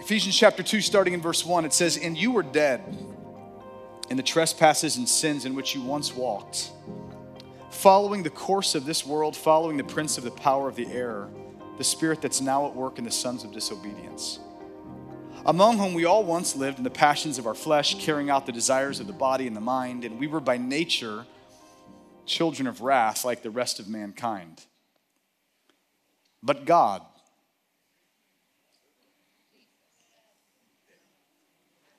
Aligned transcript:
Ephesians 0.00 0.36
chapter 0.36 0.62
2, 0.62 0.80
starting 0.80 1.12
in 1.12 1.20
verse 1.20 1.44
1, 1.44 1.66
it 1.66 1.74
says, 1.74 1.98
And 1.98 2.16
you 2.16 2.32
were 2.32 2.42
dead 2.42 2.82
in 4.08 4.16
the 4.16 4.22
trespasses 4.22 4.96
and 4.96 5.06
sins 5.06 5.44
in 5.44 5.54
which 5.54 5.74
you 5.74 5.82
once 5.82 6.14
walked, 6.14 6.72
following 7.70 8.22
the 8.22 8.30
course 8.30 8.74
of 8.74 8.86
this 8.86 9.04
world, 9.04 9.36
following 9.36 9.76
the 9.76 9.84
prince 9.84 10.16
of 10.16 10.24
the 10.24 10.30
power 10.30 10.68
of 10.68 10.74
the 10.74 10.86
air, 10.86 11.28
the 11.76 11.84
spirit 11.84 12.22
that's 12.22 12.40
now 12.40 12.66
at 12.66 12.74
work 12.74 12.98
in 12.98 13.04
the 13.04 13.10
sons 13.10 13.44
of 13.44 13.52
disobedience, 13.52 14.40
among 15.44 15.76
whom 15.76 15.92
we 15.92 16.06
all 16.06 16.24
once 16.24 16.56
lived 16.56 16.78
in 16.78 16.84
the 16.84 16.90
passions 16.90 17.38
of 17.38 17.46
our 17.46 17.54
flesh, 17.54 18.02
carrying 18.02 18.30
out 18.30 18.46
the 18.46 18.52
desires 18.52 19.00
of 19.00 19.06
the 19.06 19.12
body 19.12 19.46
and 19.46 19.54
the 19.54 19.60
mind, 19.60 20.04
and 20.04 20.18
we 20.18 20.26
were 20.26 20.40
by 20.40 20.56
nature 20.56 21.26
children 22.24 22.66
of 22.66 22.80
wrath 22.80 23.22
like 23.22 23.42
the 23.42 23.50
rest 23.50 23.78
of 23.78 23.86
mankind. 23.86 24.64
But 26.42 26.64
God, 26.64 27.02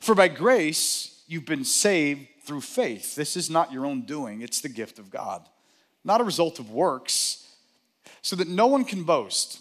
For 0.00 0.14
by 0.14 0.28
grace 0.28 1.22
you've 1.26 1.46
been 1.46 1.64
saved 1.64 2.26
through 2.42 2.60
faith. 2.62 3.14
This 3.14 3.36
is 3.36 3.50
not 3.50 3.72
your 3.72 3.84
own 3.84 4.02
doing, 4.02 4.40
it's 4.40 4.60
the 4.60 4.68
gift 4.68 4.98
of 4.98 5.10
God, 5.10 5.46
not 6.04 6.20
a 6.20 6.24
result 6.24 6.58
of 6.58 6.70
works, 6.70 7.46
so 8.22 8.36
that 8.36 8.48
no 8.48 8.66
one 8.66 8.84
can 8.84 9.04
boast. 9.04 9.60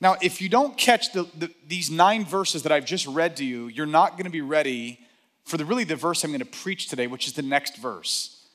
Now, 0.00 0.16
if 0.22 0.40
you 0.40 0.48
don't 0.48 0.76
catch 0.76 1.12
the, 1.12 1.26
the, 1.36 1.50
these 1.66 1.90
nine 1.90 2.24
verses 2.24 2.62
that 2.62 2.72
I've 2.72 2.84
just 2.84 3.06
read 3.06 3.36
to 3.38 3.44
you, 3.44 3.68
you're 3.68 3.86
not 3.86 4.12
going 4.12 4.24
to 4.24 4.30
be 4.30 4.40
ready 4.40 5.00
for 5.44 5.56
the 5.56 5.64
really 5.64 5.84
the 5.84 5.96
verse 5.96 6.22
I'm 6.22 6.30
going 6.30 6.40
to 6.40 6.46
preach 6.46 6.88
today, 6.88 7.06
which 7.06 7.26
is 7.26 7.32
the 7.32 7.42
next 7.42 7.76
verse. 7.76 8.46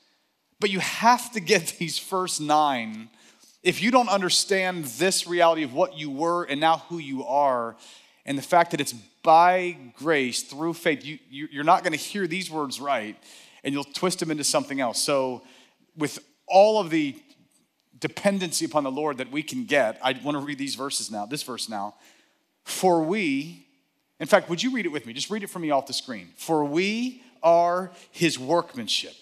But 0.58 0.70
you 0.70 0.80
have 0.80 1.32
to 1.32 1.40
get 1.40 1.66
these 1.78 1.98
first 1.98 2.40
nine. 2.40 3.10
If 3.62 3.82
you 3.82 3.90
don't 3.90 4.08
understand 4.08 4.84
this 4.84 5.26
reality 5.26 5.62
of 5.62 5.74
what 5.74 5.98
you 5.98 6.10
were 6.10 6.44
and 6.44 6.60
now 6.60 6.78
who 6.88 6.98
you 6.98 7.24
are, 7.24 7.76
and 8.26 8.36
the 8.36 8.42
fact 8.42 8.72
that 8.72 8.80
it's 8.80 8.92
by 8.92 9.76
grace 9.96 10.42
through 10.42 10.74
faith, 10.74 11.04
you, 11.04 11.18
you, 11.30 11.48
you're 11.50 11.64
not 11.64 11.84
going 11.84 11.92
to 11.92 11.98
hear 11.98 12.26
these 12.26 12.50
words 12.50 12.80
right, 12.80 13.16
and 13.64 13.72
you'll 13.72 13.84
twist 13.84 14.18
them 14.18 14.30
into 14.30 14.44
something 14.44 14.80
else. 14.80 15.00
So, 15.00 15.42
with 15.96 16.18
all 16.46 16.80
of 16.80 16.90
the 16.90 17.16
dependency 17.98 18.64
upon 18.64 18.84
the 18.84 18.90
Lord 18.90 19.18
that 19.18 19.30
we 19.30 19.42
can 19.42 19.64
get, 19.64 19.98
I 20.02 20.18
want 20.24 20.36
to 20.36 20.44
read 20.44 20.58
these 20.58 20.74
verses 20.74 21.10
now, 21.10 21.24
this 21.24 21.44
verse 21.44 21.68
now. 21.68 21.94
For 22.64 23.02
we, 23.02 23.66
in 24.18 24.26
fact, 24.26 24.50
would 24.50 24.62
you 24.62 24.72
read 24.72 24.86
it 24.86 24.92
with 24.92 25.06
me? 25.06 25.12
Just 25.12 25.30
read 25.30 25.44
it 25.44 25.48
for 25.48 25.60
me 25.60 25.70
off 25.70 25.86
the 25.86 25.92
screen. 25.92 26.30
For 26.36 26.64
we 26.64 27.22
are 27.44 27.92
his 28.10 28.38
workmanship, 28.38 29.14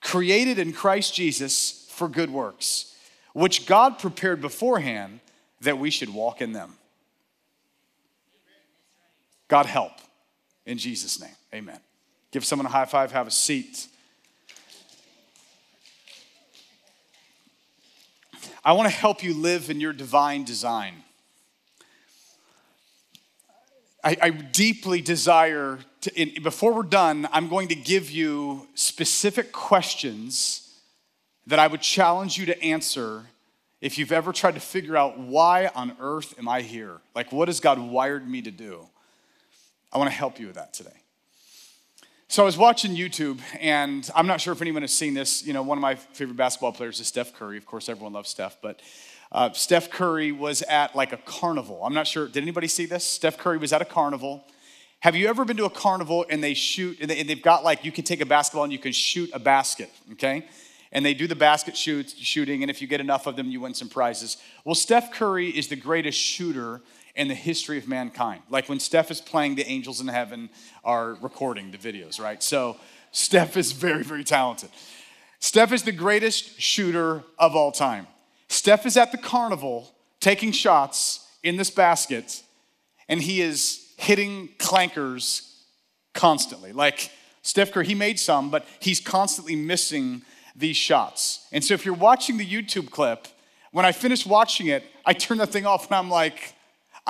created 0.00 0.58
in 0.58 0.72
Christ 0.72 1.14
Jesus 1.14 1.88
for 1.90 2.08
good 2.08 2.30
works, 2.30 2.96
which 3.32 3.66
God 3.66 3.98
prepared 4.00 4.40
beforehand 4.40 5.20
that 5.60 5.78
we 5.78 5.90
should 5.90 6.12
walk 6.12 6.40
in 6.40 6.52
them. 6.52 6.74
God 9.50 9.66
help 9.66 9.92
in 10.64 10.78
Jesus' 10.78 11.20
name. 11.20 11.34
Amen. 11.52 11.80
Give 12.30 12.44
someone 12.44 12.66
a 12.66 12.70
high 12.70 12.84
five, 12.84 13.10
have 13.10 13.26
a 13.26 13.32
seat. 13.32 13.88
I 18.64 18.74
want 18.74 18.88
to 18.88 18.94
help 18.94 19.24
you 19.24 19.34
live 19.34 19.68
in 19.68 19.80
your 19.80 19.92
divine 19.92 20.44
design. 20.44 21.02
I, 24.04 24.16
I 24.22 24.30
deeply 24.30 25.00
desire 25.00 25.80
to, 26.02 26.14
in, 26.14 26.42
before 26.44 26.72
we're 26.72 26.82
done, 26.84 27.28
I'm 27.32 27.48
going 27.48 27.68
to 27.68 27.74
give 27.74 28.08
you 28.08 28.68
specific 28.74 29.50
questions 29.50 30.78
that 31.48 31.58
I 31.58 31.66
would 31.66 31.80
challenge 31.80 32.38
you 32.38 32.46
to 32.46 32.62
answer 32.62 33.24
if 33.80 33.98
you've 33.98 34.12
ever 34.12 34.32
tried 34.32 34.54
to 34.54 34.60
figure 34.60 34.96
out 34.96 35.18
why 35.18 35.72
on 35.74 35.96
earth 35.98 36.38
am 36.38 36.48
I 36.48 36.62
here? 36.62 37.00
Like, 37.16 37.32
what 37.32 37.48
has 37.48 37.58
God 37.58 37.80
wired 37.80 38.28
me 38.28 38.42
to 38.42 38.52
do? 38.52 38.86
I 39.92 39.98
want 39.98 40.08
to 40.08 40.16
help 40.16 40.38
you 40.38 40.46
with 40.46 40.56
that 40.56 40.72
today. 40.72 40.90
So 42.28 42.44
I 42.44 42.46
was 42.46 42.56
watching 42.56 42.94
YouTube, 42.94 43.40
and 43.58 44.08
I'm 44.14 44.28
not 44.28 44.40
sure 44.40 44.52
if 44.52 44.62
anyone 44.62 44.82
has 44.82 44.94
seen 44.94 45.14
this. 45.14 45.44
You 45.44 45.52
know, 45.52 45.64
one 45.64 45.78
of 45.78 45.82
my 45.82 45.96
favorite 45.96 46.36
basketball 46.36 46.72
players 46.72 47.00
is 47.00 47.08
Steph 47.08 47.34
Curry. 47.34 47.56
Of 47.56 47.66
course, 47.66 47.88
everyone 47.88 48.12
loves 48.12 48.28
Steph, 48.28 48.58
but 48.62 48.80
uh, 49.32 49.50
Steph 49.50 49.90
Curry 49.90 50.30
was 50.30 50.62
at 50.62 50.94
like 50.94 51.12
a 51.12 51.16
carnival. 51.16 51.84
I'm 51.84 51.92
not 51.92 52.06
sure. 52.06 52.28
Did 52.28 52.42
anybody 52.42 52.68
see 52.68 52.86
this? 52.86 53.04
Steph 53.04 53.36
Curry 53.36 53.58
was 53.58 53.72
at 53.72 53.82
a 53.82 53.84
carnival. 53.84 54.44
Have 55.00 55.16
you 55.16 55.26
ever 55.26 55.44
been 55.44 55.56
to 55.56 55.64
a 55.64 55.70
carnival 55.70 56.24
and 56.30 56.44
they 56.44 56.54
shoot, 56.54 56.98
and 57.00 57.10
they've 57.10 57.42
got 57.42 57.64
like, 57.64 57.84
you 57.84 57.90
can 57.90 58.04
take 58.04 58.20
a 58.20 58.26
basketball 58.26 58.62
and 58.62 58.72
you 58.72 58.78
can 58.78 58.92
shoot 58.92 59.28
a 59.32 59.40
basket, 59.40 59.90
okay? 60.12 60.46
And 60.92 61.04
they 61.04 61.14
do 61.14 61.26
the 61.26 61.34
basket 61.34 61.76
shoots, 61.76 62.16
shooting, 62.16 62.62
and 62.62 62.70
if 62.70 62.80
you 62.80 62.86
get 62.86 63.00
enough 63.00 63.26
of 63.26 63.34
them, 63.34 63.48
you 63.48 63.60
win 63.60 63.74
some 63.74 63.88
prizes. 63.88 64.36
Well, 64.64 64.74
Steph 64.76 65.12
Curry 65.12 65.48
is 65.48 65.66
the 65.66 65.76
greatest 65.76 66.18
shooter 66.18 66.80
in 67.14 67.28
the 67.28 67.34
history 67.34 67.78
of 67.78 67.88
mankind. 67.88 68.42
Like 68.48 68.68
when 68.68 68.80
Steph 68.80 69.10
is 69.10 69.20
playing, 69.20 69.56
the 69.56 69.66
angels 69.66 70.00
in 70.00 70.08
heaven 70.08 70.50
are 70.84 71.14
recording 71.14 71.70
the 71.70 71.78
videos, 71.78 72.20
right? 72.20 72.42
So 72.42 72.76
Steph 73.12 73.56
is 73.56 73.72
very, 73.72 74.02
very 74.02 74.24
talented. 74.24 74.70
Steph 75.40 75.72
is 75.72 75.82
the 75.82 75.92
greatest 75.92 76.60
shooter 76.60 77.24
of 77.38 77.56
all 77.56 77.72
time. 77.72 78.06
Steph 78.48 78.86
is 78.86 78.96
at 78.96 79.12
the 79.12 79.18
carnival 79.18 79.90
taking 80.20 80.52
shots 80.52 81.26
in 81.42 81.56
this 81.56 81.70
basket, 81.70 82.42
and 83.08 83.22
he 83.22 83.40
is 83.40 83.92
hitting 83.96 84.48
clankers 84.58 85.54
constantly. 86.14 86.72
Like 86.72 87.10
Steph 87.42 87.72
Curry, 87.72 87.86
he 87.86 87.94
made 87.94 88.18
some, 88.18 88.50
but 88.50 88.66
he's 88.80 89.00
constantly 89.00 89.56
missing 89.56 90.22
these 90.54 90.76
shots. 90.76 91.46
And 91.52 91.64
so 91.64 91.74
if 91.74 91.84
you're 91.84 91.94
watching 91.94 92.36
the 92.36 92.46
YouTube 92.46 92.90
clip, 92.90 93.28
when 93.72 93.86
I 93.86 93.92
finish 93.92 94.26
watching 94.26 94.66
it, 94.66 94.84
I 95.06 95.12
turn 95.12 95.38
that 95.38 95.50
thing 95.50 95.64
off 95.64 95.86
and 95.86 95.94
I'm 95.94 96.10
like, 96.10 96.54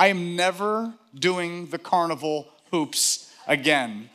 I 0.01 0.07
am 0.07 0.35
never 0.35 0.95
doing 1.13 1.67
the 1.67 1.77
carnival 1.77 2.47
hoops 2.71 3.31
again. 3.45 4.09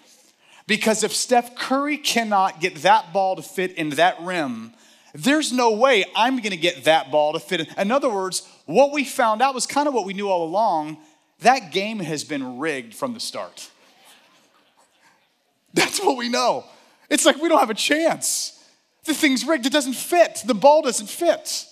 Because 0.66 1.04
if 1.04 1.14
Steph 1.14 1.54
Curry 1.54 1.96
cannot 1.96 2.60
get 2.60 2.74
that 2.82 3.12
ball 3.12 3.36
to 3.36 3.42
fit 3.42 3.70
in 3.74 3.90
that 3.90 4.20
rim, 4.20 4.74
there's 5.14 5.52
no 5.52 5.70
way 5.70 6.04
I'm 6.16 6.40
gonna 6.40 6.56
get 6.56 6.82
that 6.86 7.12
ball 7.12 7.34
to 7.34 7.38
fit 7.38 7.60
in. 7.60 7.66
In 7.78 7.92
other 7.92 8.10
words, 8.10 8.42
what 8.64 8.90
we 8.90 9.04
found 9.04 9.40
out 9.40 9.54
was 9.54 9.64
kind 9.64 9.86
of 9.86 9.94
what 9.94 10.04
we 10.04 10.12
knew 10.12 10.28
all 10.28 10.42
along 10.42 10.98
that 11.42 11.70
game 11.70 12.00
has 12.00 12.24
been 12.24 12.58
rigged 12.58 12.92
from 12.92 13.14
the 13.14 13.20
start. 13.20 13.70
That's 15.72 16.00
what 16.00 16.16
we 16.16 16.28
know. 16.28 16.64
It's 17.08 17.24
like 17.24 17.40
we 17.40 17.48
don't 17.48 17.60
have 17.60 17.70
a 17.70 17.74
chance. 17.74 18.60
The 19.04 19.14
thing's 19.14 19.46
rigged, 19.46 19.66
it 19.66 19.72
doesn't 19.72 19.94
fit, 19.94 20.42
the 20.44 20.52
ball 20.52 20.82
doesn't 20.82 21.08
fit. 21.08 21.64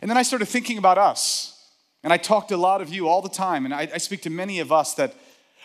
And 0.00 0.10
then 0.10 0.16
I 0.16 0.22
started 0.22 0.46
thinking 0.46 0.78
about 0.78 0.96
us. 0.96 1.53
And 2.04 2.12
I 2.12 2.18
talk 2.18 2.48
to 2.48 2.54
a 2.54 2.56
lot 2.56 2.82
of 2.82 2.90
you 2.90 3.08
all 3.08 3.22
the 3.22 3.30
time, 3.30 3.64
and 3.64 3.74
I, 3.74 3.88
I 3.94 3.98
speak 3.98 4.22
to 4.22 4.30
many 4.30 4.60
of 4.60 4.70
us 4.70 4.92
that 4.94 5.14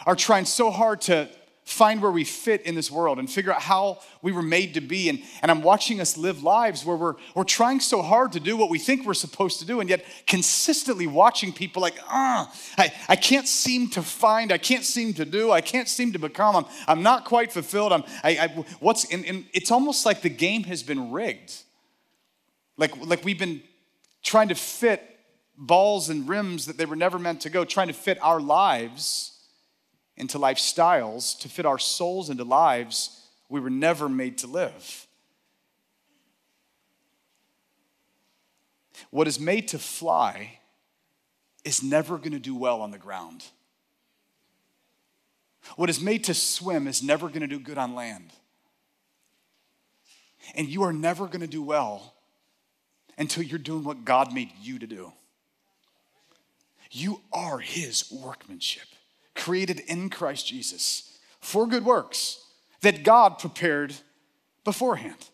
are 0.06 0.16
trying 0.16 0.46
so 0.46 0.72
hard 0.72 1.02
to 1.02 1.30
find 1.66 2.02
where 2.02 2.12
we 2.12 2.24
fit 2.24 2.62
in 2.62 2.74
this 2.74 2.90
world 2.90 3.20
and 3.20 3.30
figure 3.30 3.54
out 3.54 3.62
how 3.62 4.00
we 4.22 4.32
were 4.32 4.42
made 4.42 4.74
to 4.74 4.82
be. 4.82 5.10
And, 5.10 5.22
and 5.42 5.52
I'm 5.52 5.62
watching 5.62 6.02
us 6.02 6.18
live 6.18 6.42
lives 6.42 6.84
where 6.84 6.96
we're, 6.96 7.16
we're 7.36 7.44
trying 7.44 7.80
so 7.80 8.02
hard 8.02 8.32
to 8.32 8.40
do 8.40 8.58
what 8.58 8.70
we 8.70 8.80
think 8.80 9.06
we're 9.06 9.14
supposed 9.14 9.60
to 9.60 9.66
do, 9.66 9.82
and 9.82 9.90
yet 9.90 10.06
consistently 10.26 11.08
watching 11.08 11.52
people 11.52 11.82
like, 11.82 11.96
ah, 12.08 12.52
I, 12.78 12.94
I 13.10 13.16
can't 13.18 13.48
seem 13.48 13.90
to 13.90 14.02
find, 14.02 14.54
I 14.54 14.58
can't 14.58 14.86
seem 14.86 15.14
to 15.16 15.26
do, 15.26 15.52
I 15.52 15.60
can't 15.60 15.90
seem 15.90 16.14
to 16.14 16.20
become, 16.20 16.56
I'm, 16.56 16.66
I'm 16.88 17.04
not 17.04 17.26
quite 17.26 17.52
fulfilled. 17.52 17.92
I'm, 17.92 18.04
I, 18.24 18.30
I 18.30 18.48
what's, 18.80 19.12
and, 19.14 19.26
and 19.26 19.46
it's 19.54 19.72
almost 19.72 20.06
like 20.06 20.22
the 20.22 20.30
game 20.30 20.64
has 20.64 20.84
been 20.84 21.12
rigged. 21.12 21.54
Like, 22.78 22.96
like 23.06 23.26
we've 23.26 23.38
been 23.38 23.62
trying 24.24 24.48
to 24.48 24.56
fit 24.56 25.19
balls 25.60 26.10
and 26.10 26.28
rims 26.28 26.66
that 26.66 26.78
they 26.78 26.86
were 26.86 26.96
never 26.96 27.20
meant 27.20 27.42
to 27.42 27.50
go, 27.50 27.66
trying 27.66 27.88
to 27.88 27.94
fit 27.94 28.18
our 28.24 28.40
lives 28.40 29.38
into 30.16 30.40
lifestyles, 30.40 31.38
to 31.40 31.50
fit 31.50 31.66
our 31.66 31.78
souls 31.78 32.30
into 32.30 32.44
lives 32.44 33.28
we 33.50 33.60
were 33.60 33.70
never 33.70 34.08
made 34.08 34.38
to 34.40 34.48
live. 34.48 35.08
What 39.10 39.28
is 39.28 39.40
made 39.40 39.68
to 39.70 39.80
fly 39.80 40.60
is 41.66 41.82
never 41.82 42.18
going 42.18 42.32
to 42.32 42.40
do 42.40 42.56
well 42.56 42.82
on 42.82 42.92
the 42.92 42.98
ground. 42.98 43.44
What 45.76 45.90
is 45.90 46.00
made 46.00 46.24
to 46.26 46.34
swim 46.34 46.88
is 46.88 47.04
never 47.04 47.28
going 47.28 47.42
to 47.42 47.48
do 47.48 47.60
good 47.60 47.78
on 47.78 47.96
land. 47.96 48.32
And 50.56 50.68
you 50.68 50.84
are 50.84 50.94
never 50.94 51.26
going 51.26 51.42
to 51.42 51.48
do 51.48 51.62
well 51.62 52.14
until 53.18 53.44
you're 53.44 53.60
doing 53.60 53.84
what 53.84 54.06
God 54.06 54.34
made 54.34 54.52
you 54.62 54.80
to 54.80 54.88
do. 54.88 55.12
You 56.92 57.22
are 57.32 57.60
his 57.60 58.12
workmanship. 58.12 58.88
created 59.36 59.80
in 59.88 60.10
Christ 60.10 60.48
Jesus 60.48 61.18
for 61.40 61.66
good 61.66 61.86
works 61.86 62.44
that 62.82 63.04
God 63.04 63.40
prepared 63.40 63.96
beforehand. 64.66 65.30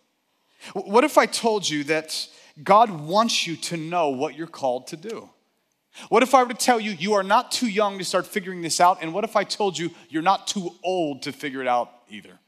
What 0.74 1.04
if 1.04 1.18
I 1.18 1.26
told 1.26 1.68
you 1.68 1.84
that 1.86 2.28
God 2.64 2.90
wants 2.90 3.48
you 3.48 3.56
to 3.58 3.78
know 3.78 4.10
what 4.10 4.36
you're 4.36 4.48
called 4.48 4.88
to 4.88 4.98
do? 4.98 5.30
What 6.10 6.24
if 6.24 6.36
I 6.36 6.44
were 6.44 6.50
to 6.50 6.56
tell 6.56 6.80
you 6.80 6.92
you 6.92 7.14
are 7.14 7.24
not 7.24 7.52
too 7.52 7.68
young 7.68 7.98
to 7.98 8.06
start 8.06 8.28
figuring 8.28 8.62
this 8.62 8.80
out? 8.80 9.00
And 9.02 9.14
what 9.14 9.24
if 9.24 9.36
I 9.36 9.44
told 9.44 9.78
you 9.78 9.92
you're 10.10 10.22
not 10.22 10.48
too 10.48 10.72
old 10.84 11.24
to 11.24 11.32
figure 11.32 11.62
it 11.62 11.68
out 11.68 11.90
either? 12.10 12.40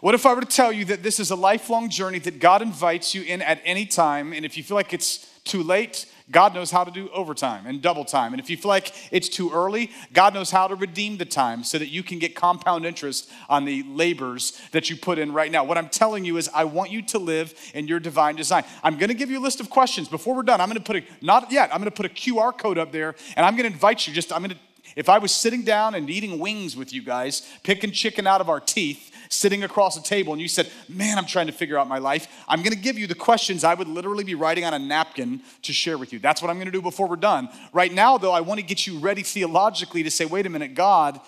What 0.00 0.14
if 0.14 0.26
I 0.26 0.34
were 0.34 0.42
to 0.42 0.46
tell 0.46 0.72
you 0.72 0.84
that 0.86 1.02
this 1.02 1.18
is 1.18 1.30
a 1.30 1.36
lifelong 1.36 1.88
journey 1.88 2.18
that 2.20 2.40
God 2.40 2.62
invites 2.62 3.14
you 3.14 3.22
in 3.22 3.42
at 3.42 3.60
any 3.64 3.86
time? 3.86 4.32
And 4.32 4.44
if 4.44 4.56
you 4.56 4.62
feel 4.62 4.76
like 4.76 4.92
it's 4.92 5.26
too 5.44 5.62
late, 5.62 6.06
God 6.30 6.54
knows 6.54 6.70
how 6.70 6.84
to 6.84 6.90
do 6.90 7.08
overtime 7.08 7.66
and 7.66 7.80
double 7.80 8.04
time. 8.04 8.34
And 8.34 8.40
if 8.40 8.50
you 8.50 8.56
feel 8.58 8.68
like 8.68 8.92
it's 9.10 9.30
too 9.30 9.50
early, 9.50 9.90
God 10.12 10.34
knows 10.34 10.50
how 10.50 10.68
to 10.68 10.74
redeem 10.74 11.16
the 11.16 11.24
time 11.24 11.64
so 11.64 11.78
that 11.78 11.88
you 11.88 12.02
can 12.02 12.18
get 12.18 12.34
compound 12.34 12.84
interest 12.84 13.30
on 13.48 13.64
the 13.64 13.82
labors 13.84 14.60
that 14.72 14.90
you 14.90 14.96
put 14.96 15.18
in 15.18 15.32
right 15.32 15.50
now. 15.50 15.64
What 15.64 15.78
I'm 15.78 15.88
telling 15.88 16.26
you 16.26 16.36
is, 16.36 16.50
I 16.52 16.64
want 16.64 16.90
you 16.90 17.00
to 17.02 17.18
live 17.18 17.54
in 17.72 17.88
your 17.88 17.98
divine 17.98 18.36
design. 18.36 18.64
I'm 18.82 18.98
gonna 18.98 19.14
give 19.14 19.30
you 19.30 19.38
a 19.38 19.40
list 19.40 19.58
of 19.58 19.70
questions. 19.70 20.06
Before 20.06 20.34
we're 20.34 20.42
done, 20.42 20.60
I'm 20.60 20.68
gonna 20.68 20.80
put 20.80 20.96
a, 20.96 21.04
not 21.22 21.50
yet, 21.50 21.72
I'm 21.72 21.80
gonna 21.80 21.90
put 21.90 22.06
a 22.06 22.10
QR 22.10 22.56
code 22.56 22.76
up 22.76 22.92
there 22.92 23.14
and 23.34 23.46
I'm 23.46 23.56
gonna 23.56 23.68
invite 23.68 24.06
you, 24.06 24.12
just, 24.12 24.30
I'm 24.30 24.42
gonna, 24.42 24.58
if 24.96 25.08
I 25.08 25.18
was 25.18 25.32
sitting 25.32 25.62
down 25.62 25.94
and 25.94 26.10
eating 26.10 26.38
wings 26.38 26.76
with 26.76 26.92
you 26.92 27.02
guys, 27.02 27.48
picking 27.62 27.90
chicken 27.90 28.26
out 28.26 28.40
of 28.40 28.50
our 28.50 28.60
teeth, 28.60 29.12
sitting 29.28 29.64
across 29.64 29.96
a 29.96 30.02
table 30.02 30.32
and 30.32 30.40
you 30.40 30.48
said, 30.48 30.70
Man, 30.88 31.18
I'm 31.18 31.26
trying 31.26 31.46
to 31.46 31.52
figure 31.52 31.78
out 31.78 31.88
my 31.88 31.98
life, 31.98 32.28
I'm 32.48 32.62
gonna 32.62 32.76
give 32.76 32.98
you 32.98 33.06
the 33.06 33.14
questions 33.14 33.64
I 33.64 33.74
would 33.74 33.88
literally 33.88 34.24
be 34.24 34.34
writing 34.34 34.64
on 34.64 34.74
a 34.74 34.78
napkin 34.78 35.42
to 35.62 35.72
share 35.72 35.98
with 35.98 36.12
you. 36.12 36.18
That's 36.18 36.42
what 36.42 36.50
I'm 36.50 36.58
gonna 36.58 36.70
do 36.70 36.82
before 36.82 37.08
we're 37.08 37.16
done. 37.16 37.48
Right 37.72 37.92
now, 37.92 38.18
though, 38.18 38.32
I 38.32 38.40
wanna 38.40 38.62
get 38.62 38.86
you 38.86 38.98
ready 38.98 39.22
theologically 39.22 40.02
to 40.02 40.10
say, 40.10 40.24
Wait 40.24 40.46
a 40.46 40.50
minute, 40.50 40.74
God, 40.74 41.20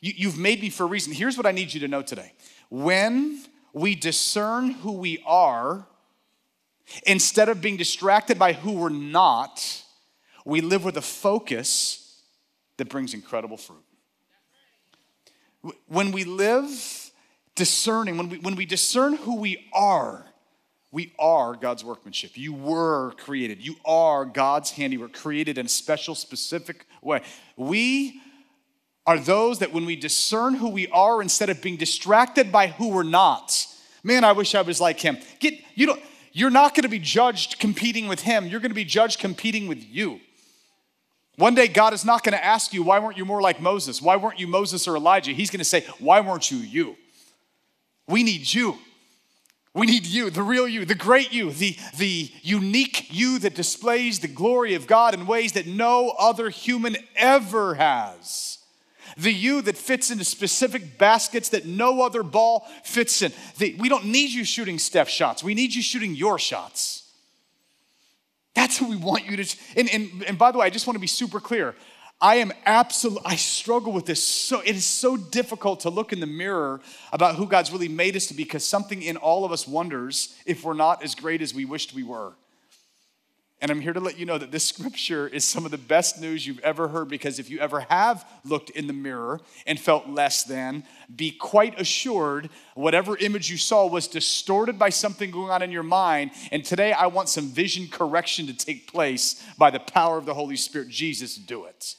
you, 0.00 0.28
have 0.28 0.38
made 0.38 0.60
me 0.60 0.70
for 0.70 0.84
a 0.84 0.86
reason. 0.86 1.12
Here's 1.12 1.36
what 1.36 1.46
I 1.46 1.52
need 1.52 1.72
you 1.72 1.80
to 1.80 1.88
know 1.88 2.02
today. 2.02 2.32
When 2.68 3.42
we 3.72 3.94
discern 3.94 4.70
who 4.70 4.92
we 4.92 5.22
are, 5.26 5.86
instead 7.06 7.48
of 7.48 7.60
being 7.60 7.76
distracted 7.76 8.38
by 8.38 8.52
who 8.52 8.72
we're 8.72 8.90
not, 8.90 9.82
we 10.44 10.60
live 10.60 10.84
with 10.84 10.96
a 10.96 11.02
focus 11.02 12.22
that 12.76 12.88
brings 12.88 13.14
incredible 13.14 13.56
fruit. 13.56 13.84
When 15.86 16.12
we 16.12 16.24
live 16.24 17.03
discerning, 17.54 18.16
when 18.16 18.28
we, 18.28 18.38
when 18.38 18.56
we 18.56 18.66
discern 18.66 19.16
who 19.16 19.36
we 19.36 19.68
are, 19.72 20.26
we 20.90 21.12
are 21.18 21.54
God's 21.54 21.84
workmanship. 21.84 22.36
You 22.36 22.52
were 22.52 23.12
created. 23.12 23.60
You 23.60 23.74
are 23.84 24.24
God's 24.24 24.70
handiwork, 24.70 25.12
created 25.12 25.58
in 25.58 25.66
a 25.66 25.68
special, 25.68 26.14
specific 26.14 26.86
way. 27.02 27.22
We 27.56 28.20
are 29.06 29.18
those 29.18 29.58
that 29.58 29.72
when 29.72 29.86
we 29.86 29.96
discern 29.96 30.54
who 30.54 30.68
we 30.68 30.88
are 30.88 31.20
instead 31.20 31.50
of 31.50 31.60
being 31.60 31.76
distracted 31.76 32.52
by 32.52 32.68
who 32.68 32.90
we're 32.90 33.02
not. 33.02 33.66
Man, 34.02 34.22
I 34.24 34.32
wish 34.32 34.54
I 34.54 34.62
was 34.62 34.80
like 34.80 35.00
him. 35.00 35.18
Get 35.40 35.54
you 35.74 35.86
don't 35.86 36.00
you're 36.32 36.50
not 36.50 36.74
going 36.74 36.82
to 36.82 36.88
be 36.88 36.98
judged 36.98 37.60
competing 37.60 38.08
with 38.08 38.20
him. 38.20 38.46
You're 38.46 38.60
going 38.60 38.70
to 38.70 38.74
be 38.74 38.84
judged 38.84 39.20
competing 39.20 39.68
with 39.68 39.82
you. 39.84 40.20
One 41.36 41.54
day, 41.54 41.68
God 41.68 41.92
is 41.92 42.04
not 42.04 42.22
going 42.22 42.36
to 42.36 42.44
ask 42.44 42.72
you, 42.72 42.82
Why 42.82 42.98
weren't 42.98 43.16
you 43.16 43.24
more 43.24 43.40
like 43.40 43.60
Moses? 43.60 44.02
Why 44.02 44.16
weren't 44.16 44.38
you 44.38 44.46
Moses 44.46 44.86
or 44.86 44.96
Elijah? 44.96 45.32
He's 45.32 45.50
going 45.50 45.58
to 45.58 45.64
say, 45.64 45.86
Why 45.98 46.20
weren't 46.20 46.50
you 46.50 46.58
you? 46.58 46.96
We 48.06 48.22
need 48.22 48.52
you. 48.52 48.78
We 49.74 49.86
need 49.86 50.06
you, 50.06 50.30
the 50.30 50.42
real 50.42 50.68
you, 50.68 50.84
the 50.84 50.94
great 50.94 51.32
you, 51.32 51.50
the, 51.50 51.76
the 51.98 52.30
unique 52.42 53.08
you 53.10 53.40
that 53.40 53.56
displays 53.56 54.20
the 54.20 54.28
glory 54.28 54.74
of 54.74 54.86
God 54.86 55.14
in 55.14 55.26
ways 55.26 55.52
that 55.52 55.66
no 55.66 56.14
other 56.16 56.48
human 56.48 56.96
ever 57.16 57.74
has. 57.74 58.58
The 59.16 59.32
you 59.32 59.62
that 59.62 59.76
fits 59.76 60.12
into 60.12 60.24
specific 60.24 60.96
baskets 60.96 61.48
that 61.48 61.66
no 61.66 62.02
other 62.02 62.22
ball 62.22 62.68
fits 62.84 63.20
in. 63.20 63.32
The, 63.58 63.74
we 63.78 63.88
don't 63.88 64.06
need 64.06 64.30
you 64.30 64.44
shooting 64.44 64.78
Steph 64.78 65.08
shots, 65.08 65.42
we 65.42 65.54
need 65.54 65.74
you 65.74 65.82
shooting 65.82 66.14
your 66.14 66.38
shots. 66.38 67.10
That's 68.54 68.80
what 68.80 68.88
we 68.88 68.96
want 68.96 69.28
you 69.28 69.36
to. 69.36 69.56
And, 69.76 69.90
and, 69.90 70.24
and 70.28 70.38
by 70.38 70.52
the 70.52 70.58
way, 70.58 70.66
I 70.66 70.70
just 70.70 70.86
want 70.86 70.94
to 70.94 71.00
be 71.00 71.08
super 71.08 71.40
clear. 71.40 71.74
I 72.24 72.36
am 72.36 72.54
absolutely, 72.64 73.20
I 73.26 73.36
struggle 73.36 73.92
with 73.92 74.06
this. 74.06 74.24
So 74.24 74.60
it 74.60 74.74
is 74.74 74.86
so 74.86 75.18
difficult 75.18 75.80
to 75.80 75.90
look 75.90 76.10
in 76.10 76.20
the 76.20 76.26
mirror 76.26 76.80
about 77.12 77.34
who 77.34 77.46
God's 77.46 77.70
really 77.70 77.86
made 77.86 78.16
us 78.16 78.28
to 78.28 78.34
be 78.34 78.44
because 78.44 78.64
something 78.64 79.02
in 79.02 79.18
all 79.18 79.44
of 79.44 79.52
us 79.52 79.68
wonders 79.68 80.34
if 80.46 80.64
we're 80.64 80.72
not 80.72 81.04
as 81.04 81.14
great 81.14 81.42
as 81.42 81.52
we 81.52 81.66
wished 81.66 81.92
we 81.92 82.02
were. 82.02 82.32
And 83.60 83.70
I'm 83.70 83.82
here 83.82 83.92
to 83.92 84.00
let 84.00 84.18
you 84.18 84.24
know 84.24 84.38
that 84.38 84.50
this 84.50 84.64
scripture 84.68 85.28
is 85.28 85.44
some 85.44 85.66
of 85.66 85.70
the 85.70 85.76
best 85.76 86.18
news 86.18 86.46
you've 86.46 86.60
ever 86.60 86.88
heard 86.88 87.10
because 87.10 87.38
if 87.38 87.50
you 87.50 87.58
ever 87.58 87.80
have 87.90 88.26
looked 88.42 88.70
in 88.70 88.86
the 88.86 88.94
mirror 88.94 89.42
and 89.66 89.78
felt 89.78 90.08
less 90.08 90.44
than, 90.44 90.84
be 91.14 91.30
quite 91.30 91.78
assured 91.78 92.48
whatever 92.74 93.18
image 93.18 93.50
you 93.50 93.58
saw 93.58 93.86
was 93.86 94.08
distorted 94.08 94.78
by 94.78 94.88
something 94.88 95.30
going 95.30 95.50
on 95.50 95.60
in 95.60 95.70
your 95.70 95.82
mind. 95.82 96.30
And 96.50 96.64
today 96.64 96.94
I 96.94 97.08
want 97.08 97.28
some 97.28 97.50
vision 97.50 97.86
correction 97.86 98.46
to 98.46 98.54
take 98.54 98.90
place 98.90 99.44
by 99.58 99.70
the 99.70 99.80
power 99.80 100.16
of 100.16 100.24
the 100.24 100.32
Holy 100.32 100.56
Spirit. 100.56 100.88
Jesus, 100.88 101.36
do 101.36 101.66
it. 101.66 101.96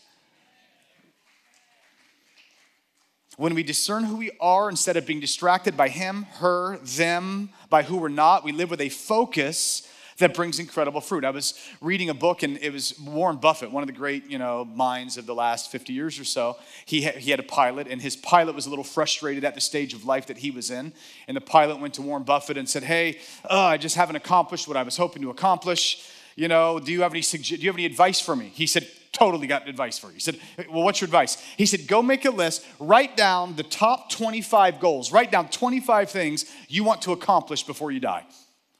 When 3.37 3.53
we 3.53 3.63
discern 3.63 4.05
who 4.05 4.15
we 4.15 4.31
are 4.39 4.69
instead 4.69 4.95
of 4.95 5.05
being 5.05 5.19
distracted 5.19 5.75
by 5.75 5.89
him, 5.89 6.23
her, 6.35 6.77
them, 6.77 7.49
by 7.69 7.83
who 7.83 7.97
we're 7.97 8.07
not, 8.07 8.45
we 8.45 8.53
live 8.53 8.69
with 8.69 8.79
a 8.79 8.89
focus 8.89 9.87
that 10.17 10.33
brings 10.33 10.59
incredible 10.59 11.01
fruit. 11.01 11.25
I 11.25 11.31
was 11.31 11.59
reading 11.81 12.09
a 12.09 12.13
book, 12.13 12.43
and 12.43 12.57
it 12.59 12.71
was 12.71 12.97
Warren 12.99 13.35
Buffett, 13.35 13.71
one 13.71 13.83
of 13.83 13.87
the 13.87 13.93
great, 13.93 14.29
you 14.29 14.37
know, 14.37 14.63
minds 14.63 15.17
of 15.17 15.25
the 15.25 15.35
last 15.35 15.69
50 15.71 15.91
years 15.91 16.17
or 16.17 16.23
so. 16.23 16.55
He, 16.85 17.03
ha- 17.03 17.17
he 17.17 17.31
had 17.31 17.41
a 17.41 17.43
pilot, 17.43 17.87
and 17.89 18.01
his 18.01 18.15
pilot 18.15 18.55
was 18.55 18.65
a 18.65 18.69
little 18.69 18.85
frustrated 18.85 19.43
at 19.43 19.55
the 19.55 19.61
stage 19.61 19.93
of 19.93 20.05
life 20.05 20.27
that 20.27 20.38
he 20.38 20.51
was 20.51 20.71
in. 20.71 20.93
And 21.27 21.35
the 21.35 21.41
pilot 21.41 21.81
went 21.81 21.95
to 21.95 22.01
Warren 22.01 22.23
Buffett 22.23 22.57
and 22.57 22.69
said, 22.69 22.83
"Hey, 22.83 23.19
uh, 23.49 23.65
I 23.65 23.77
just 23.77 23.97
haven't 23.97 24.15
accomplished 24.15 24.67
what 24.69 24.77
I 24.77 24.83
was 24.83 24.95
hoping 24.95 25.21
to 25.23 25.29
accomplish. 25.29 26.09
You 26.38 26.47
know, 26.47 26.79
do 26.79 26.93
you 26.93 27.01
have 27.01 27.11
any 27.11 27.21
do 27.21 27.55
you 27.55 27.67
have 27.67 27.75
any 27.75 27.85
advice 27.85 28.21
for 28.21 28.38
me?" 28.38 28.51
He 28.53 28.67
said, 28.67 28.88
totally 29.15 29.47
got 29.47 29.67
advice 29.67 29.97
for 29.97 30.07
you. 30.07 30.13
He 30.13 30.19
said, 30.19 30.39
Well, 30.69 30.83
what's 30.83 31.01
your 31.01 31.06
advice? 31.06 31.41
He 31.57 31.65
said, 31.65 31.88
Go 31.88 32.01
make 32.01 32.25
a 32.25 32.31
list, 32.31 32.65
write 32.79 33.15
down 33.15 33.56
the 33.56 33.63
top 33.63 34.09
25 34.09 34.79
goals, 34.79 35.12
write 35.12 35.31
down 35.31 35.50
25 35.50 36.09
things 36.09 36.45
you 36.67 36.83
want 36.83 37.01
to 37.03 37.13
accomplish 37.13 37.63
before 37.63 37.91
you 37.91 38.00
die. 38.00 38.25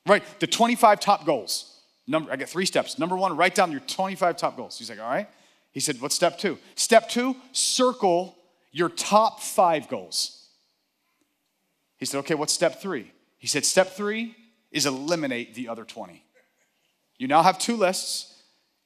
Right? 0.06 0.24
The 0.40 0.48
25 0.48 1.00
top 1.00 1.26
goals. 1.26 1.80
Number, 2.06 2.32
I 2.32 2.36
got 2.36 2.50
three 2.50 2.66
steps. 2.66 3.00
Number 3.00 3.16
one, 3.16 3.36
write 3.36 3.56
down 3.56 3.72
your 3.72 3.80
25 3.82 4.38
top 4.38 4.58
goals. 4.58 4.78
He's 4.78 4.90
like, 4.90 5.00
All 5.00 5.10
right. 5.10 5.30
He 5.72 5.80
said, 5.80 6.02
What's 6.02 6.16
step 6.16 6.38
two? 6.38 6.58
Step 6.76 7.10
two, 7.10 7.36
circle 7.52 8.36
your 8.72 8.90
top 8.90 9.40
five 9.42 9.88
goals. 9.88 10.50
He 11.98 12.06
said, 12.06 12.20
Okay, 12.20 12.36
what's 12.36 12.54
step 12.54 12.82
three? 12.82 13.12
He 13.38 13.48
said, 13.48 13.66
Step 13.66 13.96
three 13.96 14.36
is 14.72 14.86
eliminate 14.86 15.56
the 15.56 15.70
other 15.70 15.86
20. 15.86 16.22
You 17.18 17.30
now 17.30 17.42
have 17.44 17.58
two 17.58 17.78
lists 17.78 18.35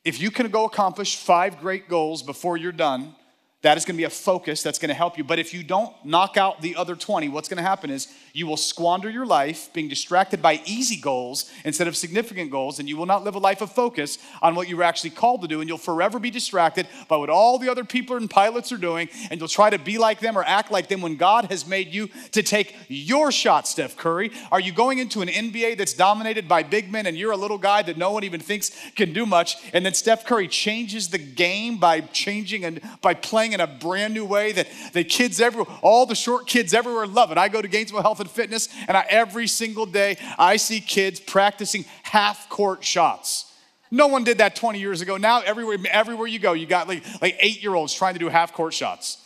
if 0.03 0.21
you 0.21 0.31
can 0.31 0.49
go 0.49 0.65
accomplish 0.65 1.15
five 1.17 1.59
great 1.59 1.89
goals 1.89 2.23
before 2.23 2.57
you're 2.57 2.71
done, 2.71 3.15
that 3.61 3.75
is 3.77 3.83
going 3.83 3.95
to 3.95 3.97
be 3.97 4.05
a 4.05 4.09
focus 4.09 4.63
that's 4.63 4.79
going 4.79 4.87
to 4.89 4.95
help 4.95 5.17
you. 5.17 5.23
But 5.23 5.37
if 5.37 5.53
you 5.53 5.63
don't 5.63 5.93
knock 6.05 6.37
out 6.37 6.61
the 6.61 6.77
other 6.77 6.95
20, 6.95 7.27
what's 7.27 7.49
going 7.49 7.57
to 7.57 7.63
happen 7.63 7.89
is 7.89 8.07
you 8.31 8.47
will 8.47 8.55
squander 8.55 9.09
your 9.09 9.25
life 9.25 9.73
being 9.73 9.89
distracted 9.89 10.41
by 10.41 10.61
easy 10.65 10.95
goals 10.95 11.51
instead 11.65 11.87
of 11.87 11.97
significant 11.97 12.51
goals, 12.51 12.79
and 12.79 12.87
you 12.87 12.95
will 12.95 13.05
not 13.05 13.25
live 13.25 13.35
a 13.35 13.39
life 13.39 13.59
of 13.61 13.69
focus 13.69 14.17
on 14.41 14.55
what 14.55 14.69
you 14.69 14.77
were 14.77 14.83
actually 14.83 15.09
called 15.09 15.41
to 15.41 15.47
do. 15.47 15.59
And 15.59 15.67
you'll 15.67 15.77
forever 15.77 16.19
be 16.19 16.31
distracted 16.31 16.87
by 17.09 17.17
what 17.17 17.29
all 17.29 17.59
the 17.59 17.69
other 17.69 17.83
people 17.83 18.15
and 18.15 18.29
pilots 18.29 18.71
are 18.71 18.77
doing, 18.77 19.09
and 19.29 19.41
you'll 19.41 19.49
try 19.49 19.69
to 19.69 19.79
be 19.79 19.97
like 19.97 20.21
them 20.21 20.37
or 20.37 20.43
act 20.45 20.71
like 20.71 20.87
them 20.87 21.01
when 21.01 21.17
God 21.17 21.45
has 21.45 21.67
made 21.67 21.93
you 21.93 22.07
to 22.31 22.41
take 22.41 22.75
your 22.87 23.29
shot, 23.29 23.67
Steph 23.67 23.97
Curry. 23.97 24.31
Are 24.53 24.61
you 24.61 24.71
going 24.71 24.99
into 24.99 25.21
an 25.21 25.27
NBA 25.27 25.77
that's 25.77 25.93
dominated 25.93 26.47
by 26.47 26.63
big 26.63 26.89
men, 26.89 27.07
and 27.07 27.17
you're 27.17 27.33
a 27.33 27.37
little 27.37 27.57
guy 27.57 27.81
that 27.81 27.97
no 27.97 28.11
one 28.11 28.23
even 28.23 28.39
thinks 28.39 28.71
can 28.95 29.11
do 29.11 29.25
much, 29.25 29.57
and 29.73 29.85
then 29.85 29.93
Steph 29.93 30.25
Curry 30.25 30.47
changes 30.47 31.09
the 31.09 31.17
game 31.17 31.77
by 31.77 31.99
changing 31.99 32.63
and 32.63 32.79
by 33.01 33.13
playing? 33.13 33.48
In 33.53 33.59
a 33.59 33.67
brand 33.67 34.13
new 34.13 34.25
way 34.25 34.51
that 34.51 34.67
the 34.93 35.03
kids 35.03 35.39
everywhere, 35.41 35.73
all 35.81 36.05
the 36.05 36.15
short 36.15 36.47
kids 36.47 36.73
everywhere 36.73 37.07
love 37.07 37.31
it. 37.31 37.37
I 37.37 37.49
go 37.49 37.61
to 37.61 37.67
Gainesville 37.67 38.01
Health 38.01 38.19
and 38.19 38.29
Fitness, 38.29 38.69
and 38.87 38.95
I, 38.95 39.05
every 39.09 39.47
single 39.47 39.85
day 39.85 40.17
I 40.37 40.57
see 40.57 40.81
kids 40.81 41.19
practicing 41.19 41.85
half 42.03 42.49
court 42.49 42.83
shots. 42.83 43.45
No 43.91 44.07
one 44.07 44.23
did 44.23 44.37
that 44.37 44.55
20 44.55 44.79
years 44.79 45.01
ago. 45.01 45.17
Now 45.17 45.41
everywhere, 45.41 45.77
everywhere 45.89 46.27
you 46.27 46.39
go, 46.39 46.53
you 46.53 46.67
got 46.67 46.87
like, 46.87 47.03
like 47.21 47.37
eight 47.39 47.61
year 47.63 47.73
olds 47.73 47.93
trying 47.93 48.13
to 48.13 48.19
do 48.19 48.29
half 48.29 48.53
court 48.53 48.73
shots. 48.73 49.17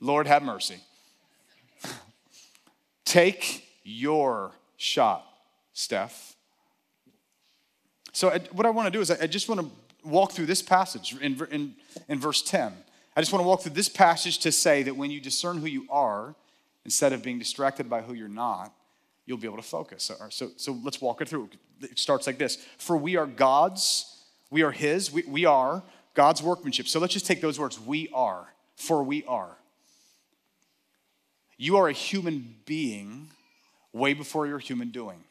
Lord 0.00 0.26
have 0.26 0.42
mercy. 0.42 0.76
Take 3.04 3.66
your 3.82 4.52
shot, 4.76 5.24
Steph. 5.72 6.34
So, 8.12 8.30
I, 8.30 8.38
what 8.52 8.66
I 8.66 8.70
want 8.70 8.86
to 8.86 8.90
do 8.90 9.00
is, 9.00 9.10
I, 9.10 9.24
I 9.24 9.26
just 9.26 9.48
want 9.48 9.60
to 9.60 9.70
walk 10.06 10.32
through 10.32 10.46
this 10.46 10.62
passage 10.62 11.14
in, 11.20 11.38
in, 11.50 11.74
in 12.08 12.18
verse 12.18 12.42
10. 12.42 12.72
I 13.16 13.22
just 13.22 13.32
want 13.32 13.42
to 13.42 13.48
walk 13.48 13.62
through 13.62 13.72
this 13.72 13.88
passage 13.88 14.38
to 14.40 14.52
say 14.52 14.82
that 14.82 14.94
when 14.94 15.10
you 15.10 15.20
discern 15.20 15.56
who 15.58 15.66
you 15.66 15.86
are, 15.88 16.34
instead 16.84 17.14
of 17.14 17.22
being 17.22 17.38
distracted 17.38 17.88
by 17.88 18.02
who 18.02 18.12
you're 18.12 18.28
not, 18.28 18.74
you'll 19.24 19.38
be 19.38 19.46
able 19.46 19.56
to 19.56 19.62
focus. 19.62 20.10
So, 20.28 20.50
so 20.56 20.78
let's 20.84 21.00
walk 21.00 21.22
it 21.22 21.28
through. 21.28 21.48
It 21.80 21.98
starts 21.98 22.26
like 22.26 22.38
this 22.38 22.56
For 22.76 22.96
we 22.96 23.16
are 23.16 23.26
God's, 23.26 24.22
we 24.50 24.62
are 24.62 24.70
His, 24.70 25.10
we, 25.10 25.22
we 25.26 25.46
are 25.46 25.82
God's 26.14 26.42
workmanship. 26.42 26.88
So 26.88 27.00
let's 27.00 27.14
just 27.14 27.26
take 27.26 27.40
those 27.40 27.58
words 27.58 27.80
we 27.80 28.08
are, 28.12 28.52
for 28.76 29.02
we 29.02 29.24
are. 29.24 29.56
You 31.56 31.78
are 31.78 31.88
a 31.88 31.92
human 31.92 32.56
being 32.66 33.30
way 33.94 34.12
before 34.12 34.46
you're 34.46 34.58
human 34.58 34.90
doing. 34.90 35.24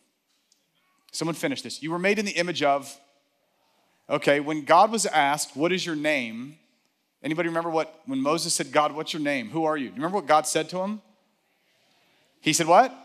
Someone 1.11 1.35
finish 1.35 1.61
this. 1.61 1.83
You 1.83 1.91
were 1.91 1.99
made 1.99 2.17
in 2.17 2.25
the 2.25 2.31
image 2.31 2.63
of, 2.63 2.99
okay, 4.09 4.39
when 4.39 4.65
God 4.65 4.91
was 4.91 5.05
asked, 5.05 5.55
What 5.55 5.71
is 5.71 5.85
your 5.85 5.95
name? 5.95 6.57
Anybody 7.25 7.49
remember 7.49 7.71
what, 7.71 8.01
when 8.05 8.21
Moses 8.21 8.53
said, 8.53 8.71
God, 8.71 8.91
what's 8.91 9.11
your 9.11 9.21
name? 9.21 9.49
Who 9.49 9.65
are 9.65 9.75
you? 9.75 9.85
Do 9.85 9.95
you 9.95 9.95
remember 9.95 10.17
what 10.17 10.27
God 10.27 10.45
said 10.45 10.69
to 10.69 10.77
him? 10.81 11.01
He 12.39 12.53
said, 12.53 12.67
What? 12.67 12.95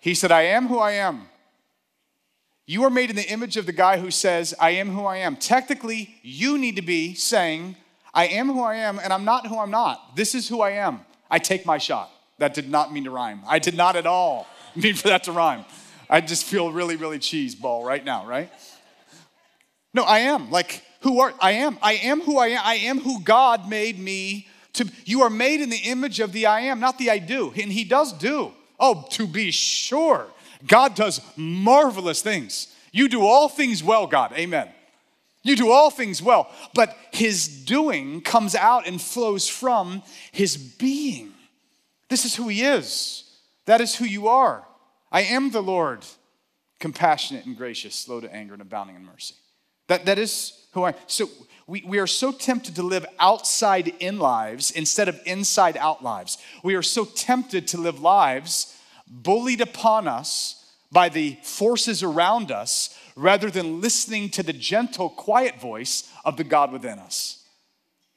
He 0.00 0.14
said, 0.14 0.32
I 0.32 0.42
am 0.42 0.66
who 0.66 0.78
I 0.78 0.92
am. 0.92 1.28
You 2.66 2.82
are 2.82 2.90
made 2.90 3.10
in 3.10 3.16
the 3.16 3.30
image 3.30 3.56
of 3.56 3.66
the 3.66 3.72
guy 3.72 3.98
who 3.98 4.10
says, 4.10 4.54
I 4.60 4.70
am 4.70 4.90
who 4.90 5.04
I 5.04 5.18
am. 5.18 5.36
Technically, 5.36 6.16
you 6.22 6.58
need 6.58 6.76
to 6.76 6.82
be 6.82 7.14
saying, 7.14 7.76
I 8.12 8.26
am 8.26 8.48
who 8.48 8.60
I 8.60 8.74
am, 8.74 8.98
and 8.98 9.12
I'm 9.12 9.24
not 9.24 9.46
who 9.46 9.58
I'm 9.58 9.70
not. 9.70 10.16
This 10.16 10.34
is 10.34 10.48
who 10.48 10.60
I 10.60 10.70
am. 10.70 11.00
I 11.30 11.38
take 11.38 11.64
my 11.64 11.78
shot. 11.78 12.10
That 12.38 12.54
did 12.54 12.68
not 12.68 12.92
mean 12.92 13.04
to 13.04 13.10
rhyme. 13.10 13.42
I 13.46 13.60
did 13.60 13.76
not 13.76 13.94
at 13.94 14.06
all 14.06 14.48
mean 14.74 14.94
for 14.94 15.08
that 15.08 15.24
to 15.24 15.32
rhyme. 15.32 15.64
I 16.10 16.20
just 16.20 16.44
feel 16.44 16.72
really, 16.72 16.96
really 16.96 17.20
cheese 17.20 17.54
ball 17.54 17.84
right 17.84 18.04
now, 18.04 18.26
right? 18.26 18.50
No, 19.94 20.02
I 20.02 20.20
am. 20.20 20.50
Like, 20.50 20.82
who 21.00 21.20
are 21.20 21.34
I 21.40 21.52
am. 21.52 21.78
I 21.82 21.94
am 21.94 22.20
who 22.20 22.38
I 22.38 22.48
am. 22.48 22.60
I 22.64 22.74
am 22.74 23.00
who 23.00 23.20
God 23.20 23.68
made 23.68 23.98
me 23.98 24.48
to. 24.74 24.90
You 25.04 25.22
are 25.22 25.30
made 25.30 25.60
in 25.60 25.70
the 25.70 25.76
image 25.76 26.20
of 26.20 26.32
the 26.32 26.46
I 26.46 26.60
am, 26.60 26.80
not 26.80 26.98
the 26.98 27.10
I 27.10 27.18
do. 27.18 27.52
And 27.60 27.72
He 27.72 27.84
does 27.84 28.12
do. 28.12 28.52
Oh, 28.80 29.06
to 29.10 29.26
be 29.26 29.50
sure. 29.50 30.26
God 30.66 30.94
does 30.94 31.20
marvelous 31.36 32.22
things. 32.22 32.74
You 32.92 33.08
do 33.08 33.22
all 33.22 33.48
things 33.48 33.82
well, 33.82 34.06
God. 34.06 34.32
Amen. 34.32 34.68
You 35.42 35.56
do 35.56 35.70
all 35.70 35.90
things 35.90 36.20
well, 36.20 36.50
but 36.74 36.96
his 37.12 37.48
doing 37.64 38.20
comes 38.20 38.54
out 38.54 38.86
and 38.86 39.00
flows 39.00 39.48
from 39.48 40.02
his 40.32 40.56
being. 40.56 41.32
This 42.08 42.24
is 42.24 42.34
who 42.34 42.48
he 42.48 42.62
is. 42.62 43.24
That 43.66 43.80
is 43.80 43.94
who 43.94 44.04
you 44.04 44.28
are. 44.28 44.66
I 45.12 45.22
am 45.22 45.50
the 45.50 45.62
Lord, 45.62 46.04
compassionate 46.80 47.46
and 47.46 47.56
gracious, 47.56 47.94
slow 47.94 48.20
to 48.20 48.34
anger 48.34 48.54
and 48.54 48.62
abounding 48.62 48.96
in 48.96 49.04
mercy. 49.04 49.34
That, 49.86 50.04
that 50.06 50.18
is 50.18 50.66
who 50.78 50.84
I. 50.84 50.94
So 51.06 51.28
we, 51.66 51.82
we 51.86 51.98
are 51.98 52.06
so 52.06 52.32
tempted 52.32 52.76
to 52.76 52.82
live 52.82 53.04
outside 53.18 53.88
in 54.00 54.18
lives 54.18 54.70
instead 54.70 55.08
of 55.08 55.20
inside 55.26 55.76
out 55.76 56.02
lives. 56.02 56.38
We 56.62 56.74
are 56.76 56.82
so 56.82 57.04
tempted 57.04 57.68
to 57.68 57.78
live 57.78 58.00
lives 58.00 58.74
bullied 59.06 59.60
upon 59.60 60.08
us 60.08 60.72
by 60.90 61.08
the 61.08 61.36
forces 61.42 62.02
around 62.02 62.50
us 62.50 62.98
rather 63.16 63.50
than 63.50 63.80
listening 63.80 64.30
to 64.30 64.42
the 64.42 64.52
gentle, 64.52 65.10
quiet 65.10 65.60
voice 65.60 66.10
of 66.24 66.36
the 66.36 66.44
God 66.44 66.72
within 66.72 66.98
us. 66.98 67.44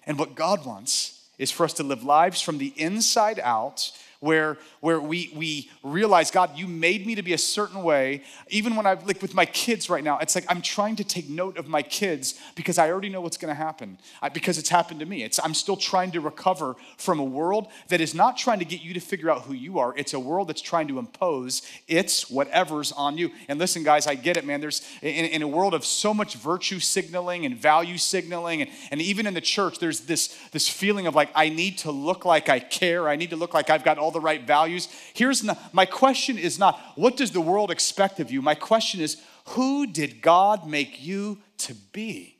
And 0.05 0.17
what 0.17 0.35
God 0.35 0.65
wants 0.65 1.27
is 1.37 1.51
for 1.51 1.63
us 1.63 1.73
to 1.73 1.83
live 1.83 2.03
lives 2.03 2.41
from 2.41 2.57
the 2.57 2.73
inside 2.77 3.39
out 3.39 3.91
where, 4.21 4.57
where 4.81 4.99
we, 4.99 5.33
we 5.35 5.69
realize, 5.83 6.29
God, 6.29 6.55
you 6.55 6.67
made 6.67 7.05
me 7.05 7.15
to 7.15 7.23
be 7.23 7.33
a 7.33 7.37
certain 7.37 7.81
way. 7.83 8.23
Even 8.49 8.75
when 8.75 8.85
I, 8.85 8.93
like 8.93 9.21
with 9.21 9.33
my 9.33 9.45
kids 9.45 9.89
right 9.89 10.03
now, 10.03 10.19
it's 10.19 10.35
like 10.35 10.45
I'm 10.47 10.61
trying 10.61 10.95
to 10.97 11.03
take 11.03 11.27
note 11.27 11.57
of 11.57 11.67
my 11.67 11.81
kids 11.81 12.39
because 12.55 12.77
I 12.77 12.89
already 12.91 13.09
know 13.09 13.19
what's 13.19 13.37
gonna 13.37 13.55
happen, 13.55 13.97
I, 14.21 14.29
because 14.29 14.59
it's 14.59 14.69
happened 14.69 14.99
to 14.99 15.07
me. 15.07 15.23
It's, 15.23 15.39
I'm 15.43 15.55
still 15.55 15.75
trying 15.75 16.11
to 16.11 16.21
recover 16.21 16.75
from 16.97 17.19
a 17.19 17.23
world 17.23 17.67
that 17.89 17.99
is 17.99 18.13
not 18.13 18.37
trying 18.37 18.59
to 18.59 18.65
get 18.65 18.81
you 18.81 18.93
to 18.93 18.99
figure 18.99 19.31
out 19.31 19.41
who 19.41 19.53
you 19.53 19.79
are. 19.79 19.93
It's 19.97 20.13
a 20.13 20.19
world 20.19 20.49
that's 20.49 20.61
trying 20.61 20.87
to 20.89 20.99
impose 20.99 21.63
its 21.87 22.29
whatever's 22.29 22.91
on 22.91 23.17
you. 23.17 23.31
And 23.47 23.57
listen, 23.57 23.83
guys, 23.83 24.05
I 24.05 24.13
get 24.13 24.37
it, 24.37 24.45
man. 24.45 24.61
There's 24.61 24.87
in, 25.01 25.25
in 25.25 25.41
a 25.41 25.47
world 25.47 25.73
of 25.73 25.83
so 25.83 26.13
much 26.13 26.35
virtue 26.35 26.79
signaling 26.79 27.47
and 27.47 27.57
value 27.57 27.97
signaling, 27.97 28.61
and, 28.61 28.69
and 28.91 29.01
even 29.01 29.25
in 29.25 29.33
the 29.33 29.41
church, 29.41 29.79
there's 29.79 30.01
this, 30.01 30.37
this 30.51 30.69
feeling 30.69 31.07
of 31.07 31.15
like, 31.15 31.29
I 31.33 31.49
need 31.49 31.79
to 31.79 31.91
look 31.91 32.23
like 32.23 32.49
I 32.49 32.59
care, 32.59 33.09
I 33.09 33.15
need 33.15 33.31
to 33.31 33.35
look 33.35 33.55
like 33.55 33.71
I've 33.71 33.83
got 33.83 33.97
all 33.97 34.10
all 34.11 34.19
the 34.19 34.25
right 34.25 34.45
values. 34.45 34.89
Here's 35.13 35.43
not, 35.43 35.73
my 35.73 35.85
question 35.85 36.37
is 36.37 36.59
not, 36.59 36.79
what 36.95 37.15
does 37.15 37.31
the 37.31 37.41
world 37.41 37.71
expect 37.71 38.19
of 38.19 38.29
you? 38.29 38.41
My 38.41 38.55
question 38.55 38.99
is, 38.99 39.17
who 39.49 39.87
did 39.87 40.21
God 40.21 40.67
make 40.67 41.01
you 41.01 41.37
to 41.59 41.73
be? 41.93 42.37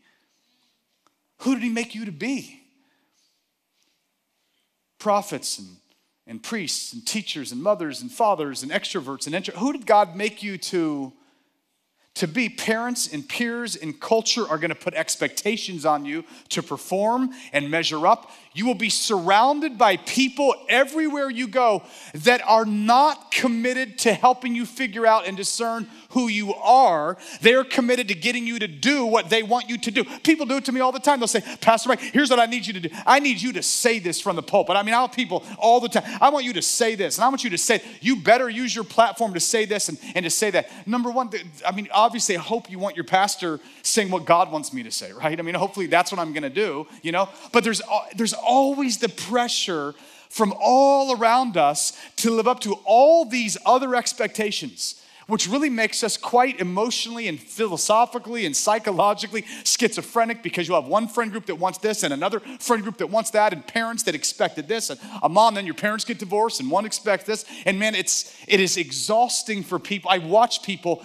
Who 1.40 1.56
did 1.56 1.64
He 1.64 1.70
make 1.70 1.96
you 1.96 2.06
to 2.06 2.12
be? 2.12 2.62
Prophets 5.00 5.58
and, 5.58 5.70
and 6.28 6.44
priests 6.44 6.94
and 6.94 7.06
teachers 7.08 7.52
and 7.52 7.64
mothers 7.64 8.02
and 8.02 8.12
fathers 8.12 8.64
and 8.64 8.72
extroverts 8.72 9.26
and 9.26 9.34
intro- 9.34 9.56
who 9.56 9.72
did 9.72 9.86
God 9.86 10.16
make 10.16 10.44
you 10.44 10.58
to 10.58 11.14
to 12.14 12.28
be 12.28 12.50
parents 12.50 13.14
and 13.14 13.28
peers 13.28 13.76
and 13.76 14.00
culture 14.00 14.48
are 14.48 14.58
going 14.58 14.70
to 14.70 14.76
put 14.76 14.94
expectations 14.94 15.86
on 15.86 16.06
you 16.06 16.26
to 16.50 16.62
perform 16.62 17.32
and 17.54 17.72
measure 17.72 18.06
up. 18.06 18.32
You 18.54 18.66
will 18.66 18.76
be 18.76 18.90
surrounded 18.90 19.78
by 19.78 19.96
people 19.98 20.54
everywhere 20.68 21.30
you 21.30 21.48
go 21.48 21.84
that 22.14 22.42
are 22.46 22.66
not 22.66 23.32
committed 23.32 23.98
to 24.00 24.14
helping 24.14 24.54
you 24.54 24.66
figure 24.66 25.08
out 25.08 25.26
and 25.26 25.38
discern 25.38 25.88
who 26.12 26.28
you 26.28 26.54
are. 26.56 27.18
They're 27.42 27.64
committed 27.64 28.08
to 28.10 28.16
getting 28.16 28.46
you 28.46 28.60
to 28.60 28.68
do 28.68 29.06
what 29.06 29.30
they 29.30 29.44
want 29.44 29.70
you 29.70 29.78
to 29.78 29.92
do. 29.92 30.04
People 30.04 30.46
do 30.46 30.58
it 30.58 30.66
to 30.66 30.72
me 30.72 30.80
all 30.80 30.92
the 30.92 31.00
time. 31.00 31.20
They'll 31.20 31.28
say, 31.28 31.44
Pastor 31.62 31.90
Mike, 31.90 32.00
here's 32.00 32.30
what 32.30 32.40
I 32.40 32.46
need 32.46 32.66
you 32.66 32.74
to 32.74 32.80
do. 32.80 32.90
I 33.06 33.20
need 33.20 33.42
you 33.42 33.54
to 33.54 33.64
say 33.64 34.00
this 34.00 34.22
from 34.22 34.36
the 34.36 34.44
pulpit. 34.44 34.76
I 34.76 34.84
mean, 34.84 34.94
I 34.94 35.02
have 35.02 35.12
people 35.12 35.44
all 35.58 35.80
the 35.80 35.90
time. 35.90 36.04
I 36.22 36.30
want 36.30 36.46
you 36.46 36.54
to 36.54 36.62
say 36.62 36.96
this, 36.96 37.18
and 37.18 37.26
I 37.26 37.30
want 37.30 37.44
you 37.44 37.50
to 37.52 37.58
say, 37.58 37.82
you 38.00 38.18
better 38.18 38.50
use 38.50 38.76
your 38.76 38.84
platform 38.84 39.34
to 39.34 39.40
say 39.40 39.66
this 39.66 39.90
and, 39.90 39.98
and 40.16 40.24
to 40.24 40.30
say 40.30 40.52
that. 40.52 40.70
Number 40.88 41.12
one, 41.12 41.30
I 41.66 41.72
mean, 41.72 41.88
obviously, 41.92 42.38
I 42.38 42.42
hope 42.42 42.70
you 42.70 42.80
want 42.80 42.96
your 42.96 43.06
pastor 43.06 43.60
saying 43.84 44.10
what 44.12 44.26
God 44.26 44.52
wants 44.52 44.74
me 44.74 44.84
to 44.84 44.92
say, 44.92 45.12
right? 45.12 45.38
I 45.38 45.42
mean, 45.42 45.56
hopefully 45.56 45.88
that's 45.88 46.12
what 46.12 46.20
I'm 46.20 46.34
gonna 46.34 46.50
do, 46.50 46.88
you 47.02 47.12
know? 47.12 47.30
But 47.52 47.64
there's, 47.64 47.82
there's 48.16 48.34
always 48.34 48.98
the 48.98 49.10
pressure 49.10 49.94
from 50.30 50.54
all 50.62 51.18
around 51.18 51.58
us 51.58 51.98
to 52.16 52.32
live 52.32 52.48
up 52.48 52.62
to 52.62 52.74
all 52.86 53.26
these 53.26 53.58
other 53.66 53.96
expectations 53.96 55.01
which 55.32 55.48
really 55.48 55.70
makes 55.70 56.04
us 56.04 56.18
quite 56.18 56.60
emotionally 56.60 57.30
and 57.30 57.40
philosophically 57.40 58.46
and 58.46 58.54
psychologically 58.54 59.46
schizophrenic 59.64 60.44
because 60.44 60.68
you 60.68 60.74
have 60.74 60.88
one 60.88 61.08
friend 61.08 61.32
group 61.32 61.46
that 61.46 61.56
wants 61.56 61.78
this 61.78 62.04
and 62.04 62.14
another 62.14 62.42
friend 62.60 62.84
group 62.84 62.98
that 62.98 63.08
wants 63.08 63.32
that 63.32 63.54
and 63.54 63.66
parents 63.66 64.04
that 64.04 64.14
expected 64.14 64.68
this 64.68 64.90
and 64.90 65.00
a 65.24 65.30
mom 65.30 65.54
then 65.54 65.66
your 65.66 65.74
parents 65.74 66.04
get 66.04 66.18
divorced 66.18 66.60
and 66.60 66.70
one 66.70 66.86
expects 66.86 67.24
this. 67.24 67.46
And 67.66 67.80
man 67.80 67.96
it's 67.96 68.36
it 68.46 68.60
is 68.60 68.76
exhausting 68.76 69.64
for 69.64 69.80
people. 69.80 70.12
I 70.12 70.18
watch 70.18 70.64
people 70.64 71.02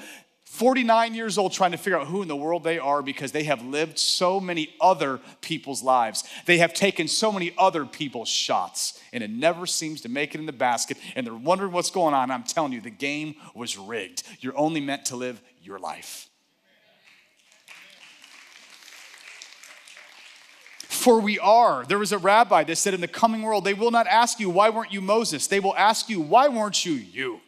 49 0.57 1.15
years 1.15 1.37
old 1.37 1.53
trying 1.53 1.73
to 1.73 1.77
figure 1.77 1.99
out 1.99 2.07
who 2.07 2.23
in 2.23 2.29
the 2.29 2.35
world 2.35 2.65
they 2.65 2.79
are 2.79 3.03
because 3.03 3.31
they 3.31 3.45
have 3.45 3.63
lived 3.63 3.99
so 3.99 4.41
many 4.41 4.75
other 4.81 5.21
people's 5.43 5.83
lives. 5.83 6.25
They 6.47 6.57
have 6.59 6.73
taken 6.73 7.09
so 7.09 7.31
many 7.31 7.53
other 7.59 7.85
people's 7.85 8.31
shots 8.31 8.99
and 9.13 9.23
it 9.23 9.29
never 9.29 9.67
seems 9.67 10.01
to 10.01 10.09
make 10.09 10.35
it 10.35 10.39
in 10.39 10.47
the 10.47 10.53
basket. 10.53 10.97
And 11.15 11.27
they're 11.27 11.35
wondering 11.35 11.73
what's 11.73 11.91
going 11.91 12.15
on. 12.15 12.31
I'm 12.31 12.43
telling 12.43 12.73
you, 12.73 12.81
the 12.81 12.89
game 12.89 13.35
was 13.55 13.77
rigged. 13.77 14.23
You're 14.41 14.57
only 14.57 14.81
meant 14.81 15.05
to 15.07 15.17
live 15.17 15.43
your 15.61 15.79
life. 15.79 16.31
For 20.89 21.21
we 21.21 21.39
are. 21.39 21.85
There 21.85 21.99
was 21.99 22.13
a 22.13 22.19
rabbi 22.19 22.65
that 22.65 22.77
said, 22.77 22.95
In 22.95 23.03
the 23.03 23.09
coming 23.09 23.43
world, 23.43 23.65
they 23.65 23.75
will 23.75 23.91
not 23.91 24.07
ask 24.07 24.41
you, 24.41 24.49
Why 24.49 24.71
weren't 24.71 24.91
you 24.91 25.03
Moses? 25.03 25.49
They 25.49 25.61
will 25.61 25.77
ask 25.77 26.09
you, 26.09 26.23
Why 26.23 26.49
weren't 26.49 26.87
you 26.87 26.95
you? 26.95 27.41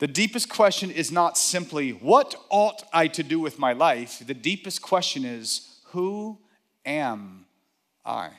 The 0.00 0.08
deepest 0.08 0.48
question 0.48 0.90
is 0.90 1.12
not 1.12 1.36
simply, 1.36 1.90
What 1.90 2.34
ought 2.48 2.82
I 2.92 3.06
to 3.08 3.22
do 3.22 3.38
with 3.38 3.58
my 3.58 3.74
life? 3.74 4.22
The 4.26 4.34
deepest 4.34 4.80
question 4.80 5.26
is, 5.26 5.78
Who 5.88 6.38
am 6.86 7.44
I? 8.04 8.30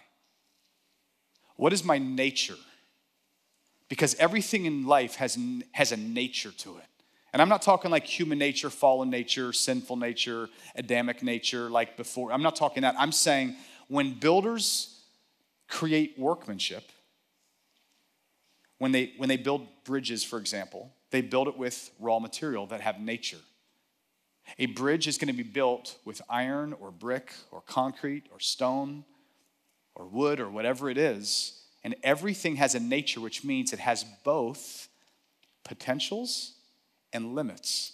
What 1.58 1.72
is 1.72 1.84
my 1.84 2.00
nature? 2.00 2.56
Because 3.89 4.15
everything 4.15 4.65
in 4.65 4.88
life 4.88 5.15
has, 5.15 5.38
has 5.74 5.91
a 5.91 5.98
nature 5.98 6.51
to 6.51 6.77
it. 6.77 6.86
And 7.32 7.41
I'm 7.41 7.50
not 7.50 7.62
talking 7.62 7.91
like 7.91 8.06
human 8.06 8.39
nature, 8.39 8.72
fallen 8.72 9.12
nature, 9.12 9.53
sinful 9.53 9.98
nature, 9.98 10.50
Adamic 10.75 11.22
nature, 11.22 11.70
like 11.70 11.96
before. 11.96 12.32
I'm 12.32 12.41
not 12.41 12.56
talking 12.56 12.82
that. 12.82 12.96
I'm 12.98 13.12
saying 13.12 13.56
when 13.88 14.13
builders 14.13 15.03
create 15.68 16.18
workmanship, 16.18 16.91
when 18.80 18.91
they, 18.91 19.13
when 19.18 19.30
they 19.30 19.38
build 19.38 19.68
bridges, 19.84 20.24
for 20.24 20.39
example, 20.39 20.91
they 21.12 21.22
build 21.22 21.48
it 21.48 21.58
with 21.58 21.91
raw 22.00 22.20
material 22.20 22.65
that 22.68 22.82
have 22.82 23.00
nature. 23.00 23.38
A 24.58 24.65
bridge 24.68 25.08
is 25.08 25.18
going 25.18 25.27
to 25.27 25.34
be 25.34 25.44
built 25.44 25.98
with 26.06 26.22
iron 26.30 26.74
or 26.80 26.91
brick 26.91 27.34
or 27.51 27.62
concrete 27.62 28.24
or 28.32 28.39
stone 28.39 29.06
or 29.96 30.08
wood 30.08 30.39
or 30.39 30.50
whatever 30.50 30.89
it 30.89 30.98
is. 30.98 31.62
And 31.84 31.96
everything 32.03 32.58
has 32.58 32.75
a 32.75 32.80
nature, 32.80 33.22
which 33.22 33.44
means 33.44 33.74
it 33.74 33.80
has 33.80 34.06
both 34.24 34.88
potentials 35.63 36.53
and 37.13 37.36
limits. 37.36 37.94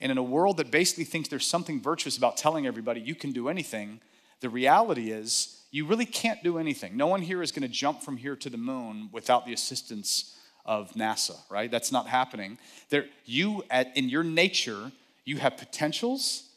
And 0.00 0.10
in 0.10 0.18
a 0.18 0.22
world 0.22 0.56
that 0.58 0.70
basically 0.70 1.04
thinks 1.04 1.28
there's 1.28 1.46
something 1.46 1.80
virtuous 1.80 2.16
about 2.16 2.36
telling 2.36 2.66
everybody 2.66 3.00
you 3.00 3.14
can 3.14 3.32
do 3.32 3.48
anything, 3.48 4.00
the 4.40 4.48
reality 4.48 5.10
is 5.10 5.62
you 5.70 5.86
really 5.86 6.06
can't 6.06 6.42
do 6.42 6.58
anything. 6.58 6.96
No 6.96 7.06
one 7.06 7.22
here 7.22 7.42
is 7.42 7.52
going 7.52 7.62
to 7.62 7.68
jump 7.68 8.02
from 8.02 8.16
here 8.16 8.36
to 8.36 8.50
the 8.50 8.56
moon 8.56 9.08
without 9.12 9.46
the 9.46 9.52
assistance 9.52 10.35
of 10.66 10.92
NASA, 10.92 11.36
right? 11.48 11.70
That's 11.70 11.90
not 11.90 12.06
happening. 12.08 12.58
There, 12.90 13.06
you, 13.24 13.62
at, 13.70 13.96
in 13.96 14.08
your 14.08 14.24
nature, 14.24 14.92
you 15.24 15.38
have 15.38 15.56
potentials 15.56 16.50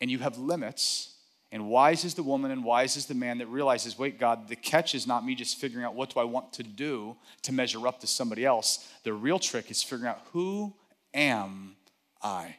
and 0.00 0.10
you 0.10 0.18
have 0.20 0.38
limits, 0.38 1.14
And 1.52 1.68
wise 1.68 2.04
is 2.04 2.14
the 2.14 2.22
woman 2.22 2.50
and 2.52 2.62
wise 2.62 2.96
is 2.96 3.06
the 3.06 3.14
man 3.14 3.38
that 3.38 3.46
realizes, 3.46 3.98
wait, 3.98 4.20
God, 4.20 4.48
the 4.48 4.54
catch 4.54 4.94
is 4.94 5.06
not 5.06 5.24
me 5.26 5.34
just 5.34 5.58
figuring 5.58 5.84
out 5.84 5.94
what 5.94 6.14
do 6.14 6.20
I 6.20 6.24
want 6.24 6.52
to 6.54 6.62
do 6.62 7.16
to 7.42 7.52
measure 7.52 7.86
up 7.88 8.00
to 8.00 8.06
somebody 8.06 8.44
else. 8.44 8.88
The 9.02 9.12
real 9.12 9.40
trick 9.40 9.70
is 9.70 9.82
figuring 9.82 10.08
out 10.10 10.20
who 10.32 10.72
am 11.12 11.74
I? 12.22 12.56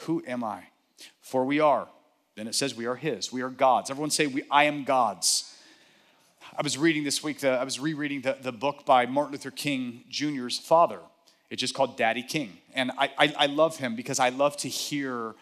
Who 0.00 0.22
am 0.26 0.44
I? 0.44 0.64
For 1.20 1.44
we 1.44 1.58
are. 1.58 1.88
Then 2.36 2.46
it 2.46 2.54
says 2.54 2.76
we 2.76 2.86
are 2.86 2.94
his. 2.94 3.32
We 3.32 3.42
are 3.42 3.50
God's. 3.50 3.90
Everyone 3.90 4.10
say, 4.10 4.28
we, 4.28 4.44
I 4.50 4.64
am 4.64 4.84
God's. 4.84 5.52
I 6.58 6.62
was 6.62 6.78
reading 6.78 7.04
this 7.04 7.22
week, 7.22 7.40
the, 7.40 7.50
I 7.50 7.64
was 7.64 7.78
rereading 7.78 8.22
the, 8.22 8.38
the 8.40 8.52
book 8.52 8.86
by 8.86 9.04
Martin 9.04 9.32
Luther 9.32 9.50
King 9.50 10.04
Jr.'s 10.08 10.58
father. 10.58 11.00
It's 11.50 11.60
just 11.60 11.74
called 11.74 11.98
Daddy 11.98 12.22
King. 12.22 12.56
And 12.74 12.92
I, 12.96 13.10
I, 13.18 13.34
I 13.40 13.46
love 13.46 13.76
him 13.76 13.94
because 13.94 14.18
I 14.18 14.30
love 14.30 14.56
to 14.58 14.68
hear 14.68 15.34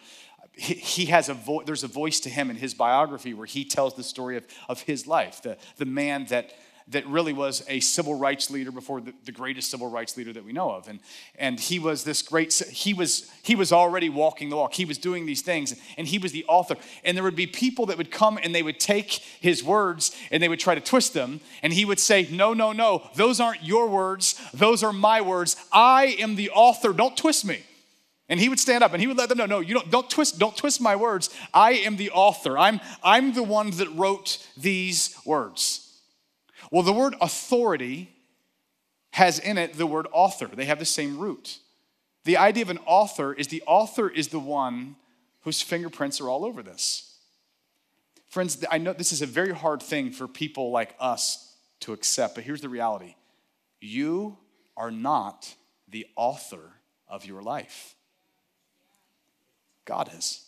he, 0.57 1.05
has 1.05 1.29
a 1.29 1.33
voice 1.33 1.65
there's 1.65 1.83
a 1.83 1.87
voice 1.87 2.19
to 2.21 2.29
him 2.29 2.49
in 2.49 2.57
his 2.57 2.73
biography 2.73 3.33
where 3.33 3.45
he 3.45 3.65
tells 3.65 3.93
the 3.95 4.03
story 4.03 4.37
of, 4.37 4.45
of 4.69 4.81
his 4.81 5.05
life 5.05 5.41
the, 5.41 5.57
the 5.77 5.85
man 5.85 6.25
that 6.25 6.53
that 6.87 7.05
really 7.07 7.33
was 7.33 7.63
a 7.67 7.79
civil 7.79 8.13
rights 8.13 8.51
leader 8.51 8.71
before 8.71 9.01
the, 9.01 9.13
the, 9.23 9.31
greatest 9.31 9.71
civil 9.71 9.89
rights 9.89 10.15
leader 10.17 10.31
that 10.31 10.45
we 10.45 10.53
know 10.53 10.69
of. 10.69 10.87
And 10.87 10.99
and 11.33 11.59
he 11.59 11.79
was 11.79 12.03
this 12.03 12.21
great 12.21 12.53
he 12.53 12.93
was 12.93 13.31
he 13.41 13.55
was 13.55 13.71
already 13.71 14.07
walking 14.07 14.49
the 14.49 14.55
walk. 14.55 14.73
He 14.75 14.85
was 14.85 14.99
doing 14.99 15.25
these 15.25 15.41
things 15.41 15.75
and 15.97 16.07
he 16.07 16.19
was 16.19 16.31
the 16.31 16.45
author. 16.47 16.75
And 17.03 17.17
there 17.17 17.23
would 17.23 17.35
be 17.35 17.47
people 17.47 17.87
that 17.87 17.97
would 17.97 18.11
come 18.11 18.37
and 18.41 18.53
they 18.53 18.61
would 18.61 18.79
take 18.79 19.13
his 19.41 19.63
words 19.63 20.15
and 20.29 20.43
they 20.43 20.49
would 20.49 20.59
try 20.59 20.75
to 20.75 20.81
twist 20.81 21.13
them 21.13 21.41
and 21.63 21.73
he 21.73 21.85
would 21.85 21.99
say 21.99 22.27
no 22.31 22.53
no 22.53 22.71
no 22.71 23.09
those 23.15 23.39
aren't 23.39 23.63
your 23.63 23.87
words. 23.87 24.39
Those 24.53 24.83
are 24.83 24.93
my 24.93 25.21
words. 25.21 25.55
I 25.71 26.17
am 26.19 26.35
the 26.35 26.51
author. 26.51 26.93
Don't 26.93 27.17
twist 27.17 27.45
me. 27.45 27.63
And 28.27 28.39
he 28.39 28.49
would 28.49 28.59
stand 28.59 28.83
up 28.83 28.93
and 28.93 29.01
he 29.01 29.07
would 29.07 29.17
let 29.17 29.29
them 29.29 29.37
know, 29.37 29.45
no, 29.45 29.59
you 29.59 29.75
don't, 29.75 29.91
don't 29.91 30.09
twist, 30.09 30.39
don't 30.39 30.57
twist 30.57 30.81
my 30.81 30.95
words. 30.95 31.29
I 31.53 31.73
am 31.73 31.95
the 31.95 32.09
author. 32.09 32.57
I'm, 32.57 32.81
I'm 33.03 33.33
the 33.33 33.43
one 33.43 33.69
that 33.71 33.87
wrote 33.95 34.43
these 34.57 35.15
words. 35.25 35.84
Well, 36.71 36.83
the 36.83 36.93
word 36.93 37.15
authority 37.21 38.11
has 39.11 39.39
in 39.39 39.57
it 39.57 39.73
the 39.73 39.87
word 39.87 40.07
author. 40.11 40.47
They 40.47 40.65
have 40.65 40.79
the 40.79 40.85
same 40.85 41.17
root. 41.17 41.59
The 42.25 42.37
idea 42.37 42.63
of 42.63 42.69
an 42.69 42.79
author 42.85 43.33
is 43.33 43.47
the 43.47 43.63
author 43.65 44.09
is 44.09 44.29
the 44.29 44.39
one 44.39 44.95
whose 45.41 45.61
fingerprints 45.61 46.19
are 46.19 46.29
all 46.29 46.43
over 46.43 46.63
this. 46.63 47.15
Friends, 48.27 48.65
I 48.69 48.79
know 48.79 48.91
this 48.91 49.13
is 49.13 49.21
a 49.21 49.27
very 49.27 49.53
hard 49.53 49.81
thing 49.81 50.11
for 50.11 50.27
people 50.27 50.71
like 50.71 50.95
us 50.99 51.55
to 51.81 51.93
accept, 51.93 52.35
but 52.35 52.43
here's 52.43 52.61
the 52.61 52.69
reality 52.69 53.15
you 53.79 54.37
are 54.75 54.91
not 54.91 55.53
the 55.87 56.07
author 56.15 56.73
of 57.07 57.25
your 57.25 57.41
life, 57.41 57.95
God 59.85 60.09
is. 60.17 60.45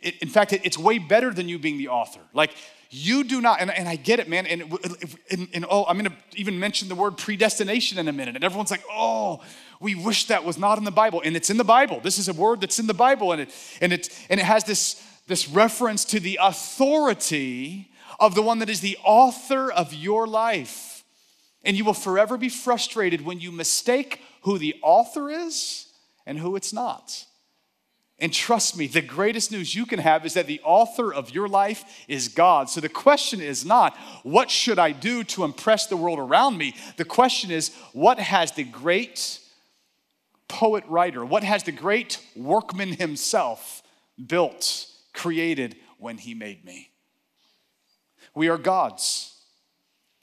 It, 0.00 0.22
in 0.22 0.28
fact, 0.28 0.52
it, 0.52 0.60
it's 0.64 0.78
way 0.78 0.98
better 0.98 1.32
than 1.32 1.48
you 1.48 1.58
being 1.58 1.78
the 1.78 1.88
author. 1.88 2.20
Like, 2.32 2.52
you 2.94 3.24
do 3.24 3.40
not, 3.40 3.60
and, 3.60 3.70
and 3.70 3.88
I 3.88 3.96
get 3.96 4.20
it, 4.20 4.28
man. 4.28 4.46
And, 4.46 4.62
and, 5.30 5.48
and 5.54 5.66
oh, 5.68 5.86
I'm 5.86 5.96
gonna 5.96 6.16
even 6.34 6.58
mention 6.60 6.88
the 6.88 6.94
word 6.94 7.16
predestination 7.16 7.98
in 7.98 8.06
a 8.06 8.12
minute. 8.12 8.34
And 8.34 8.44
everyone's 8.44 8.70
like, 8.70 8.84
oh, 8.90 9.42
we 9.80 9.94
wish 9.94 10.26
that 10.26 10.44
was 10.44 10.58
not 10.58 10.76
in 10.76 10.84
the 10.84 10.90
Bible. 10.90 11.22
And 11.24 11.34
it's 11.34 11.48
in 11.48 11.56
the 11.56 11.64
Bible. 11.64 12.00
This 12.00 12.18
is 12.18 12.28
a 12.28 12.34
word 12.34 12.60
that's 12.60 12.78
in 12.78 12.86
the 12.86 12.94
Bible. 12.94 13.32
And 13.32 13.40
it, 13.40 13.78
and 13.80 13.92
it, 13.94 14.26
and 14.28 14.38
it 14.38 14.44
has 14.44 14.64
this, 14.64 15.02
this 15.26 15.48
reference 15.48 16.04
to 16.06 16.20
the 16.20 16.38
authority 16.42 17.90
of 18.20 18.34
the 18.34 18.42
one 18.42 18.58
that 18.58 18.68
is 18.68 18.80
the 18.80 18.98
author 19.04 19.72
of 19.72 19.94
your 19.94 20.26
life. 20.26 21.02
And 21.64 21.76
you 21.76 21.84
will 21.84 21.94
forever 21.94 22.36
be 22.36 22.50
frustrated 22.50 23.24
when 23.24 23.40
you 23.40 23.52
mistake 23.52 24.20
who 24.42 24.58
the 24.58 24.76
author 24.82 25.30
is 25.30 25.86
and 26.26 26.38
who 26.38 26.56
it's 26.56 26.72
not. 26.72 27.24
And 28.22 28.32
trust 28.32 28.76
me, 28.76 28.86
the 28.86 29.02
greatest 29.02 29.50
news 29.50 29.74
you 29.74 29.84
can 29.84 29.98
have 29.98 30.24
is 30.24 30.34
that 30.34 30.46
the 30.46 30.60
author 30.62 31.12
of 31.12 31.34
your 31.34 31.48
life 31.48 32.04
is 32.06 32.28
God. 32.28 32.70
So 32.70 32.80
the 32.80 32.88
question 32.88 33.40
is 33.40 33.64
not, 33.64 33.96
what 34.22 34.48
should 34.48 34.78
I 34.78 34.92
do 34.92 35.24
to 35.24 35.42
impress 35.42 35.88
the 35.88 35.96
world 35.96 36.20
around 36.20 36.56
me? 36.56 36.76
The 36.96 37.04
question 37.04 37.50
is, 37.50 37.74
what 37.92 38.20
has 38.20 38.52
the 38.52 38.62
great 38.62 39.40
poet 40.46 40.84
writer, 40.86 41.24
what 41.24 41.42
has 41.42 41.64
the 41.64 41.72
great 41.72 42.24
workman 42.36 42.92
himself 42.92 43.82
built, 44.24 44.86
created 45.12 45.74
when 45.98 46.16
he 46.16 46.32
made 46.32 46.64
me? 46.64 46.90
We 48.36 48.48
are 48.48 48.58
God's. 48.58 49.36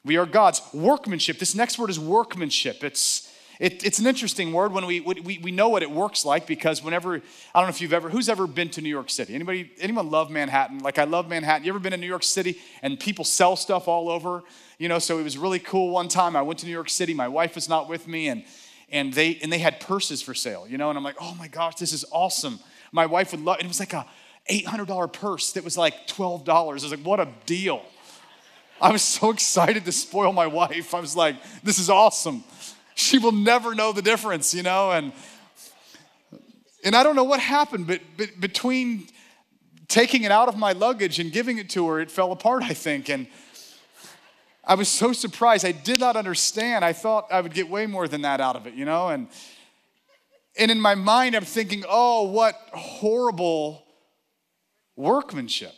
We 0.06 0.16
are 0.16 0.26
God's 0.26 0.62
workmanship. 0.74 1.38
This 1.38 1.54
next 1.54 1.78
word 1.78 1.90
is 1.90 2.00
workmanship. 2.00 2.82
It's 2.82 3.29
it, 3.60 3.84
it's 3.84 4.00
an 4.00 4.08
interesting 4.08 4.54
word 4.54 4.72
when 4.72 4.86
we, 4.86 5.02
we, 5.02 5.38
we 5.44 5.52
know 5.52 5.68
what 5.68 5.84
it 5.84 5.92
works 5.92 6.24
like 6.24 6.48
because 6.48 6.82
whenever, 6.82 7.16
I 7.16 7.60
don't 7.60 7.64
know 7.64 7.70
if 7.70 7.82
you've 7.82 7.92
ever, 7.92 8.10
who's 8.10 8.30
ever 8.30 8.48
been 8.48 8.70
to 8.70 8.82
New 8.82 8.90
York 8.90 9.10
City? 9.10 9.36
Anybody, 9.36 9.70
anyone 9.82 10.10
love 10.10 10.32
Manhattan? 10.32 10.80
Like 10.80 10.98
I 10.98 11.04
love 11.04 11.28
Manhattan. 11.28 11.66
You 11.66 11.72
ever 11.74 11.80
been 11.80 11.92
to 11.92 11.98
New 11.98 12.08
York 12.08 12.24
City 12.24 12.58
and 12.82 12.98
people 12.98 13.26
sell 13.26 13.58
stuff 13.58 13.90
all 13.90 14.08
over? 14.08 14.44
You 14.78 14.88
know, 14.88 14.98
so 14.98 15.20
it 15.20 15.24
was 15.24 15.38
really 15.38 15.60
cool 15.60 15.92
one 15.92 16.08
time. 16.08 16.38
I 16.38 16.42
went 16.42 16.60
to 16.60 16.68
New 16.68 16.72
York 16.72 16.90
City. 16.90 17.14
My 17.14 17.28
wife 17.28 17.56
was 17.56 17.68
not 17.68 17.90
with 17.90 18.08
me 18.08 18.30
and, 18.30 18.46
and 18.92 19.14
they, 19.14 19.38
and 19.44 19.52
they 19.52 19.60
had 19.60 19.82
purses 19.82 20.22
for 20.22 20.34
sale, 20.34 20.66
you 20.66 20.78
know, 20.78 20.88
and 20.88 20.98
I'm 20.98 21.04
like, 21.04 21.18
oh 21.20 21.36
my 21.36 21.50
gosh, 21.50 21.76
this 21.76 21.92
is 21.92 22.06
awesome. 22.12 22.62
My 22.94 23.08
wife 23.08 23.32
would 23.32 23.42
love, 23.42 23.58
it 23.60 23.68
was 23.68 23.82
like 23.82 23.92
a 23.92 24.06
$800 24.50 25.12
purse 25.12 25.52
that 25.52 25.66
was 25.66 25.78
like 25.78 26.08
$12. 26.08 26.48
I 26.50 26.64
was 26.72 26.90
like, 26.90 27.02
what 27.02 27.20
a 27.20 27.28
deal. 27.46 27.84
I 28.82 28.94
was 28.94 29.02
so 29.02 29.32
excited 29.32 29.84
to 29.84 29.92
spoil 29.92 30.32
my 30.32 30.48
wife. 30.48 30.94
I 30.94 31.02
was 31.02 31.14
like, 31.14 31.36
this 31.62 31.78
is 31.78 31.90
awesome 31.90 32.46
she 33.00 33.18
will 33.18 33.32
never 33.32 33.74
know 33.74 33.92
the 33.92 34.02
difference, 34.02 34.54
you 34.54 34.64
know? 34.64 34.92
And, 34.92 35.14
and 36.84 36.96
I 36.96 37.04
don't 37.04 37.16
know 37.16 37.24
what 37.24 37.40
happened, 37.40 37.88
but, 37.88 38.02
but 38.18 38.40
between 38.40 39.08
taking 39.88 40.24
it 40.24 40.32
out 40.32 40.48
of 40.48 40.58
my 40.58 40.74
luggage 40.74 41.20
and 41.20 41.32
giving 41.32 41.58
it 41.58 41.70
to 41.72 41.88
her, 41.88 42.00
it 42.00 42.12
fell 42.12 42.32
apart, 42.32 42.64
I 42.64 42.74
think. 42.74 43.10
And 43.10 43.28
I 44.64 44.76
was 44.76 44.90
so 44.90 45.14
surprised. 45.14 45.66
I 45.66 45.72
did 45.72 46.00
not 46.00 46.16
understand. 46.16 46.86
I 46.86 46.94
thought 46.94 47.28
I 47.32 47.42
would 47.42 47.54
get 47.54 47.70
way 47.70 47.88
more 47.88 48.08
than 48.08 48.22
that 48.22 48.42
out 48.42 48.56
of 48.56 48.68
it, 48.68 48.74
you 48.74 48.86
know? 48.86 49.10
And, 49.10 49.28
and 50.58 50.70
in 50.70 50.80
my 50.80 50.96
mind, 50.96 51.36
I'm 51.36 51.46
thinking, 51.46 51.84
oh, 51.88 52.24
what 52.30 52.56
horrible 52.74 53.86
workmanship. 54.96 55.74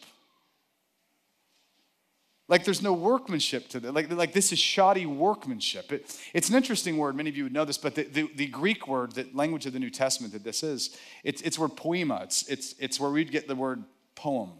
Like 2.51 2.65
there's 2.65 2.81
no 2.81 2.91
workmanship 2.91 3.69
to 3.69 3.79
that. 3.79 3.93
Like, 3.93 4.11
like 4.11 4.33
this 4.33 4.51
is 4.51 4.59
shoddy 4.59 5.05
workmanship. 5.05 5.89
It, 5.93 6.21
it's 6.33 6.49
an 6.49 6.55
interesting 6.55 6.97
word. 6.97 7.15
Many 7.15 7.29
of 7.29 7.37
you 7.37 7.45
would 7.45 7.53
know 7.53 7.63
this, 7.63 7.77
but 7.77 7.95
the, 7.95 8.03
the, 8.03 8.29
the, 8.35 8.47
Greek 8.47 8.89
word, 8.89 9.13
the 9.13 9.25
language 9.33 9.65
of 9.65 9.71
the 9.71 9.79
New 9.79 9.89
Testament 9.89 10.33
that 10.33 10.43
this 10.43 10.61
is, 10.61 10.97
it's, 11.23 11.41
it's 11.43 11.57
word 11.57 11.77
poema. 11.77 12.19
It's, 12.23 12.45
it's, 12.49 12.75
it's 12.77 12.99
where 12.99 13.09
we'd 13.09 13.31
get 13.31 13.47
the 13.47 13.55
word 13.55 13.85
poem. 14.15 14.51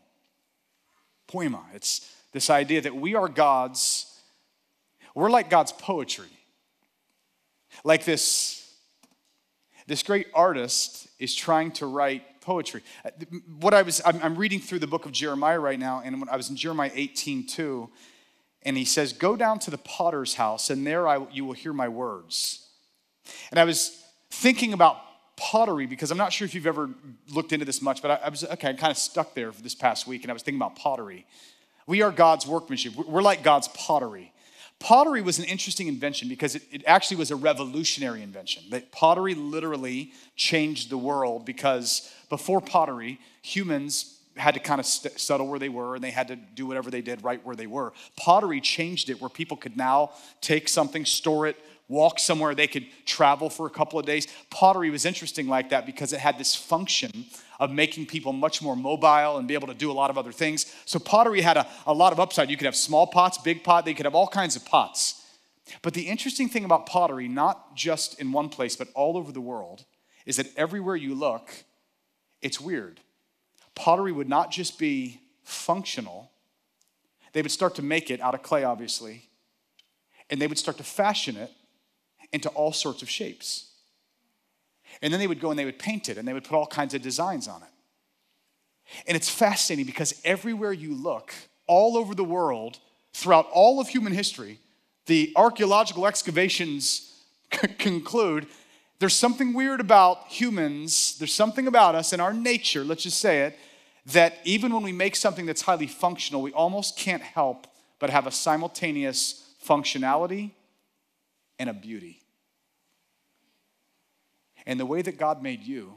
Poema. 1.28 1.64
It's 1.74 2.10
this 2.32 2.50
idea 2.50 2.80
that 2.80 2.96
we 2.96 3.14
are 3.14 3.28
God's, 3.28 4.22
we're 5.14 5.30
like 5.30 5.50
God's 5.50 5.74
poetry. 5.74 6.32
Like 7.84 8.06
this, 8.06 8.74
this 9.88 10.02
great 10.02 10.28
artist 10.34 11.10
is 11.20 11.36
trying 11.36 11.74
to 11.74 11.88
write 11.88 12.24
poetry. 12.42 12.82
Uh, 13.06 13.12
what 13.60 13.74
I 13.74 13.84
was, 13.84 14.02
I'm, 14.04 14.36
reading 14.36 14.60
through 14.60 14.80
the 14.80 14.88
book 14.88 15.06
of 15.06 15.12
Jeremiah 15.12 15.60
right 15.60 15.80
now, 15.80 16.02
and 16.04 16.20
when 16.20 16.30
I 16.30 16.36
was 16.36 16.50
in 16.50 16.56
Jeremiah 16.56 16.92
18 16.94 17.48
2, 17.48 17.90
and 18.64 18.78
he 18.78 18.86
says, 18.86 19.14
Go 19.14 19.36
down 19.36 19.60
to 19.60 19.72
the 19.72 19.78
potter's 19.78 20.36
house, 20.36 20.70
and 20.70 20.86
there 20.86 21.08
I, 21.08 21.26
you 21.32 21.46
will 21.46 21.54
hear 21.54 21.74
my 21.74 21.88
words. 21.88 22.68
And 23.52 23.60
I 23.60 23.64
was 23.64 24.04
thinking 24.30 24.74
about 24.74 24.98
pottery 25.38 25.86
because 25.86 26.12
I'm 26.12 26.18
not 26.18 26.34
sure 26.34 26.46
if 26.46 26.54
you've 26.54 26.68
ever 26.68 26.90
looked 27.34 27.54
into 27.54 27.66
this 27.66 27.82
much, 27.82 28.02
but 28.02 28.12
I, 28.12 28.26
I 28.26 28.30
was, 28.30 28.44
okay, 28.44 28.70
I'm 28.70 28.78
kind 28.78 28.92
of 28.92 28.98
stuck 28.98 29.34
there 29.34 29.52
this 29.52 29.76
past 29.76 30.08
week, 30.08 30.24
and 30.24 30.32
I 30.32 30.34
was 30.34 30.44
thinking 30.44 30.60
about 30.60 30.76
pottery. 30.76 31.26
We 31.88 32.02
are 32.02 32.12
God's 32.12 32.46
workmanship, 32.46 32.96
we're 32.96 33.22
like 33.22 33.44
God's 33.44 33.68
pottery. 33.70 34.34
Pottery 34.82 35.22
was 35.22 35.38
an 35.38 35.46
interesting 35.46 35.88
invention 35.88 36.28
because 36.28 36.56
it, 36.56 36.64
it, 36.72 36.84
actually 36.88 37.18
was 37.18 37.30
a 37.30 37.36
revolutionary 37.36 38.24
invention. 38.24 38.64
That 38.72 38.92
pottery 38.92 39.36
literally 39.36 40.12
changed 40.36 40.90
the 40.90 40.98
world 40.98 41.46
because 41.46 42.12
before 42.30 42.62
pottery, 42.62 43.20
humans 43.44 44.18
had 44.36 44.56
to 44.56 44.60
kind 44.60 44.80
of 44.80 44.88
st- 44.88 45.20
settle 45.20 45.48
where 45.48 45.60
they 45.60 45.70
were 45.70 45.94
and 45.94 46.04
they 46.04 46.10
had 46.10 46.28
to 46.30 46.36
do 46.36 46.66
whatever 46.66 46.90
they 46.90 47.02
did 47.02 47.24
right 47.24 47.46
where 47.46 47.56
they 47.56 47.68
were. 47.68 47.94
Pottery 48.18 48.60
changed 48.60 49.12
it 49.12 49.22
where 49.22 49.30
people 49.30 49.56
could 49.56 49.78
now 49.78 50.14
take 50.42 50.68
something, 50.68 51.06
store 51.06 51.46
it, 51.46 51.58
walk 51.88 52.18
somewhere, 52.18 52.56
they 52.56 52.68
could 52.68 52.88
travel 53.06 53.52
for 53.52 53.68
a 53.68 53.70
couple 53.70 54.00
of 54.00 54.06
days. 54.08 54.28
Pottery 54.50 54.90
was 54.90 55.06
interesting 55.06 55.48
like 55.48 55.70
that 55.70 55.86
because 55.86 56.12
it 56.12 56.20
had 56.20 56.40
this 56.40 56.56
function 56.56 57.26
of 57.62 57.72
making 57.72 58.08
people 58.08 58.34
much 58.34 58.60
more 58.60 58.76
mobile 58.76 59.38
and 59.38 59.48
be 59.48 59.54
able 59.54 59.68
to 59.68 59.76
do 59.76 59.92
a 59.92 59.94
lot 59.94 60.10
of 60.10 60.18
other 60.18 60.32
things. 60.32 60.66
So 60.86 60.98
pottery 60.98 61.42
had 61.42 61.58
a, 61.58 61.68
a 61.86 61.94
lot 61.94 62.12
of 62.12 62.20
upside. 62.20 62.50
You 62.50 62.58
could 62.58 62.66
have 62.66 62.76
small 62.76 63.06
pots, 63.06 63.38
big 63.38 63.64
pot, 63.64 63.86
they 63.86 63.94
could 63.94 64.08
have 64.08 64.16
all 64.16 64.28
kinds 64.28 64.56
of 64.56 64.66
pots. 64.66 65.24
But 65.84 65.94
the 65.94 66.08
interesting 66.08 66.50
thing 66.50 66.66
about 66.66 66.88
pottery, 66.88 67.28
not 67.28 67.76
just 67.76 68.20
in 68.20 68.32
one 68.32 68.50
place, 68.50 68.76
but 68.76 68.88
all 68.96 69.16
over 69.16 69.32
the 69.32 69.40
world, 69.40 69.86
is 70.26 70.38
that 70.38 70.48
everywhere 70.58 70.96
you 70.96 71.14
look, 71.14 71.54
it's 72.42 72.60
weird. 72.60 73.00
Pottery 73.76 74.12
would 74.12 74.28
not 74.28 74.50
just 74.50 74.80
be 74.80 75.22
functional, 75.44 76.32
they 77.34 77.44
would 77.44 77.52
start 77.52 77.76
to 77.76 77.84
make 77.84 78.10
it 78.10 78.20
out 78.22 78.34
of 78.34 78.42
clay, 78.42 78.64
obviously, 78.64 79.30
and 80.32 80.42
they 80.42 80.48
would 80.48 80.58
start 80.58 80.78
to 80.78 80.84
fashion 80.84 81.38
it 81.38 81.52
into 82.34 82.50
all 82.50 82.74
sorts 82.74 83.04
of 83.04 83.10
shapes. 83.10 83.71
And 85.02 85.12
then 85.12 85.20
they 85.20 85.28
would 85.28 85.40
go 85.40 85.50
and 85.50 85.58
they 85.58 85.66
would 85.66 85.80
paint 85.80 86.10
it 86.10 86.18
and 86.18 86.28
they 86.28 86.34
would 86.34 86.44
put 86.44 86.56
all 86.56 86.68
kinds 86.68 86.94
of 86.94 87.02
designs 87.02 87.48
on 87.48 87.62
it. 87.64 87.70
And 89.08 89.16
it's 89.16 89.30
fascinating 89.30 89.86
because 89.86 90.20
everywhere 90.24 90.74
you 90.74 90.94
look, 90.94 91.34
all 91.68 91.98
over 91.98 92.14
the 92.14 92.24
world, 92.24 92.80
throughout 93.14 93.48
all 93.52 93.80
of 93.80 93.88
human 93.88 94.14
history, 94.14 94.60
the 95.06 95.32
archaeological 95.36 96.06
excavations 96.06 97.24
conclude 97.78 98.48
there's 99.00 99.16
something 99.16 99.54
weird 99.54 99.80
about 99.80 100.28
humans, 100.28 101.18
there's 101.18 101.34
something 101.34 101.66
about 101.66 101.96
us 101.96 102.14
and 102.14 102.22
our 102.22 102.34
nature, 102.34 102.84
let's 102.84 103.02
just 103.02 103.20
say 103.20 103.42
it, 103.42 103.58
that 104.06 104.38
even 104.44 104.72
when 104.72 104.84
we 104.84 104.92
make 104.92 105.16
something 105.16 105.48
that's 105.48 105.64
highly 105.64 105.88
functional, 105.88 106.42
we 106.44 106.52
almost 106.52 106.98
can't 106.98 107.24
help 107.24 107.66
but 107.98 108.12
have 108.12 108.28
a 108.28 108.32
simultaneous 108.32 109.56
functionality 109.66 110.52
and 111.58 111.68
a 111.68 111.74
beauty. 111.74 112.21
And 114.66 114.80
the 114.80 114.86
way 114.86 115.02
that 115.02 115.18
God 115.18 115.42
made 115.42 115.64
you 115.64 115.94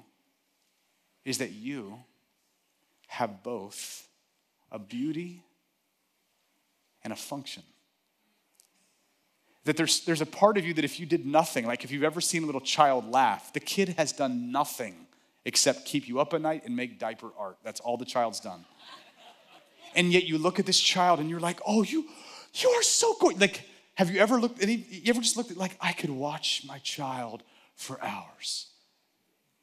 is 1.24 1.38
that 1.38 1.53
you 1.53 1.98
have 3.09 3.42
both 3.42 4.09
a 4.70 4.79
beauty 4.79 5.42
and 7.03 7.12
a 7.12 7.16
function. 7.16 7.62
That 9.64 9.77
there's, 9.77 10.05
there's 10.05 10.20
a 10.20 10.27
part 10.27 10.59
of 10.59 10.64
you 10.66 10.74
that 10.74 10.85
if 10.85 11.00
you 11.00 11.07
did 11.07 11.24
nothing, 11.24 11.66
like 11.66 11.85
if 11.85 11.90
you've 11.90 12.05
ever 12.05 12.20
seen 12.20 12.42
a 12.42 12.46
little 12.46 12.61
child 12.61 13.11
laugh, 13.11 13.53
the 13.53 13.61
kid 13.61 13.94
has 13.96 14.12
done 14.12 14.53
nothing 14.53 14.94
except 15.44 15.87
keep 15.87 16.09
you 16.09 16.20
up 16.20 16.35
at 16.35 16.40
night 16.40 16.62
and 16.64 16.74
make 16.74 16.98
diaper 16.98 17.31
art. 17.38 17.57
That's 17.62 17.81
all 17.81 17.96
the 17.96 18.05
child's 18.05 18.40
done. 18.40 18.64
And 19.94 20.12
yet 20.12 20.24
you 20.24 20.38
look 20.38 20.59
at 20.59 20.66
this 20.66 20.81
child 20.81 21.20
and 21.20 21.31
you're 21.31 21.40
like, 21.40 21.61
oh, 21.66 21.83
you, 21.83 22.07
you 22.55 22.68
are 22.70 22.83
so 22.83 23.14
good. 23.20 23.40
Like, 23.40 23.62
have 23.94 24.11
you 24.11 24.18
ever 24.18 24.40
looked, 24.40 24.62
any, 24.62 24.85
you 24.90 25.09
ever 25.11 25.20
just 25.20 25.37
looked 25.37 25.50
at, 25.50 25.57
like, 25.57 25.77
I 25.81 25.92
could 25.92 26.11
watch 26.11 26.64
my 26.66 26.79
child 26.79 27.42
for 27.76 28.02
hours. 28.02 28.68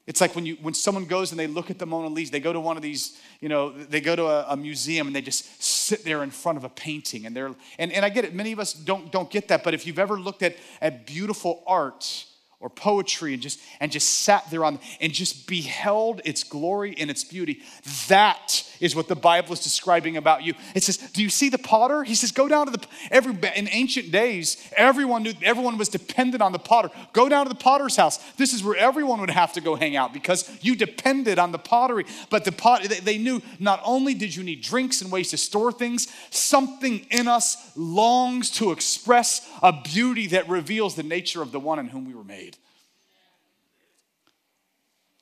It's 0.07 0.19
like 0.19 0.35
when 0.35 0.45
you 0.45 0.57
when 0.61 0.73
someone 0.73 1.05
goes 1.05 1.31
and 1.31 1.39
they 1.39 1.47
look 1.47 1.69
at 1.69 1.77
the 1.77 1.85
Mona 1.85 2.07
Lisa, 2.07 2.31
they 2.31 2.39
go 2.39 2.51
to 2.51 2.59
one 2.59 2.75
of 2.75 2.83
these, 2.83 3.19
you 3.39 3.49
know, 3.49 3.71
they 3.71 4.01
go 4.01 4.15
to 4.15 4.25
a, 4.25 4.45
a, 4.49 4.57
museum 4.57 5.07
and 5.07 5.15
they 5.15 5.21
just 5.21 5.61
sit 5.63 6.03
there 6.03 6.23
in 6.23 6.31
front 6.31 6.57
of 6.57 6.63
a 6.63 6.69
painting 6.69 7.25
and 7.25 7.35
they're 7.35 7.53
and, 7.77 7.91
and 7.91 8.03
I 8.03 8.09
get 8.09 8.25
it, 8.25 8.33
many 8.33 8.51
of 8.51 8.59
us 8.59 8.73
don't 8.73 9.11
don't 9.11 9.29
get 9.29 9.47
that, 9.49 9.63
but 9.63 9.73
if 9.73 9.85
you've 9.85 9.99
ever 9.99 10.19
looked 10.19 10.41
at, 10.41 10.55
at 10.81 11.05
beautiful 11.05 11.63
art, 11.67 12.25
or 12.61 12.69
poetry 12.69 13.33
and 13.33 13.41
just 13.41 13.59
and 13.79 13.91
just 13.91 14.07
sat 14.07 14.49
there 14.51 14.63
on 14.63 14.79
and 15.01 15.11
just 15.11 15.47
beheld 15.47 16.21
its 16.23 16.43
glory 16.43 16.95
and 16.97 17.09
its 17.09 17.23
beauty. 17.23 17.61
That 18.07 18.63
is 18.79 18.95
what 18.95 19.07
the 19.07 19.15
bible 19.15 19.53
is 19.53 19.59
describing 19.59 20.15
about 20.15 20.43
you. 20.43 20.53
It 20.75 20.83
says 20.83 20.97
do 20.97 21.23
you 21.23 21.29
see 21.29 21.49
the 21.49 21.57
potter? 21.57 22.03
He 22.03 22.15
says 22.15 22.31
go 22.31 22.47
down 22.47 22.67
to 22.67 22.71
the 22.71 22.85
every 23.09 23.35
in 23.55 23.67
ancient 23.69 24.11
days 24.11 24.69
everyone 24.77 25.23
knew 25.23 25.33
everyone 25.43 25.77
was 25.77 25.89
dependent 25.89 26.41
on 26.41 26.51
the 26.51 26.59
potter. 26.59 26.89
Go 27.13 27.27
down 27.27 27.45
to 27.45 27.49
the 27.49 27.55
potter's 27.55 27.95
house. 27.95 28.17
This 28.33 28.53
is 28.53 28.63
where 28.63 28.77
everyone 28.77 29.19
would 29.19 29.31
have 29.31 29.53
to 29.53 29.61
go 29.61 29.75
hang 29.75 29.95
out 29.95 30.13
because 30.13 30.49
you 30.61 30.75
depended 30.75 31.39
on 31.39 31.51
the 31.51 31.59
pottery. 31.59 32.05
But 32.29 32.45
the 32.45 32.51
pot 32.51 32.83
they 32.83 33.17
knew 33.17 33.41
not 33.59 33.81
only 33.83 34.13
did 34.13 34.35
you 34.35 34.43
need 34.43 34.61
drinks 34.61 35.01
and 35.01 35.11
ways 35.11 35.31
to 35.31 35.37
store 35.37 35.71
things 35.71 36.07
something 36.29 37.05
in 37.09 37.27
us 37.27 37.71
longs 37.75 38.51
to 38.51 38.71
express 38.71 39.49
a 39.63 39.73
beauty 39.73 40.27
that 40.27 40.47
reveals 40.47 40.95
the 40.95 41.03
nature 41.03 41.41
of 41.41 41.51
the 41.51 41.59
one 41.59 41.79
in 41.79 41.87
whom 41.87 42.05
we 42.05 42.13
were 42.13 42.23
made 42.23 42.50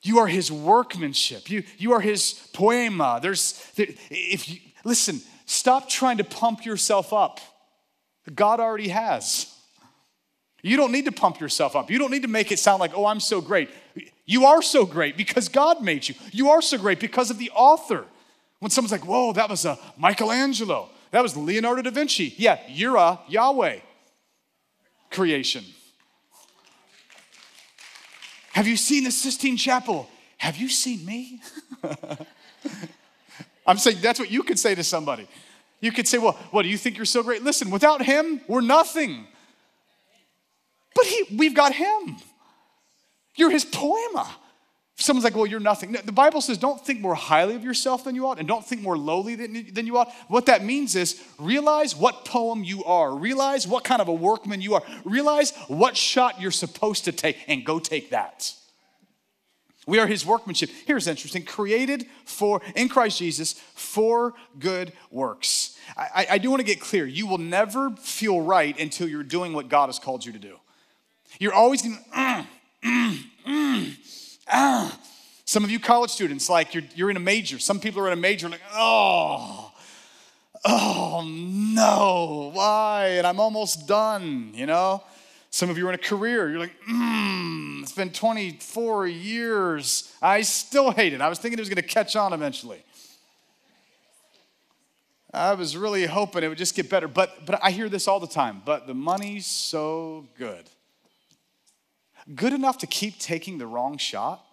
you 0.02 0.20
are 0.20 0.28
his 0.28 0.52
workmanship. 0.52 1.50
You, 1.50 1.64
you 1.78 1.94
are 1.94 2.00
his 2.00 2.34
poema. 2.54 3.20
There's, 3.22 3.62
if 3.78 4.50
you, 4.50 4.60
listen, 4.84 5.22
stop 5.46 5.90
trying 5.90 6.18
to 6.18 6.24
pump 6.24 6.66
yourself 6.66 7.12
up. 7.12 7.40
God 8.34 8.60
already 8.60 8.90
has. 8.90 9.54
You 10.62 10.78
don't 10.78 10.92
need 10.92 11.06
to 11.06 11.12
pump 11.12 11.40
yourself 11.40 11.76
up. 11.76 11.90
You 11.90 12.00
don't 12.00 12.12
need 12.12 12.22
to 12.24 12.28
make 12.28 12.52
it 12.52 12.60
sound 12.60 12.80
like, 12.80 12.92
oh, 12.94 13.06
I'm 13.06 13.20
so 13.20 13.42
great. 13.42 13.70
You 14.26 14.46
are 14.46 14.62
so 14.62 14.86
great 14.86 15.18
because 15.18 15.50
God 15.50 15.82
made 15.82 16.08
you. 16.08 16.16
You 16.32 16.50
are 16.50 16.62
so 16.62 16.78
great 16.78 17.00
because 17.00 17.32
of 17.32 17.38
the 17.38 17.50
author. 17.52 18.06
When 18.60 18.70
someone's 18.70 18.92
like, 18.92 19.06
whoa, 19.06 19.34
that 19.34 19.50
was 19.50 19.66
a 19.66 19.80
Michelangelo, 19.98 20.90
that 21.12 21.24
was 21.24 21.36
Leonardo 21.36 21.82
da 21.82 21.92
Vinci. 21.92 22.34
Yeah, 22.38 22.60
you're 22.68 22.98
a 22.98 23.20
Yahweh 23.28 23.80
creation. 25.10 25.64
Have 28.54 28.68
you 28.68 28.78
seen 28.78 29.04
the 29.04 29.12
Sistine 29.12 29.58
Chapel? 29.58 30.10
Have 30.38 30.58
you 30.58 30.70
seen 30.70 31.06
me? 31.06 31.42
I'm 33.68 33.78
saying 33.78 33.98
that's 34.02 34.20
what 34.20 34.32
you 34.32 34.44
could 34.44 34.58
say 34.58 34.74
to 34.76 34.84
somebody. 34.84 35.28
You 35.82 35.92
could 35.92 36.08
say, 36.08 36.18
Well, 36.18 36.34
what 36.52 36.64
do 36.64 36.70
you 36.70 36.78
think 36.78 36.98
you're 36.98 37.06
so 37.06 37.24
great? 37.24 37.44
Listen, 37.44 37.70
without 37.70 38.02
him, 38.02 38.42
we're 38.48 38.62
nothing. 38.62 39.28
But 40.96 41.06
he, 41.06 41.24
we've 41.38 41.54
got 41.54 41.74
him. 41.74 42.18
You're 43.36 43.52
his 43.52 43.64
poema. 43.64 44.28
Someone's 45.02 45.24
like, 45.24 45.36
well, 45.36 45.46
you're 45.46 45.62
nothing. 45.62 45.94
The 45.94 46.12
Bible 46.12 46.42
says, 46.42 46.58
don't 46.58 46.86
think 46.86 47.00
more 47.00 47.16
highly 47.16 47.56
of 47.56 47.64
yourself 47.64 48.04
than 48.04 48.16
you 48.16 48.28
ought, 48.28 48.38
and 48.38 48.46
don't 48.46 48.66
think 48.66 48.82
more 48.82 48.98
lowly 48.98 49.36
than, 49.36 49.74
than 49.74 49.88
you 49.88 49.98
ought. 49.98 50.12
What 50.28 50.48
that 50.48 50.62
means 50.64 50.94
is 50.94 51.24
realize 51.38 51.96
what 51.96 52.26
poem 52.26 52.66
you 52.66 52.84
are, 52.84 53.16
realize 53.16 53.66
what 53.66 53.86
kind 53.86 54.02
of 54.02 54.10
a 54.10 54.14
workman 54.14 54.60
you 54.60 54.76
are, 54.76 54.84
realize 55.06 55.54
what 55.70 55.96
shot 55.96 56.42
you're 56.42 56.52
supposed 56.52 57.06
to 57.06 57.14
take, 57.14 57.38
and 57.48 57.66
go 57.66 57.80
take 57.80 58.10
that. 58.10 58.54
We 59.88 60.00
are 60.00 60.06
his 60.06 60.26
workmanship. 60.26 60.70
Here's 60.86 61.08
interesting 61.08 61.46
created 61.46 62.06
for, 62.26 62.62
in 62.76 62.90
Christ 62.90 63.20
Jesus, 63.20 63.54
for 63.54 64.34
good 64.60 64.92
works. 65.12 65.78
I, 65.96 66.28
I 66.32 66.38
do 66.40 66.50
want 66.50 66.60
to 66.60 66.66
get 66.66 66.82
clear. 66.82 67.06
You 67.06 67.26
will 67.26 67.38
never 67.38 67.92
feel 67.92 68.42
right 68.42 68.78
until 68.78 69.08
you're 69.08 69.24
doing 69.24 69.54
what 69.54 69.70
God 69.70 69.88
has 69.88 69.98
called 69.98 70.26
you 70.26 70.34
to 70.34 70.40
do. 70.40 70.58
You're 71.40 71.54
always 71.54 71.84
going, 71.84 71.98
mm, 72.14 72.46
mm, 72.84 73.18
mm 73.48 74.19
ah. 74.50 74.98
Some 75.46 75.64
of 75.64 75.72
you 75.72 75.80
college 75.80 76.12
students, 76.12 76.48
like 76.48 76.76
you're, 76.76 76.84
you're 76.94 77.10
in 77.10 77.18
a 77.18 77.20
major. 77.22 77.58
Some 77.58 77.80
people 77.80 78.02
are 78.02 78.08
in 78.08 78.14
a 78.14 78.22
major, 78.22 78.48
like, 78.50 78.62
oh, 78.74 79.72
oh 80.64 81.24
no, 81.28 82.52
why? 82.54 83.14
And 83.18 83.26
I'm 83.26 83.40
almost 83.40 83.88
done, 83.88 84.52
you 84.54 84.68
know? 84.68 85.04
Some 85.50 85.72
of 85.72 85.78
you 85.80 85.88
are 85.88 85.90
in 85.90 85.96
a 85.96 85.98
career, 85.98 86.52
you're 86.52 86.60
like, 86.60 86.76
hmm, 86.86 87.80
it's 87.82 87.94
been 87.94 88.12
24 88.12 89.08
years. 89.08 90.14
I 90.22 90.42
still 90.42 90.92
hate 90.92 91.14
it. 91.14 91.22
I 91.22 91.30
was 91.30 91.40
thinking 91.40 91.58
it 91.58 91.62
was 91.62 91.70
gonna 91.70 91.82
catch 91.82 92.16
on 92.16 92.34
eventually. 92.34 92.84
I 95.34 95.54
was 95.54 95.76
really 95.76 96.06
hoping 96.06 96.44
it 96.44 96.48
would 96.48 96.58
just 96.58 96.76
get 96.76 96.90
better, 96.90 97.08
but, 97.08 97.46
but 97.48 97.60
I 97.64 97.72
hear 97.72 97.90
this 97.90 98.08
all 98.08 98.20
the 98.20 98.28
time. 98.28 98.62
But 98.66 98.86
the 98.86 98.94
money's 98.94 99.48
so 99.48 100.28
good. 100.38 100.70
Good 102.36 102.54
enough 102.54 102.78
to 102.80 102.88
keep 102.88 103.20
taking 103.20 103.58
the 103.58 103.65
wrong 103.65 103.98
shot? 103.98 104.46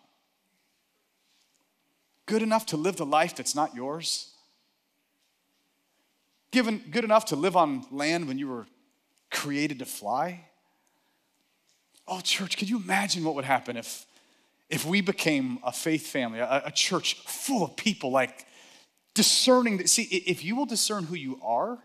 Good 2.25 2.43
enough 2.43 2.67
to 2.67 2.77
live 2.77 2.97
the 2.97 3.07
life 3.07 3.37
that's 3.37 3.55
not 3.55 3.75
yours? 3.75 4.33
Given 6.51 6.83
good 6.91 7.05
enough 7.05 7.27
to 7.27 7.37
live 7.37 7.57
on 7.57 7.85
land 7.91 8.29
when 8.29 8.39
you 8.39 8.49
were 8.49 8.67
created 9.31 9.79
to 9.81 9.85
fly? 9.85 10.47
Oh, 12.09 12.21
church, 12.21 12.57
could 12.57 12.71
you 12.71 12.79
imagine 12.79 13.25
what 13.25 13.35
would 13.35 13.45
happen 13.45 13.77
if, 13.77 14.07
if 14.71 14.85
we 14.85 15.01
became 15.01 15.59
a 15.63 15.73
faith 15.73 16.07
family, 16.07 16.39
a, 16.39 16.63
a 16.67 16.71
church 16.71 17.15
full 17.27 17.65
of 17.65 17.77
people 17.77 18.11
like 18.11 18.47
discerning? 19.15 19.77
That, 19.79 19.89
See, 19.89 20.05
if 20.05 20.45
you 20.45 20.57
will 20.57 20.67
discern 20.67 21.05
who 21.05 21.17
you 21.17 21.39
are 21.43 21.79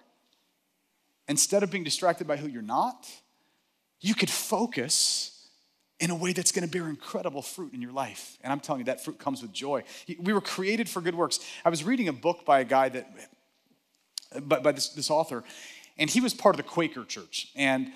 instead 1.27 1.63
of 1.63 1.71
being 1.71 1.83
distracted 1.83 2.27
by 2.27 2.37
who 2.37 2.47
you're 2.47 2.61
not, 2.61 3.07
you 3.99 4.15
could 4.15 4.29
focus 4.29 5.30
in 6.01 6.09
a 6.09 6.15
way 6.15 6.33
that's 6.33 6.51
going 6.51 6.67
to 6.67 6.71
bear 6.71 6.89
incredible 6.89 7.43
fruit 7.43 7.73
in 7.73 7.81
your 7.81 7.91
life. 7.91 8.37
And 8.43 8.51
I'm 8.51 8.59
telling 8.59 8.79
you, 8.81 8.85
that 8.85 9.05
fruit 9.05 9.19
comes 9.19 9.43
with 9.43 9.53
joy. 9.53 9.83
We 10.19 10.33
were 10.33 10.41
created 10.41 10.89
for 10.89 10.99
good 10.99 11.13
works. 11.13 11.39
I 11.63 11.69
was 11.69 11.83
reading 11.83 12.07
a 12.07 12.13
book 12.13 12.43
by 12.43 12.59
a 12.59 12.65
guy 12.65 12.89
that, 12.89 13.07
by, 14.41 14.59
by 14.59 14.71
this, 14.71 14.89
this 14.89 15.11
author, 15.11 15.43
and 15.99 16.09
he 16.09 16.19
was 16.19 16.33
part 16.33 16.55
of 16.55 16.57
the 16.57 16.69
Quaker 16.69 17.05
church. 17.05 17.49
And 17.55 17.91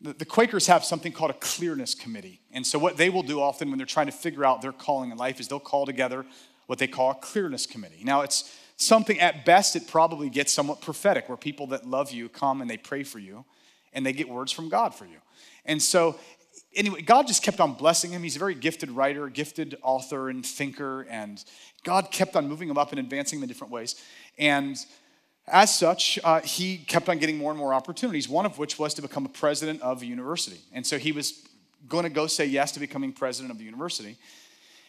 the, 0.00 0.24
Quakers 0.24 0.66
have 0.66 0.84
something 0.84 1.12
called 1.12 1.30
a 1.30 1.34
clearness 1.34 1.94
committee. 1.94 2.40
And 2.52 2.66
so, 2.66 2.78
what 2.78 2.96
they 2.96 3.08
will 3.08 3.22
do 3.22 3.40
often 3.40 3.70
when 3.70 3.78
they're 3.78 3.86
trying 3.86 4.06
to 4.06 4.12
figure 4.12 4.44
out 4.44 4.60
their 4.60 4.72
calling 4.72 5.12
in 5.12 5.16
life 5.16 5.38
is 5.38 5.46
they'll 5.46 5.60
call 5.60 5.86
together 5.86 6.26
what 6.66 6.80
they 6.80 6.88
call 6.88 7.12
a 7.12 7.14
clearness 7.14 7.66
committee. 7.66 8.02
Now, 8.02 8.22
it's 8.22 8.52
something 8.76 9.20
at 9.20 9.44
best, 9.44 9.76
it 9.76 9.86
probably 9.86 10.28
gets 10.28 10.52
somewhat 10.52 10.80
prophetic, 10.80 11.28
where 11.28 11.38
people 11.38 11.68
that 11.68 11.86
love 11.86 12.10
you 12.10 12.28
come 12.28 12.60
and 12.60 12.68
they 12.68 12.76
pray 12.76 13.04
for 13.04 13.20
you 13.20 13.44
and 13.92 14.04
they 14.04 14.12
get 14.12 14.28
words 14.28 14.50
from 14.50 14.68
God 14.68 14.92
for 14.92 15.04
you. 15.04 15.18
And 15.64 15.80
so 15.80 16.18
anyway, 16.74 17.02
God 17.02 17.26
just 17.26 17.42
kept 17.42 17.60
on 17.60 17.74
blessing 17.74 18.12
him. 18.12 18.22
He's 18.22 18.36
a 18.36 18.38
very 18.38 18.54
gifted 18.54 18.90
writer, 18.90 19.28
gifted 19.28 19.76
author, 19.82 20.28
and 20.28 20.44
thinker, 20.44 21.02
and 21.10 21.42
God 21.82 22.10
kept 22.10 22.36
on 22.36 22.48
moving 22.48 22.68
him 22.68 22.78
up 22.78 22.90
and 22.90 22.98
advancing 22.98 23.38
him 23.38 23.44
in 23.44 23.48
different 23.48 23.72
ways. 23.72 23.96
And 24.38 24.76
as 25.46 25.76
such, 25.76 26.18
uh, 26.24 26.40
he 26.40 26.78
kept 26.78 27.08
on 27.08 27.18
getting 27.18 27.36
more 27.36 27.50
and 27.50 27.58
more 27.58 27.74
opportunities, 27.74 28.28
one 28.28 28.46
of 28.46 28.58
which 28.58 28.78
was 28.78 28.94
to 28.94 29.02
become 29.02 29.26
a 29.26 29.28
president 29.28 29.82
of 29.82 30.02
a 30.02 30.06
university. 30.06 30.60
And 30.72 30.86
so 30.86 30.98
he 30.98 31.12
was 31.12 31.46
going 31.88 32.04
to 32.04 32.10
go 32.10 32.26
say 32.26 32.46
yes 32.46 32.72
to 32.72 32.80
becoming 32.80 33.12
president 33.12 33.52
of 33.52 33.58
the 33.58 33.64
university. 33.64 34.16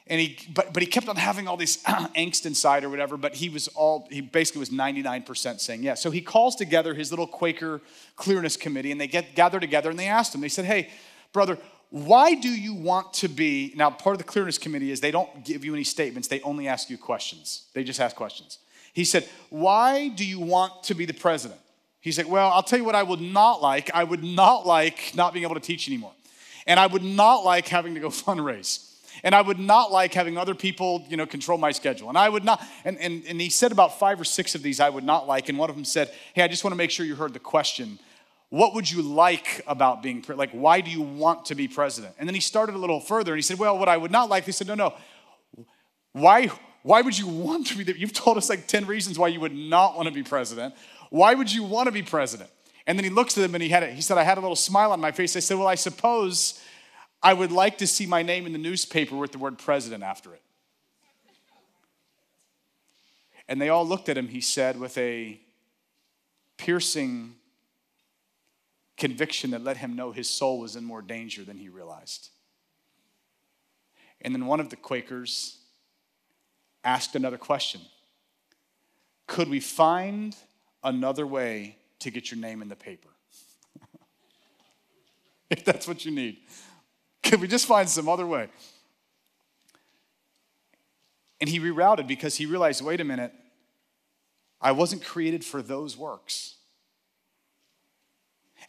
And 0.07 0.21
he, 0.21 0.37
but, 0.53 0.71
but 0.71 0.83
he 0.83 0.87
kept 0.87 1.09
on 1.09 1.15
having 1.15 1.47
all 1.47 1.57
this 1.57 1.81
angst 1.83 2.45
inside 2.45 2.83
or 2.83 2.89
whatever, 2.89 3.17
but 3.17 3.35
he 3.35 3.49
was 3.49 3.67
all, 3.69 4.07
he 4.11 4.21
basically 4.21 4.59
was 4.59 4.69
99% 4.69 5.59
saying 5.59 5.83
yes. 5.83 6.01
So 6.01 6.11
he 6.11 6.21
calls 6.21 6.55
together 6.55 6.93
his 6.93 7.11
little 7.11 7.27
Quaker 7.27 7.81
clearness 8.15 8.55
committee 8.55 8.91
and 8.91 9.01
they 9.01 9.07
get 9.07 9.35
gather 9.35 9.59
together 9.59 9.89
and 9.89 9.97
they 9.97 10.07
asked 10.07 10.35
him, 10.35 10.41
they 10.41 10.49
said, 10.49 10.65
hey, 10.65 10.89
brother, 11.33 11.57
why 11.95 12.35
do 12.35 12.49
you 12.49 12.73
want 12.73 13.13
to 13.13 13.29
be? 13.29 13.71
Now, 13.73 13.89
part 13.89 14.15
of 14.15 14.17
the 14.17 14.25
clearness 14.25 14.57
committee 14.57 14.91
is 14.91 14.99
they 14.99 15.11
don't 15.11 15.45
give 15.45 15.63
you 15.63 15.73
any 15.73 15.85
statements, 15.85 16.27
they 16.27 16.41
only 16.41 16.67
ask 16.67 16.89
you 16.89 16.97
questions. 16.97 17.67
They 17.73 17.85
just 17.85 18.01
ask 18.01 18.17
questions. 18.17 18.59
He 18.91 19.05
said, 19.05 19.25
Why 19.49 20.09
do 20.09 20.25
you 20.25 20.41
want 20.41 20.83
to 20.83 20.93
be 20.93 21.05
the 21.05 21.13
president? 21.13 21.57
He 22.01 22.11
said, 22.11 22.25
Well, 22.25 22.49
I'll 22.49 22.63
tell 22.63 22.77
you 22.77 22.83
what 22.83 22.95
I 22.95 23.03
would 23.03 23.21
not 23.21 23.61
like. 23.61 23.91
I 23.93 24.03
would 24.03 24.25
not 24.25 24.67
like 24.67 25.13
not 25.15 25.31
being 25.31 25.45
able 25.45 25.55
to 25.55 25.61
teach 25.61 25.87
anymore. 25.87 26.11
And 26.67 26.81
I 26.81 26.87
would 26.87 27.01
not 27.01 27.45
like 27.45 27.69
having 27.69 27.93
to 27.93 28.01
go 28.01 28.09
fundraise. 28.09 28.91
And 29.23 29.33
I 29.33 29.41
would 29.41 29.57
not 29.57 29.89
like 29.89 30.13
having 30.13 30.37
other 30.37 30.53
people, 30.53 31.05
you 31.07 31.15
know, 31.15 31.25
control 31.25 31.57
my 31.57 31.71
schedule. 31.71 32.09
And 32.09 32.17
I 32.17 32.27
would 32.27 32.43
not, 32.43 32.61
and, 32.83 32.99
and, 32.99 33.23
and 33.25 33.39
he 33.39 33.49
said 33.49 33.71
about 33.71 33.97
five 33.97 34.19
or 34.19 34.25
six 34.25 34.53
of 34.53 34.61
these 34.61 34.81
I 34.81 34.89
would 34.89 35.05
not 35.05 35.27
like. 35.27 35.47
And 35.47 35.57
one 35.57 35.69
of 35.69 35.77
them 35.77 35.85
said, 35.85 36.11
Hey, 36.33 36.41
I 36.41 36.49
just 36.49 36.65
want 36.65 36.73
to 36.73 36.77
make 36.77 36.91
sure 36.91 37.05
you 37.05 37.15
heard 37.15 37.31
the 37.31 37.39
question. 37.39 37.99
What 38.49 38.73
would 38.75 38.89
you 38.89 39.01
like 39.01 39.63
about 39.67 40.03
being, 40.03 40.23
like, 40.27 40.51
why 40.51 40.81
do 40.81 40.91
you 40.91 41.01
want 41.01 41.45
to 41.45 41.55
be 41.55 41.67
president? 41.67 42.15
And 42.19 42.27
then 42.29 42.35
he 42.35 42.41
started 42.41 42.75
a 42.75 42.77
little 42.77 42.99
further 42.99 43.33
and 43.33 43.37
he 43.37 43.41
said, 43.41 43.57
Well, 43.57 43.77
what 43.77 43.89
I 43.89 43.97
would 43.97 44.11
not 44.11 44.29
like, 44.29 44.45
he 44.45 44.51
said, 44.51 44.67
No, 44.67 44.75
no. 44.75 44.93
Why, 46.13 46.49
why 46.83 47.01
would 47.01 47.17
you 47.17 47.27
want 47.27 47.67
to 47.67 47.77
be 47.77 47.83
there? 47.83 47.95
You've 47.95 48.13
told 48.13 48.37
us 48.37 48.49
like 48.49 48.67
10 48.67 48.85
reasons 48.85 49.19
why 49.19 49.27
you 49.27 49.39
would 49.39 49.55
not 49.55 49.95
want 49.97 50.07
to 50.07 50.13
be 50.13 50.23
president. 50.23 50.73
Why 51.09 51.33
would 51.33 51.51
you 51.51 51.63
want 51.63 51.87
to 51.87 51.91
be 51.91 52.03
president? 52.03 52.49
And 52.87 52.97
then 52.97 53.03
he 53.03 53.09
looks 53.09 53.37
at 53.37 53.43
him 53.43 53.55
and 53.55 53.63
he 53.63 53.69
had 53.69 53.83
a, 53.83 53.87
he 53.87 54.01
said, 54.01 54.17
I 54.17 54.23
had 54.23 54.37
a 54.37 54.41
little 54.41 54.55
smile 54.55 54.91
on 54.91 55.01
my 55.01 55.11
face. 55.11 55.35
I 55.35 55.39
said, 55.39 55.57
Well, 55.57 55.67
I 55.67 55.75
suppose 55.75 56.61
I 57.21 57.33
would 57.33 57.51
like 57.51 57.79
to 57.79 57.87
see 57.87 58.05
my 58.05 58.21
name 58.21 58.45
in 58.45 58.53
the 58.53 58.59
newspaper 58.59 59.15
with 59.15 59.31
the 59.31 59.39
word 59.39 59.57
president 59.57 60.03
after 60.03 60.33
it. 60.33 60.41
And 63.47 63.59
they 63.59 63.69
all 63.69 63.85
looked 63.85 64.09
at 64.09 64.17
him, 64.17 64.27
he 64.27 64.41
said, 64.41 64.79
with 64.79 64.97
a 64.97 65.39
piercing 66.57 67.35
conviction 68.97 69.51
that 69.51 69.63
let 69.63 69.77
him 69.77 69.95
know 69.95 70.11
his 70.11 70.29
soul 70.29 70.59
was 70.59 70.75
in 70.75 70.83
more 70.83 71.01
danger 71.01 71.43
than 71.43 71.57
he 71.57 71.69
realized. 71.69 72.29
And 74.21 74.33
then 74.33 74.45
one 74.45 74.59
of 74.59 74.69
the 74.69 74.75
Quakers 74.75 75.57
asked 76.83 77.15
another 77.15 77.37
question 77.37 77.81
Could 79.27 79.49
we 79.49 79.59
find 79.59 80.35
another 80.83 81.27
way 81.27 81.77
to 81.99 82.11
get 82.11 82.31
your 82.31 82.39
name 82.39 82.61
in 82.61 82.69
the 82.69 82.75
paper? 82.75 83.09
if 85.49 85.65
that's 85.65 85.87
what 85.87 86.05
you 86.05 86.11
need. 86.11 86.37
Could 87.23 87.41
we 87.41 87.47
just 87.47 87.65
find 87.65 87.89
some 87.89 88.07
other 88.07 88.25
way? 88.25 88.49
And 91.41 91.49
he 91.49 91.59
rerouted 91.59 92.07
because 92.07 92.35
he 92.35 92.45
realized 92.45 92.83
wait 92.83 93.01
a 93.01 93.03
minute, 93.03 93.33
I 94.61 94.71
wasn't 94.71 95.03
created 95.03 95.43
for 95.43 95.61
those 95.61 95.97
works. 95.97 96.55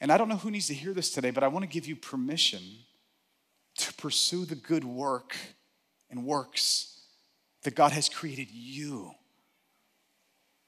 And 0.00 0.12
I 0.12 0.18
don't 0.18 0.28
know 0.28 0.36
who 0.36 0.50
needs 0.50 0.66
to 0.68 0.74
hear 0.74 0.92
this 0.92 1.10
today, 1.10 1.30
but 1.30 1.42
I 1.42 1.48
want 1.48 1.62
to 1.64 1.68
give 1.68 1.86
you 1.86 1.96
permission 1.96 2.60
to 3.78 3.92
pursue 3.94 4.44
the 4.44 4.54
good 4.54 4.84
work 4.84 5.36
and 6.10 6.24
works 6.24 7.00
that 7.62 7.74
God 7.74 7.92
has 7.92 8.08
created 8.08 8.48
you. 8.50 9.12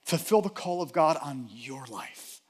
Fulfill 0.05 0.43
the 0.43 0.49
call 0.49 0.83
of 0.83 0.93
God 0.93 1.17
on 1.23 1.49
your 1.51 1.85
life. 1.87 2.41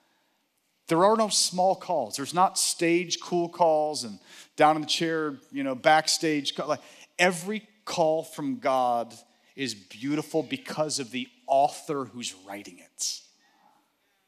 There 0.86 1.04
are 1.04 1.16
no 1.16 1.28
small 1.28 1.74
calls. 1.76 2.16
There's 2.16 2.32
not 2.32 2.58
stage 2.58 3.20
cool 3.20 3.48
calls 3.48 4.04
and 4.04 4.18
down 4.56 4.76
in 4.76 4.82
the 4.82 4.88
chair, 4.88 5.36
you 5.52 5.62
know, 5.62 5.74
backstage. 5.74 6.56
Like 6.58 6.80
every 7.18 7.68
call 7.84 8.22
from 8.22 8.58
God 8.58 9.14
is 9.54 9.74
beautiful 9.74 10.42
because 10.42 10.98
of 10.98 11.10
the 11.10 11.28
author 11.46 12.04
who's 12.04 12.34
writing 12.46 12.78
it. 12.78 13.20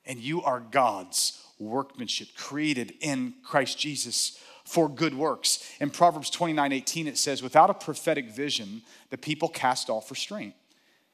And 0.04 0.18
you 0.18 0.42
are 0.42 0.60
God's 0.60 1.40
workmanship, 1.60 2.28
created 2.36 2.94
in 3.00 3.34
Christ 3.44 3.78
Jesus 3.78 4.38
for 4.64 4.88
good 4.88 5.14
works. 5.14 5.68
In 5.80 5.90
Proverbs 5.90 6.30
29 6.30 6.72
18, 6.72 7.06
it 7.06 7.18
says, 7.18 7.42
Without 7.42 7.70
a 7.70 7.74
prophetic 7.74 8.30
vision, 8.30 8.82
the 9.10 9.18
people 9.18 9.48
cast 9.48 9.90
off 9.90 10.10
restraint. 10.10 10.54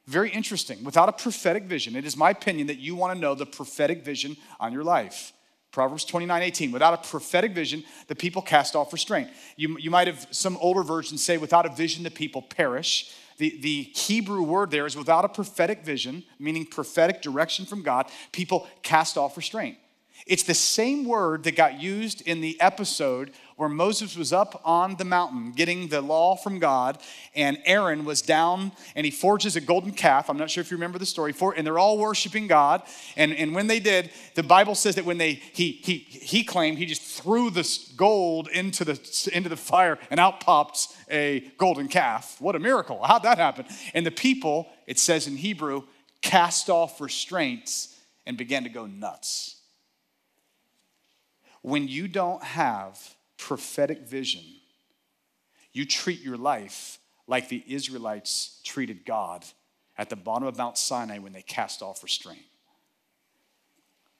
Very 0.06 0.30
interesting. 0.30 0.84
Without 0.84 1.08
a 1.08 1.12
prophetic 1.12 1.64
vision, 1.64 1.96
it 1.96 2.04
is 2.04 2.16
my 2.16 2.30
opinion 2.30 2.68
that 2.68 2.78
you 2.78 2.94
want 2.94 3.14
to 3.14 3.20
know 3.20 3.34
the 3.34 3.46
prophetic 3.46 4.04
vision 4.04 4.36
on 4.60 4.72
your 4.72 4.84
life. 4.84 5.32
Proverbs 5.72 6.04
29 6.04 6.42
18. 6.42 6.72
Without 6.72 6.94
a 6.94 7.08
prophetic 7.08 7.52
vision, 7.52 7.82
the 8.06 8.14
people 8.14 8.40
cast 8.40 8.76
off 8.76 8.92
restraint. 8.92 9.28
You, 9.56 9.76
you 9.78 9.90
might 9.90 10.06
have 10.06 10.26
some 10.30 10.56
older 10.58 10.82
versions 10.82 11.24
say, 11.24 11.38
Without 11.38 11.66
a 11.66 11.70
vision, 11.70 12.04
the 12.04 12.10
people 12.10 12.42
perish. 12.42 13.12
The, 13.38 13.58
the 13.60 13.82
Hebrew 13.82 14.42
word 14.42 14.70
there 14.70 14.86
is 14.86 14.96
without 14.96 15.26
a 15.26 15.28
prophetic 15.28 15.84
vision, 15.84 16.24
meaning 16.38 16.64
prophetic 16.64 17.20
direction 17.20 17.66
from 17.66 17.82
God, 17.82 18.10
people 18.32 18.66
cast 18.82 19.18
off 19.18 19.36
restraint. 19.36 19.76
It's 20.26 20.42
the 20.42 20.54
same 20.54 21.04
word 21.04 21.44
that 21.44 21.56
got 21.56 21.80
used 21.80 22.22
in 22.22 22.40
the 22.40 22.60
episode 22.60 23.32
where 23.56 23.68
Moses 23.68 24.16
was 24.16 24.32
up 24.32 24.60
on 24.64 24.96
the 24.96 25.04
mountain 25.04 25.52
getting 25.52 25.88
the 25.88 26.00
law 26.00 26.36
from 26.36 26.58
God, 26.58 26.98
and 27.34 27.58
Aaron 27.64 28.04
was 28.04 28.22
down 28.22 28.72
and 28.94 29.04
he 29.04 29.10
forges 29.10 29.56
a 29.56 29.60
golden 29.60 29.92
calf. 29.92 30.28
I'm 30.28 30.36
not 30.36 30.50
sure 30.50 30.60
if 30.60 30.70
you 30.70 30.76
remember 30.76 30.98
the 30.98 31.06
story, 31.06 31.32
for, 31.32 31.52
and 31.52 31.66
they're 31.66 31.78
all 31.78 31.98
worshiping 31.98 32.46
God. 32.46 32.82
And, 33.16 33.32
and 33.32 33.54
when 33.54 33.66
they 33.66 33.80
did, 33.80 34.10
the 34.34 34.42
Bible 34.42 34.74
says 34.74 34.94
that 34.96 35.04
when 35.04 35.18
they 35.18 35.34
he 35.52 35.72
he 35.72 35.98
he 35.98 36.44
claimed 36.44 36.78
he 36.78 36.86
just 36.86 37.02
threw 37.02 37.50
this 37.50 37.92
gold 37.96 38.48
into 38.48 38.84
the 38.84 39.30
into 39.32 39.48
the 39.48 39.56
fire 39.56 39.98
and 40.10 40.20
out 40.20 40.40
popped 40.40 40.88
a 41.10 41.50
golden 41.56 41.88
calf. 41.88 42.36
What 42.40 42.56
a 42.56 42.58
miracle! 42.58 43.02
How'd 43.02 43.22
that 43.22 43.38
happen? 43.38 43.66
And 43.94 44.04
the 44.04 44.10
people, 44.10 44.68
it 44.86 44.98
says 44.98 45.26
in 45.26 45.36
Hebrew, 45.36 45.84
cast 46.20 46.68
off 46.68 47.00
restraints 47.00 47.98
and 48.26 48.36
began 48.36 48.64
to 48.64 48.70
go 48.70 48.86
nuts 48.86 49.55
when 51.66 51.88
you 51.88 52.06
don't 52.06 52.44
have 52.44 52.96
prophetic 53.38 54.02
vision, 54.02 54.44
you 55.72 55.84
treat 55.84 56.20
your 56.20 56.36
life 56.36 57.00
like 57.26 57.48
the 57.48 57.60
Israelites 57.66 58.60
treated 58.64 59.04
God 59.04 59.44
at 59.98 60.08
the 60.08 60.14
bottom 60.14 60.46
of 60.46 60.56
Mount 60.56 60.78
Sinai 60.78 61.18
when 61.18 61.32
they 61.32 61.42
cast 61.42 61.82
off 61.82 62.04
restraint. 62.04 62.44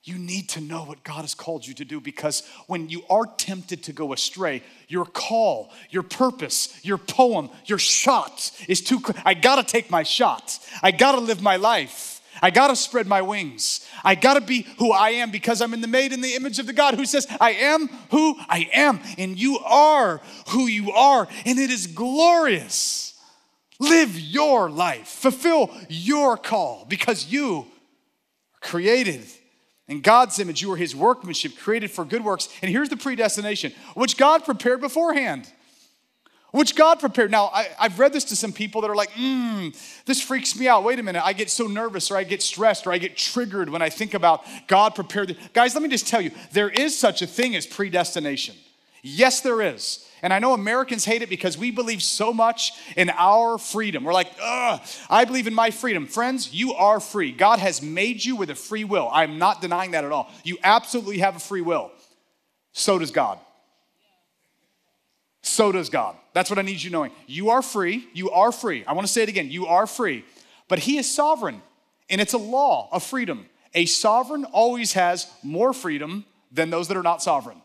You 0.03 0.19
need 0.19 0.49
to 0.51 0.61
know 0.61 0.83
what 0.83 1.05
God 1.05 1.21
has 1.21 1.35
called 1.35 1.65
you 1.65 1.75
to 1.75 1.85
do 1.85 2.01
because 2.01 2.43
when 2.67 2.89
you 2.89 3.05
are 3.09 3.27
tempted 3.27 3.85
to 3.85 3.93
go 3.93 4.13
astray, 4.13 4.65
your 4.89 5.05
call, 5.05 5.71
your 5.89 6.03
purpose, 6.03 6.85
your 6.85 6.99
poem, 6.99 7.51
your 7.67 7.79
shot 7.79 8.51
is 8.67 8.81
too. 8.81 9.01
I 9.25 9.35
gotta 9.35 9.63
take 9.63 9.89
my 9.89 10.03
shot. 10.03 10.59
I 10.83 10.91
gotta 10.91 11.21
live 11.21 11.41
my 11.41 11.57
life. 11.57 12.16
I 12.43 12.51
gotta 12.51 12.77
spread 12.77 13.07
my 13.07 13.23
wings. 13.23 13.87
I 14.05 14.15
gotta 14.15 14.41
be 14.41 14.67
who 14.79 14.93
I 14.93 15.11
am 15.11 15.31
because 15.31 15.61
I'm 15.61 15.75
in 15.75 15.81
the 15.81 15.89
made 15.89 16.13
in 16.13 16.21
the 16.21 16.35
image 16.35 16.59
of 16.59 16.67
the 16.67 16.73
God 16.73 16.95
who 16.95 17.07
says, 17.07 17.27
I 17.41 17.53
am 17.53 17.89
who 18.11 18.37
I 18.49 18.69
am, 18.73 19.01
and 19.19 19.39
you 19.39 19.59
are 19.59 20.21
who 20.49 20.67
you 20.67 20.93
are, 20.93 21.29
and 21.45 21.59
it 21.59 21.71
is 21.71 21.87
glorious. 21.87 23.15
Live 23.79 24.19
your 24.19 24.71
life, 24.71 25.07
fulfill 25.07 25.71
your 25.89 26.37
call 26.37 26.87
because 26.89 27.27
you 27.27 27.67
are 28.55 28.69
created 28.69 29.27
in 29.89 30.01
God's 30.01 30.39
image. 30.39 30.63
You 30.63 30.73
are 30.73 30.77
His 30.77 30.97
workmanship, 30.97 31.57
created 31.57 31.91
for 31.91 32.05
good 32.05 32.25
works. 32.25 32.49
And 32.63 32.71
here's 32.71 32.89
the 32.89 32.97
predestination, 32.97 33.73
which 33.95 34.17
God 34.17 34.45
prepared 34.45 34.81
beforehand 34.81 35.51
which 36.57 36.75
God 36.75 36.99
prepared. 37.01 37.31
Now, 37.31 37.51
I, 37.53 37.69
have 37.79 37.99
read 37.99 38.13
this 38.13 38.25
to 38.25 38.37
some 38.37 38.53
people 38.53 38.81
that 38.81 38.91
are 38.91 38.97
like, 38.97 39.11
hmm, 39.15 39.69
this 40.07 40.23
freaks 40.23 40.59
me 40.59 40.67
out. 40.67 40.85
Wait 40.85 40.99
a 40.99 41.03
minute, 41.03 41.23
I 41.25 41.35
get 41.35 41.51
so 41.51 41.67
nervous 41.67 42.11
or 42.11 42.17
I 42.17 42.25
get 42.25 42.43
stressed 42.43 42.87
or 42.87 42.93
I 42.93 42.99
get 42.99 43.17
triggered 43.17 43.69
when 43.69 43.83
I 43.83 43.91
think 43.91 44.15
about 44.15 44.45
God 44.67 44.95
prepared. 44.95 45.37
Guys, 45.53 45.75
let 45.75 45.83
me 45.83 45.89
just 45.89 46.09
tell 46.09 46.21
you, 46.21 46.31
there 46.53 46.71
is 46.71 46.99
such 46.99 47.21
a 47.21 47.27
thing 47.27 47.55
as 47.55 47.67
predestination. 47.67 48.57
Yes, 49.03 49.43
there 49.43 49.61
is. 49.61 50.09
And 50.23 50.33
I 50.33 50.39
know 50.39 50.55
Americans 50.55 51.05
hate 51.05 51.21
it 51.21 51.29
because 51.29 51.59
we 51.59 51.71
believe 51.71 52.03
so 52.03 52.33
much 52.33 52.73
in 52.97 53.11
our 53.11 53.59
freedom. 53.59 54.03
We're 54.03 54.15
like, 54.15 54.33
ugh, 54.43 54.81
I 55.11 55.27
believe 55.27 55.47
in 55.47 55.55
my 55.55 55.71
freedom. 55.71 56.07
Friends, 56.07 56.55
you 56.55 56.73
are 56.73 57.01
free. 57.01 57.33
God 57.33 57.59
has 57.59 57.83
made 57.83 58.25
you 58.25 58.35
with 58.35 58.49
a 58.49 58.55
free 58.55 58.85
will. 58.85 59.11
I'm 59.13 59.39
not 59.39 59.61
denying 59.61 59.91
that 59.91 60.05
at 60.05 60.11
all. 60.11 60.31
You 60.43 60.57
absolutely 60.65 61.19
have 61.19 61.37
a 61.37 61.41
free 61.41 61.61
will. 61.61 61.93
So 62.73 62.99
does 62.99 63.11
God 63.11 63.39
so 65.47 65.73
does 65.73 65.89
God. 65.89 66.17
That's 66.33 66.51
what 66.51 66.59
I 66.59 66.63
need 66.63 66.83
you 66.83 66.91
knowing. 66.91 67.13
You 67.27 67.51
are 67.51 67.63
free. 67.63 68.09
You 68.13 68.31
are 68.31 68.53
free. 68.53 68.85
I 68.85 68.93
want 68.93 69.07
to 69.07 69.13
say 69.13 69.23
it 69.23 69.29
again. 69.29 69.51
You 69.51 69.67
are 69.67 69.87
free. 69.87 70.25
But 70.69 70.81
He 70.81 70.99
is 70.99 71.13
sovereign, 71.13 71.63
and 72.11 72.21
it's 72.21 72.33
a 72.33 72.39
law 72.39 72.89
of 72.93 73.03
freedom. 73.03 73.47
A 73.75 73.87
sovereign 73.87 74.45
always 74.47 74.95
has 74.95 75.31
more 75.43 75.73
freedom 75.73 76.25
than 76.51 76.71
those 76.71 76.89
that 76.89 76.97
are 76.97 77.03
not 77.03 77.23
sovereign. 77.23 77.61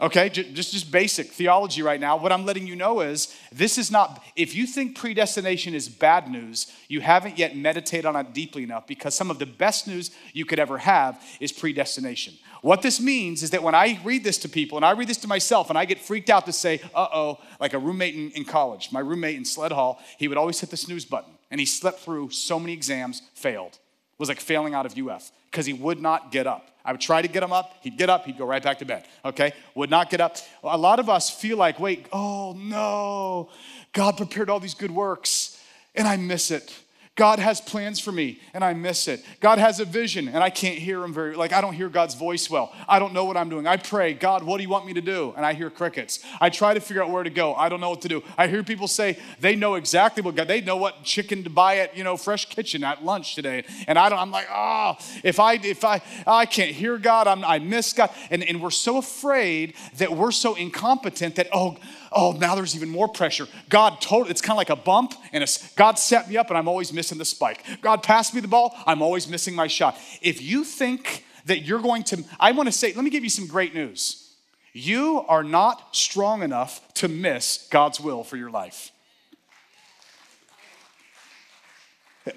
Okay, 0.00 0.28
just, 0.28 0.72
just 0.72 0.90
basic 0.90 1.28
theology 1.28 1.80
right 1.80 2.00
now. 2.00 2.16
What 2.16 2.32
I'm 2.32 2.44
letting 2.44 2.66
you 2.66 2.74
know 2.74 3.00
is 3.00 3.34
this 3.52 3.78
is 3.78 3.92
not, 3.92 4.22
if 4.34 4.54
you 4.54 4.66
think 4.66 4.98
predestination 4.98 5.72
is 5.72 5.88
bad 5.88 6.28
news, 6.28 6.72
you 6.88 7.00
haven't 7.00 7.38
yet 7.38 7.56
meditated 7.56 8.04
on 8.04 8.16
it 8.16 8.32
deeply 8.34 8.64
enough 8.64 8.88
because 8.88 9.14
some 9.14 9.30
of 9.30 9.38
the 9.38 9.46
best 9.46 9.86
news 9.86 10.10
you 10.32 10.44
could 10.44 10.58
ever 10.58 10.78
have 10.78 11.22
is 11.38 11.52
predestination. 11.52 12.34
What 12.64 12.80
this 12.80 12.98
means 12.98 13.42
is 13.42 13.50
that 13.50 13.62
when 13.62 13.74
I 13.74 14.00
read 14.04 14.24
this 14.24 14.38
to 14.38 14.48
people 14.48 14.78
and 14.78 14.86
I 14.86 14.92
read 14.92 15.06
this 15.06 15.18
to 15.18 15.28
myself 15.28 15.68
and 15.68 15.76
I 15.76 15.84
get 15.84 15.98
freaked 15.98 16.30
out 16.30 16.46
to 16.46 16.52
say, 16.52 16.80
uh 16.94 17.08
oh, 17.12 17.38
like 17.60 17.74
a 17.74 17.78
roommate 17.78 18.14
in, 18.14 18.30
in 18.30 18.46
college, 18.46 18.90
my 18.90 19.00
roommate 19.00 19.36
in 19.36 19.42
Sledd 19.42 19.70
Hall, 19.70 20.00
he 20.16 20.28
would 20.28 20.38
always 20.38 20.58
hit 20.58 20.70
the 20.70 20.78
snooze 20.78 21.04
button 21.04 21.34
and 21.50 21.60
he 21.60 21.66
slept 21.66 22.00
through 22.00 22.30
so 22.30 22.58
many 22.58 22.72
exams, 22.72 23.20
failed. 23.34 23.72
It 23.72 24.18
was 24.18 24.30
like 24.30 24.40
failing 24.40 24.72
out 24.72 24.86
of 24.86 24.96
UF 24.96 25.30
because 25.50 25.66
he 25.66 25.74
would 25.74 26.00
not 26.00 26.32
get 26.32 26.46
up. 26.46 26.70
I 26.86 26.92
would 26.92 27.02
try 27.02 27.20
to 27.20 27.28
get 27.28 27.42
him 27.42 27.52
up, 27.52 27.74
he'd 27.82 27.98
get 27.98 28.08
up, 28.08 28.24
he'd 28.24 28.38
go 28.38 28.46
right 28.46 28.62
back 28.62 28.78
to 28.78 28.86
bed, 28.86 29.04
okay? 29.26 29.52
Would 29.74 29.90
not 29.90 30.08
get 30.08 30.22
up. 30.22 30.38
A 30.62 30.78
lot 30.78 30.98
of 30.98 31.10
us 31.10 31.28
feel 31.28 31.58
like, 31.58 31.78
wait, 31.78 32.06
oh 32.14 32.54
no, 32.56 33.50
God 33.92 34.16
prepared 34.16 34.48
all 34.48 34.58
these 34.58 34.72
good 34.72 34.90
works 34.90 35.62
and 35.94 36.08
I 36.08 36.16
miss 36.16 36.50
it. 36.50 36.74
God 37.16 37.38
has 37.38 37.60
plans 37.60 38.00
for 38.00 38.10
me 38.10 38.40
and 38.52 38.64
I 38.64 38.74
miss 38.74 39.06
it. 39.06 39.24
God 39.38 39.58
has 39.58 39.78
a 39.78 39.84
vision 39.84 40.26
and 40.26 40.38
I 40.38 40.50
can't 40.50 40.78
hear 40.78 41.02
him 41.04 41.12
very 41.12 41.36
like 41.36 41.52
I 41.52 41.60
don't 41.60 41.74
hear 41.74 41.88
God's 41.88 42.16
voice 42.16 42.50
well. 42.50 42.72
I 42.88 42.98
don't 42.98 43.12
know 43.12 43.24
what 43.24 43.36
I'm 43.36 43.48
doing. 43.48 43.68
I 43.68 43.76
pray, 43.76 44.14
God, 44.14 44.42
what 44.42 44.56
do 44.56 44.64
you 44.64 44.68
want 44.68 44.84
me 44.84 44.94
to 44.94 45.00
do? 45.00 45.32
And 45.36 45.46
I 45.46 45.54
hear 45.54 45.70
crickets. 45.70 46.24
I 46.40 46.50
try 46.50 46.74
to 46.74 46.80
figure 46.80 47.04
out 47.04 47.10
where 47.10 47.22
to 47.22 47.30
go. 47.30 47.54
I 47.54 47.68
don't 47.68 47.80
know 47.80 47.90
what 47.90 48.02
to 48.02 48.08
do. 48.08 48.24
I 48.36 48.48
hear 48.48 48.64
people 48.64 48.88
say 48.88 49.16
they 49.38 49.54
know 49.54 49.76
exactly 49.76 50.24
what 50.24 50.34
God, 50.34 50.48
they 50.48 50.60
know 50.60 50.76
what 50.76 51.04
chicken 51.04 51.44
to 51.44 51.50
buy 51.50 51.78
at, 51.78 51.96
you 51.96 52.02
know, 52.02 52.16
Fresh 52.16 52.46
Kitchen 52.46 52.82
at 52.82 53.04
lunch 53.04 53.36
today. 53.36 53.64
And 53.86 53.96
I 53.96 54.08
don't 54.08 54.18
I'm 54.18 54.32
like, 54.32 54.48
"Oh, 54.50 54.96
if 55.22 55.38
I 55.38 55.54
if 55.54 55.84
I 55.84 56.02
I 56.26 56.46
can't 56.46 56.72
hear 56.72 56.98
God, 56.98 57.28
I'm, 57.28 57.44
I 57.44 57.60
miss 57.60 57.92
God." 57.92 58.10
And 58.30 58.42
and 58.42 58.60
we're 58.60 58.70
so 58.70 58.96
afraid 58.96 59.74
that 59.98 60.16
we're 60.16 60.32
so 60.32 60.56
incompetent 60.56 61.36
that 61.36 61.48
oh, 61.52 61.76
oh, 62.14 62.32
now 62.32 62.54
there's 62.54 62.74
even 62.76 62.88
more 62.88 63.08
pressure. 63.08 63.46
God 63.68 64.00
told 64.00 64.30
it's 64.30 64.40
kind 64.40 64.52
of 64.52 64.58
like 64.58 64.70
a 64.70 64.76
bump, 64.76 65.14
and 65.32 65.44
God 65.76 65.98
set 65.98 66.28
me 66.28 66.36
up, 66.36 66.48
and 66.48 66.56
I'm 66.56 66.68
always 66.68 66.92
missing 66.92 67.18
the 67.18 67.24
spike. 67.24 67.62
God 67.82 68.02
passed 68.02 68.34
me 68.34 68.40
the 68.40 68.48
ball, 68.48 68.74
I'm 68.86 69.02
always 69.02 69.28
missing 69.28 69.54
my 69.54 69.66
shot. 69.66 69.98
If 70.22 70.40
you 70.40 70.64
think 70.64 71.24
that 71.46 71.62
you're 71.62 71.80
going 71.80 72.04
to, 72.04 72.24
I 72.40 72.52
want 72.52 72.68
to 72.68 72.72
say, 72.72 72.92
let 72.94 73.04
me 73.04 73.10
give 73.10 73.24
you 73.24 73.30
some 73.30 73.46
great 73.46 73.74
news. 73.74 74.34
You 74.72 75.24
are 75.28 75.44
not 75.44 75.94
strong 75.94 76.42
enough 76.42 76.80
to 76.94 77.08
miss 77.08 77.68
God's 77.70 78.00
will 78.00 78.24
for 78.24 78.36
your 78.36 78.50
life. 78.50 78.90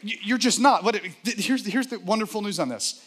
You're 0.02 0.38
just 0.38 0.60
not. 0.60 0.84
What, 0.84 1.00
here's, 1.24 1.66
here's 1.66 1.88
the 1.88 1.98
wonderful 2.00 2.42
news 2.42 2.60
on 2.60 2.70
this 2.70 3.04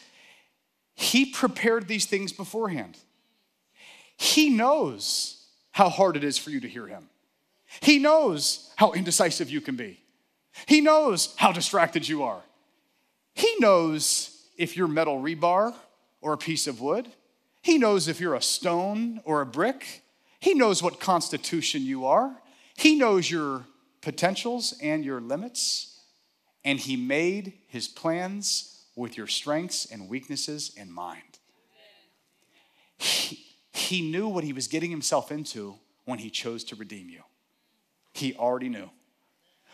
He 0.94 1.26
prepared 1.26 1.88
these 1.88 2.06
things 2.06 2.32
beforehand. 2.32 2.96
He 4.16 4.50
knows 4.50 5.39
how 5.72 5.88
hard 5.88 6.16
it 6.16 6.24
is 6.24 6.38
for 6.38 6.50
you 6.50 6.60
to 6.60 6.68
hear 6.68 6.86
him. 6.86 7.08
He 7.80 7.98
knows 7.98 8.72
how 8.76 8.92
indecisive 8.92 9.50
you 9.50 9.60
can 9.60 9.76
be. 9.76 10.00
He 10.66 10.80
knows 10.80 11.34
how 11.36 11.52
distracted 11.52 12.08
you 12.08 12.24
are. 12.24 12.42
He 13.34 13.54
knows 13.60 14.46
if 14.58 14.76
you're 14.76 14.88
metal 14.88 15.20
rebar 15.20 15.74
or 16.20 16.32
a 16.32 16.38
piece 16.38 16.66
of 16.66 16.80
wood. 16.80 17.08
He 17.62 17.78
knows 17.78 18.08
if 18.08 18.20
you're 18.20 18.34
a 18.34 18.42
stone 18.42 19.20
or 19.24 19.40
a 19.40 19.46
brick. 19.46 20.02
He 20.40 20.54
knows 20.54 20.82
what 20.82 21.00
constitution 21.00 21.82
you 21.82 22.06
are. 22.06 22.40
He 22.76 22.96
knows 22.96 23.30
your 23.30 23.66
potentials 24.00 24.74
and 24.82 25.04
your 25.04 25.20
limits. 25.20 26.00
And 26.64 26.78
He 26.78 26.96
made 26.96 27.52
His 27.68 27.86
plans 27.88 28.84
with 28.96 29.16
your 29.16 29.26
strengths 29.26 29.86
and 29.86 30.08
weaknesses 30.08 30.72
in 30.76 30.90
mind. 30.90 31.38
He, 32.98 33.49
he 33.72 34.02
knew 34.02 34.28
what 34.28 34.44
he 34.44 34.52
was 34.52 34.68
getting 34.68 34.90
himself 34.90 35.30
into 35.30 35.76
when 36.04 36.18
he 36.18 36.30
chose 36.30 36.64
to 36.64 36.76
redeem 36.76 37.08
you. 37.08 37.22
He 38.12 38.34
already 38.34 38.68
knew. 38.68 38.90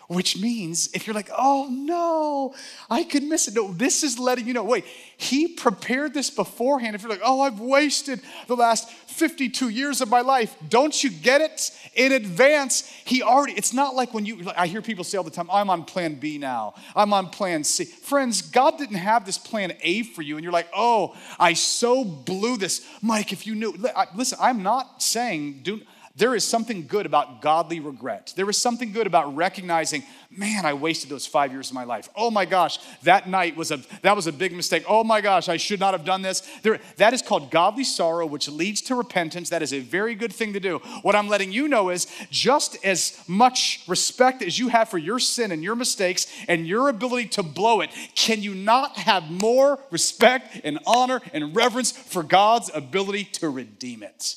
Which 0.08 0.40
means 0.40 0.88
if 0.94 1.06
you're 1.06 1.14
like, 1.14 1.30
oh 1.36 1.68
no, 1.68 2.54
I 2.88 3.02
could 3.02 3.24
miss 3.24 3.48
it. 3.48 3.54
No, 3.54 3.72
this 3.72 4.04
is 4.04 4.18
letting 4.18 4.46
you 4.46 4.52
know, 4.52 4.62
wait, 4.62 4.84
he 5.16 5.48
prepared 5.48 6.14
this 6.14 6.30
beforehand. 6.30 6.94
If 6.94 7.02
you're 7.02 7.10
like, 7.10 7.22
oh, 7.24 7.40
I've 7.40 7.58
wasted 7.58 8.20
the 8.46 8.54
last 8.54 8.88
52 8.88 9.68
years 9.68 10.00
of 10.00 10.08
my 10.08 10.20
life, 10.20 10.54
don't 10.68 11.02
you 11.02 11.10
get 11.10 11.40
it? 11.40 11.70
In 11.94 12.12
advance, 12.12 12.82
he 13.04 13.22
already, 13.22 13.54
it's 13.54 13.72
not 13.72 13.96
like 13.96 14.14
when 14.14 14.24
you, 14.26 14.48
I 14.56 14.68
hear 14.68 14.80
people 14.82 15.02
say 15.02 15.18
all 15.18 15.24
the 15.24 15.30
time, 15.30 15.48
I'm 15.50 15.70
on 15.70 15.84
plan 15.84 16.14
B 16.14 16.38
now, 16.38 16.74
I'm 16.94 17.12
on 17.12 17.30
plan 17.30 17.64
C. 17.64 17.84
Friends, 17.84 18.42
God 18.42 18.78
didn't 18.78 18.96
have 18.96 19.26
this 19.26 19.38
plan 19.38 19.72
A 19.80 20.02
for 20.02 20.22
you, 20.22 20.36
and 20.36 20.44
you're 20.44 20.52
like, 20.52 20.68
oh, 20.76 21.16
I 21.38 21.54
so 21.54 22.04
blew 22.04 22.58
this. 22.58 22.86
Mike, 23.02 23.32
if 23.32 23.46
you 23.46 23.54
knew, 23.54 23.74
listen, 24.14 24.38
I'm 24.40 24.62
not 24.62 25.02
saying, 25.02 25.60
do, 25.62 25.80
there 26.16 26.34
is 26.34 26.44
something 26.44 26.86
good 26.86 27.04
about 27.04 27.42
godly 27.42 27.78
regret. 27.78 28.32
There 28.36 28.48
is 28.48 28.56
something 28.56 28.90
good 28.90 29.06
about 29.06 29.36
recognizing, 29.36 30.02
man, 30.30 30.64
I 30.64 30.72
wasted 30.72 31.10
those 31.10 31.26
five 31.26 31.52
years 31.52 31.68
of 31.68 31.74
my 31.74 31.84
life. 31.84 32.08
Oh 32.16 32.30
my 32.30 32.46
gosh, 32.46 32.78
that 33.02 33.28
night 33.28 33.54
was 33.54 33.70
a 33.70 33.80
that 34.00 34.16
was 34.16 34.26
a 34.26 34.32
big 34.32 34.52
mistake. 34.52 34.84
Oh 34.88 35.04
my 35.04 35.20
gosh, 35.20 35.50
I 35.50 35.58
should 35.58 35.78
not 35.78 35.92
have 35.92 36.06
done 36.06 36.22
this. 36.22 36.40
There, 36.62 36.80
that 36.96 37.12
is 37.12 37.20
called 37.20 37.50
godly 37.50 37.84
sorrow, 37.84 38.24
which 38.24 38.48
leads 38.48 38.80
to 38.82 38.94
repentance. 38.94 39.50
That 39.50 39.62
is 39.62 39.74
a 39.74 39.80
very 39.80 40.14
good 40.14 40.32
thing 40.32 40.54
to 40.54 40.60
do. 40.60 40.78
What 41.02 41.14
I'm 41.14 41.28
letting 41.28 41.52
you 41.52 41.68
know 41.68 41.90
is 41.90 42.06
just 42.30 42.82
as 42.82 43.22
much 43.28 43.84
respect 43.86 44.42
as 44.42 44.58
you 44.58 44.68
have 44.68 44.88
for 44.88 44.98
your 44.98 45.18
sin 45.18 45.52
and 45.52 45.62
your 45.62 45.76
mistakes 45.76 46.26
and 46.48 46.66
your 46.66 46.88
ability 46.88 47.28
to 47.28 47.42
blow 47.42 47.82
it, 47.82 47.90
can 48.14 48.40
you 48.40 48.54
not 48.54 48.96
have 48.96 49.30
more 49.30 49.78
respect 49.90 50.60
and 50.64 50.78
honor 50.86 51.20
and 51.34 51.54
reverence 51.54 51.92
for 51.92 52.22
God's 52.22 52.70
ability 52.72 53.24
to 53.24 53.50
redeem 53.50 54.02
it? 54.02 54.36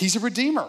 He's 0.00 0.16
a 0.16 0.20
redeemer. 0.20 0.66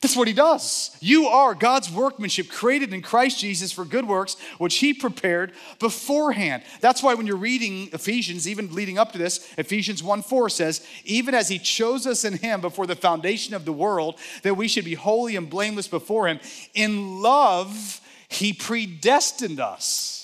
That's 0.00 0.16
what 0.16 0.26
he 0.26 0.34
does. 0.34 0.96
You 1.00 1.26
are 1.26 1.54
God's 1.54 1.92
workmanship 1.92 2.48
created 2.48 2.92
in 2.92 3.02
Christ 3.02 3.38
Jesus 3.38 3.70
for 3.70 3.84
good 3.84 4.06
works, 4.06 4.36
which 4.58 4.78
he 4.78 4.92
prepared 4.92 5.52
beforehand. 5.78 6.64
That's 6.80 7.00
why 7.00 7.14
when 7.14 7.26
you're 7.26 7.36
reading 7.36 7.88
Ephesians, 7.92 8.48
even 8.48 8.74
leading 8.74 8.98
up 8.98 9.12
to 9.12 9.18
this, 9.18 9.48
Ephesians 9.58 10.02
1 10.02 10.22
4 10.22 10.50
says, 10.50 10.84
Even 11.04 11.34
as 11.34 11.48
he 11.48 11.60
chose 11.60 12.04
us 12.04 12.24
in 12.24 12.34
him 12.34 12.60
before 12.60 12.88
the 12.88 12.96
foundation 12.96 13.54
of 13.54 13.64
the 13.64 13.72
world, 13.72 14.18
that 14.42 14.56
we 14.56 14.66
should 14.66 14.84
be 14.84 14.94
holy 14.94 15.36
and 15.36 15.48
blameless 15.48 15.86
before 15.88 16.26
him, 16.26 16.40
in 16.74 17.22
love, 17.22 18.00
he 18.28 18.52
predestined 18.52 19.60
us 19.60 20.18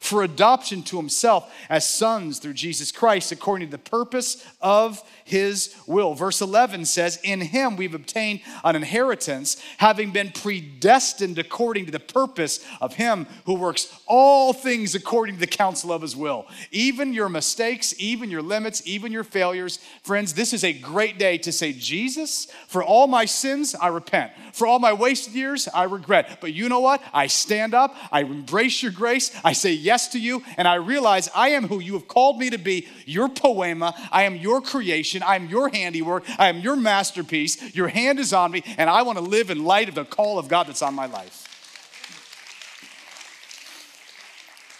for 0.00 0.22
adoption 0.22 0.82
to 0.82 0.96
himself 0.96 1.52
as 1.68 1.86
sons 1.86 2.38
through 2.38 2.54
Jesus 2.54 2.92
Christ, 2.92 3.32
according 3.32 3.68
to 3.68 3.76
the 3.76 3.82
purpose 3.82 4.44
of 4.60 5.02
his 5.28 5.74
will. 5.86 6.14
Verse 6.14 6.40
11 6.40 6.84
says, 6.84 7.18
In 7.22 7.40
him 7.40 7.76
we've 7.76 7.94
obtained 7.94 8.40
an 8.64 8.76
inheritance, 8.76 9.56
having 9.78 10.10
been 10.10 10.30
predestined 10.30 11.38
according 11.38 11.86
to 11.86 11.92
the 11.92 12.00
purpose 12.00 12.64
of 12.80 12.94
him 12.94 13.26
who 13.46 13.54
works 13.54 13.92
all 14.06 14.52
things 14.52 14.94
according 14.94 15.36
to 15.36 15.40
the 15.40 15.46
counsel 15.46 15.92
of 15.92 16.02
his 16.02 16.16
will. 16.16 16.46
Even 16.70 17.12
your 17.12 17.28
mistakes, 17.28 17.94
even 17.98 18.30
your 18.30 18.42
limits, 18.42 18.82
even 18.86 19.12
your 19.12 19.24
failures. 19.24 19.78
Friends, 20.02 20.34
this 20.34 20.52
is 20.52 20.64
a 20.64 20.72
great 20.72 21.18
day 21.18 21.38
to 21.38 21.52
say, 21.52 21.72
Jesus, 21.72 22.46
for 22.66 22.82
all 22.82 23.06
my 23.06 23.24
sins, 23.24 23.74
I 23.74 23.88
repent. 23.88 24.32
For 24.52 24.66
all 24.66 24.78
my 24.78 24.92
wasted 24.92 25.34
years, 25.34 25.68
I 25.68 25.84
regret. 25.84 26.38
But 26.40 26.54
you 26.54 26.68
know 26.68 26.80
what? 26.80 27.02
I 27.12 27.26
stand 27.26 27.74
up, 27.74 27.94
I 28.10 28.22
embrace 28.22 28.82
your 28.82 28.92
grace, 28.92 29.30
I 29.44 29.52
say 29.52 29.72
yes 29.72 30.08
to 30.08 30.18
you, 30.18 30.42
and 30.56 30.66
I 30.66 30.74
realize 30.74 31.28
I 31.34 31.50
am 31.50 31.68
who 31.68 31.80
you 31.80 31.94
have 31.94 32.08
called 32.08 32.38
me 32.38 32.50
to 32.50 32.58
be, 32.58 32.88
your 33.06 33.28
poema, 33.28 33.94
I 34.10 34.24
am 34.24 34.36
your 34.36 34.60
creation 34.60 35.17
creation. 35.18 35.22
I 35.30 35.36
am 35.36 35.50
your 35.50 35.68
handiwork. 35.68 36.24
I 36.38 36.48
am 36.48 36.58
your 36.58 36.76
masterpiece. 36.76 37.74
Your 37.74 37.88
hand 37.88 38.18
is 38.18 38.32
on 38.32 38.50
me, 38.50 38.62
and 38.76 38.88
I 38.88 39.02
want 39.02 39.18
to 39.18 39.24
live 39.24 39.50
in 39.50 39.64
light 39.64 39.88
of 39.88 39.94
the 39.94 40.04
call 40.04 40.38
of 40.38 40.48
God 40.48 40.66
that's 40.66 40.82
on 40.82 40.94
my 40.94 41.06
life. 41.06 41.44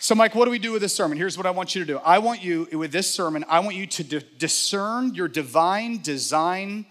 So, 0.00 0.14
Mike, 0.14 0.34
what 0.34 0.46
do 0.46 0.50
we 0.50 0.58
do 0.58 0.72
with 0.72 0.80
this 0.80 0.94
sermon? 0.94 1.18
Here's 1.18 1.36
what 1.36 1.44
I 1.44 1.50
want 1.50 1.74
you 1.74 1.84
to 1.84 1.86
do. 1.86 1.98
I 1.98 2.18
want 2.18 2.42
you, 2.42 2.66
with 2.72 2.92
this 2.92 3.12
sermon, 3.12 3.44
I 3.48 3.60
want 3.60 3.76
you 3.76 3.86
to 3.86 4.20
discern 4.20 5.14
your 5.14 5.28
divine 5.28 6.00
design 6.00 6.86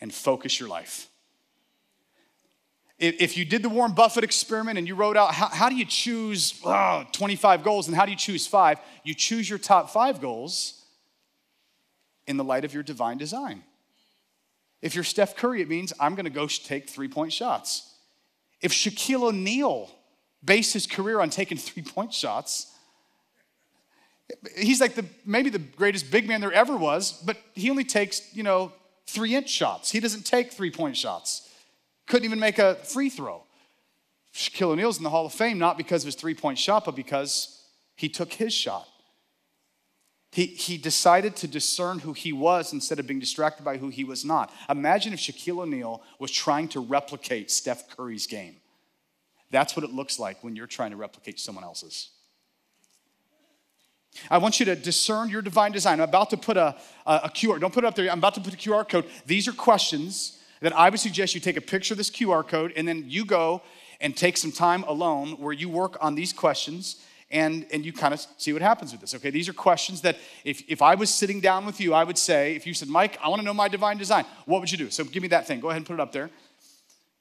and 0.00 0.12
focus 0.12 0.58
your 0.58 0.68
life. 0.68 1.06
If 2.98 3.38
you 3.38 3.46
did 3.46 3.62
the 3.62 3.70
Warren 3.70 3.92
Buffett 3.92 4.24
experiment 4.24 4.76
and 4.76 4.86
you 4.86 4.94
wrote 4.94 5.16
out 5.16 5.32
how, 5.32 5.46
how 5.46 5.68
do 5.70 5.74
you 5.74 5.86
choose 5.86 6.60
oh, 6.66 7.04
25 7.12 7.62
goals 7.62 7.88
and 7.88 7.96
how 7.96 8.04
do 8.04 8.10
you 8.10 8.16
choose 8.16 8.46
five, 8.46 8.78
you 9.04 9.14
choose 9.14 9.48
your 9.48 9.58
top 9.58 9.88
five 9.88 10.20
goals 10.20 10.79
in 12.30 12.36
the 12.36 12.44
light 12.44 12.64
of 12.64 12.72
your 12.72 12.84
divine 12.84 13.18
design. 13.18 13.64
If 14.80 14.94
you're 14.94 15.04
Steph 15.04 15.36
Curry, 15.36 15.60
it 15.60 15.68
means 15.68 15.92
I'm 15.98 16.14
going 16.14 16.24
to 16.24 16.30
go 16.30 16.46
take 16.46 16.88
three 16.88 17.08
point 17.08 17.32
shots. 17.32 17.92
If 18.62 18.72
Shaquille 18.72 19.24
O'Neal 19.24 19.90
based 20.42 20.72
his 20.72 20.86
career 20.86 21.20
on 21.20 21.28
taking 21.28 21.58
three 21.68 21.82
point 21.82 22.14
shots, 22.14 22.72
he's 24.56 24.80
like 24.80 24.94
the 24.94 25.04
maybe 25.26 25.50
the 25.50 25.58
greatest 25.58 26.10
big 26.10 26.28
man 26.28 26.40
there 26.40 26.52
ever 26.52 26.76
was, 26.76 27.12
but 27.12 27.36
he 27.54 27.68
only 27.68 27.84
takes, 27.84 28.34
you 28.34 28.44
know, 28.44 28.72
three 29.06 29.34
inch 29.34 29.50
shots. 29.50 29.90
He 29.90 29.98
doesn't 29.98 30.24
take 30.24 30.52
three 30.52 30.70
point 30.70 30.96
shots. 30.96 31.48
Couldn't 32.06 32.24
even 32.24 32.38
make 32.38 32.58
a 32.58 32.76
free 32.76 33.10
throw. 33.10 33.42
Shaquille 34.32 34.70
O'Neal's 34.70 34.98
in 34.98 35.02
the 35.02 35.10
Hall 35.10 35.26
of 35.26 35.32
Fame 35.32 35.58
not 35.58 35.76
because 35.76 36.04
of 36.04 36.06
his 36.06 36.14
three 36.14 36.34
point 36.34 36.58
shot, 36.58 36.84
but 36.84 36.94
because 36.94 37.64
he 37.96 38.08
took 38.08 38.32
his 38.32 38.54
shot. 38.54 38.86
He, 40.32 40.46
he 40.46 40.76
decided 40.76 41.34
to 41.36 41.48
discern 41.48 41.98
who 41.98 42.12
he 42.12 42.32
was 42.32 42.72
instead 42.72 43.00
of 43.00 43.06
being 43.06 43.18
distracted 43.18 43.64
by 43.64 43.78
who 43.78 43.88
he 43.88 44.04
was 44.04 44.24
not. 44.24 44.52
Imagine 44.68 45.12
if 45.12 45.18
Shaquille 45.18 45.62
O'Neal 45.62 46.02
was 46.20 46.30
trying 46.30 46.68
to 46.68 46.80
replicate 46.80 47.50
Steph 47.50 47.96
Curry's 47.96 48.28
game. 48.28 48.56
That's 49.50 49.74
what 49.74 49.84
it 49.84 49.90
looks 49.90 50.20
like 50.20 50.44
when 50.44 50.54
you're 50.54 50.68
trying 50.68 50.92
to 50.92 50.96
replicate 50.96 51.40
someone 51.40 51.64
else's. 51.64 52.10
I 54.30 54.38
want 54.38 54.60
you 54.60 54.66
to 54.66 54.76
discern 54.76 55.28
your 55.28 55.42
divine 55.42 55.72
design. 55.72 56.00
I'm 56.00 56.08
about 56.08 56.30
to 56.30 56.36
put 56.36 56.56
a, 56.56 56.76
a, 57.06 57.20
a 57.24 57.28
QR, 57.30 57.60
don't 57.60 57.72
put 57.72 57.84
it 57.84 57.86
up 57.86 57.96
there. 57.96 58.08
I'm 58.10 58.18
about 58.18 58.34
to 58.34 58.40
put 58.40 58.54
a 58.54 58.56
QR 58.56 58.88
code. 58.88 59.06
These 59.26 59.48
are 59.48 59.52
questions 59.52 60.38
that 60.60 60.76
I 60.76 60.90
would 60.90 61.00
suggest 61.00 61.34
you 61.34 61.40
take 61.40 61.56
a 61.56 61.60
picture 61.60 61.94
of 61.94 61.98
this 61.98 62.10
QR 62.10 62.46
code 62.46 62.72
and 62.76 62.86
then 62.86 63.04
you 63.08 63.24
go 63.24 63.62
and 64.00 64.16
take 64.16 64.36
some 64.36 64.52
time 64.52 64.84
alone 64.84 65.32
where 65.32 65.52
you 65.52 65.68
work 65.68 65.96
on 66.00 66.14
these 66.14 66.32
questions 66.32 66.96
and, 67.30 67.66
and 67.72 67.84
you 67.84 67.92
kind 67.92 68.12
of 68.12 68.26
see 68.38 68.52
what 68.52 68.60
happens 68.60 68.92
with 68.92 69.00
this. 69.00 69.14
Okay, 69.14 69.30
these 69.30 69.48
are 69.48 69.52
questions 69.52 70.00
that 70.00 70.16
if, 70.44 70.62
if 70.68 70.82
I 70.82 70.96
was 70.96 71.10
sitting 71.10 71.40
down 71.40 71.64
with 71.64 71.80
you, 71.80 71.94
I 71.94 72.02
would 72.02 72.18
say, 72.18 72.56
if 72.56 72.66
you 72.66 72.74
said, 72.74 72.88
Mike, 72.88 73.18
I 73.22 73.28
want 73.28 73.40
to 73.40 73.46
know 73.46 73.54
my 73.54 73.68
divine 73.68 73.98
design, 73.98 74.24
what 74.46 74.60
would 74.60 74.70
you 74.70 74.78
do? 74.78 74.90
So 74.90 75.04
give 75.04 75.22
me 75.22 75.28
that 75.28 75.46
thing. 75.46 75.60
Go 75.60 75.68
ahead 75.68 75.78
and 75.78 75.86
put 75.86 75.94
it 75.94 76.00
up 76.00 76.12
there. 76.12 76.30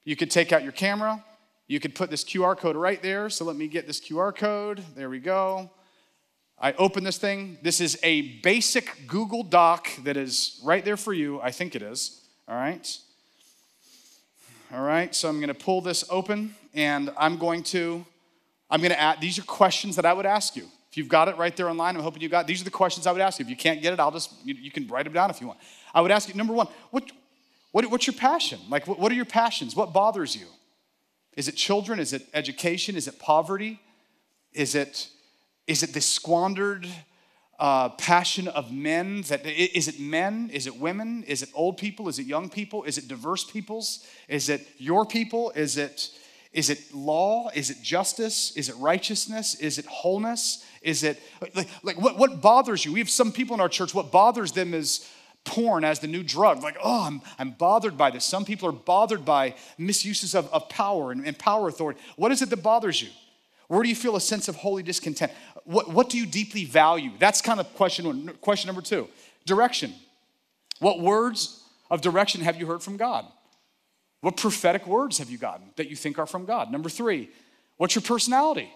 You 0.05 0.15
could 0.15 0.31
take 0.31 0.51
out 0.51 0.63
your 0.63 0.71
camera. 0.71 1.23
You 1.67 1.79
could 1.79 1.93
put 1.93 2.09
this 2.09 2.23
QR 2.23 2.57
code 2.57 2.75
right 2.75 3.01
there. 3.01 3.29
So 3.29 3.45
let 3.45 3.55
me 3.55 3.67
get 3.67 3.85
this 3.85 3.99
QR 3.99 4.35
code. 4.35 4.83
There 4.95 5.09
we 5.09 5.19
go. 5.19 5.69
I 6.57 6.73
open 6.73 7.03
this 7.03 7.19
thing. 7.19 7.59
This 7.61 7.79
is 7.79 7.99
a 8.01 8.21
basic 8.41 9.07
Google 9.07 9.43
Doc 9.43 9.87
that 10.03 10.17
is 10.17 10.59
right 10.63 10.83
there 10.83 10.97
for 10.97 11.13
you. 11.13 11.39
I 11.41 11.51
think 11.51 11.75
it 11.75 11.83
is. 11.83 12.21
All 12.47 12.55
right. 12.55 12.97
All 14.73 14.81
right. 14.81 15.13
So 15.13 15.29
I'm 15.29 15.37
going 15.37 15.49
to 15.49 15.53
pull 15.53 15.81
this 15.81 16.03
open 16.09 16.55
and 16.73 17.11
I'm 17.15 17.37
going 17.37 17.61
to 17.63 18.05
I'm 18.69 18.81
going 18.81 18.91
to 18.91 18.99
add 18.99 19.19
these 19.19 19.39
are 19.39 19.43
questions 19.43 19.95
that 19.95 20.05
I 20.05 20.13
would 20.13 20.25
ask 20.25 20.55
you. 20.55 20.65
If 20.91 20.97
you've 20.97 21.07
got 21.07 21.27
it 21.27 21.37
right 21.37 21.55
there 21.55 21.69
online, 21.69 21.95
I'm 21.95 22.01
hoping 22.01 22.21
you 22.21 22.29
got 22.29 22.47
these 22.47 22.61
are 22.61 22.65
the 22.65 22.71
questions 22.71 23.05
I 23.05 23.11
would 23.11 23.21
ask 23.21 23.39
you. 23.39 23.43
If 23.43 23.49
you 23.49 23.55
can't 23.55 23.81
get 23.81 23.93
it, 23.93 23.99
I'll 23.99 24.11
just 24.11 24.33
you, 24.43 24.55
you 24.55 24.71
can 24.71 24.87
write 24.87 25.03
them 25.03 25.13
down 25.13 25.29
if 25.29 25.39
you 25.39 25.47
want. 25.47 25.59
I 25.93 26.01
would 26.01 26.11
ask 26.11 26.27
you 26.27 26.35
number 26.35 26.53
1, 26.53 26.67
what, 26.91 27.11
what 27.71 27.89
what's 27.91 28.07
your 28.07 28.15
passion? 28.15 28.59
Like 28.69 28.87
what, 28.87 28.99
what 28.99 29.11
are 29.11 29.15
your 29.15 29.25
passions? 29.25 29.75
What 29.75 29.93
bothers 29.93 30.35
you? 30.35 30.47
Is 31.35 31.47
it 31.47 31.55
children? 31.55 31.99
Is 31.99 32.13
it 32.13 32.27
education? 32.33 32.95
Is 32.95 33.07
it 33.07 33.19
poverty? 33.19 33.79
Is 34.53 34.75
it 34.75 35.09
is 35.67 35.83
it 35.83 35.93
the 35.93 36.01
squandered 36.01 36.87
uh, 37.59 37.89
passion 37.89 38.47
of 38.47 38.71
men? 38.71 39.21
That 39.23 39.45
is 39.45 39.87
it 39.87 39.99
men? 39.99 40.49
Is 40.51 40.65
it 40.65 40.75
women? 40.75 41.23
Is 41.23 41.43
it 41.43 41.49
old 41.53 41.77
people? 41.77 42.09
Is 42.09 42.17
it 42.17 42.25
young 42.25 42.49
people? 42.49 42.83
Is 42.83 42.97
it 42.97 43.07
diverse 43.07 43.43
peoples? 43.43 44.05
Is 44.27 44.49
it 44.49 44.67
your 44.79 45.05
people? 45.05 45.51
Is 45.51 45.77
it 45.77 46.09
is 46.51 46.69
it 46.69 46.93
law? 46.93 47.49
Is 47.53 47.69
it 47.69 47.81
justice? 47.81 48.55
Is 48.55 48.69
it 48.69 48.75
righteousness? 48.77 49.55
Is 49.55 49.77
it 49.77 49.85
wholeness? 49.85 50.65
Is 50.81 51.03
it 51.03 51.21
like, 51.55 51.69
like 51.83 52.01
what, 52.01 52.17
what 52.17 52.41
bothers 52.41 52.83
you? 52.83 52.93
We 52.93 52.99
have 52.99 53.09
some 53.09 53.31
people 53.31 53.53
in 53.53 53.61
our 53.61 53.69
church, 53.69 53.93
what 53.93 54.11
bothers 54.11 54.51
them 54.51 54.73
is 54.73 55.07
porn 55.45 55.83
as 55.83 55.99
the 55.99 56.07
new 56.07 56.23
drug. 56.23 56.63
Like, 56.63 56.77
oh, 56.81 57.05
I'm, 57.05 57.21
I'm 57.37 57.51
bothered 57.51 57.97
by 57.97 58.11
this. 58.11 58.25
Some 58.25 58.45
people 58.45 58.67
are 58.69 58.73
bothered 58.73 59.25
by 59.25 59.55
misuses 59.77 60.35
of, 60.35 60.51
of 60.51 60.69
power 60.69 61.11
and, 61.11 61.25
and 61.25 61.37
power 61.37 61.67
authority. 61.67 61.99
What 62.15 62.31
is 62.31 62.41
it 62.41 62.49
that 62.49 62.63
bothers 62.63 63.01
you? 63.01 63.09
Where 63.67 63.83
do 63.83 63.89
you 63.89 63.95
feel 63.95 64.15
a 64.15 64.21
sense 64.21 64.47
of 64.47 64.55
holy 64.55 64.81
discontent? 64.81 65.31
What, 65.63 65.89
what 65.89 66.09
do 66.09 66.17
you 66.17 66.25
deeply 66.25 66.65
value? 66.65 67.11
That's 67.19 67.41
kind 67.41 67.59
of 67.59 67.71
question, 67.75 68.05
one. 68.05 68.27
question 68.41 68.67
number 68.67 68.81
two. 68.81 69.07
Direction. 69.45 69.93
What 70.79 70.99
words 70.99 71.63
of 71.91 72.01
direction 72.01 72.41
have 72.41 72.59
you 72.59 72.65
heard 72.65 72.81
from 72.81 72.97
God? 72.97 73.25
What 74.21 74.37
prophetic 74.37 74.85
words 74.85 75.17
have 75.19 75.29
you 75.29 75.37
gotten 75.37 75.67
that 75.77 75.89
you 75.89 75.95
think 75.95 76.19
are 76.19 76.25
from 76.25 76.45
God? 76.45 76.71
Number 76.71 76.89
three, 76.89 77.29
what's 77.77 77.95
your 77.95 78.01
personality? 78.01 78.71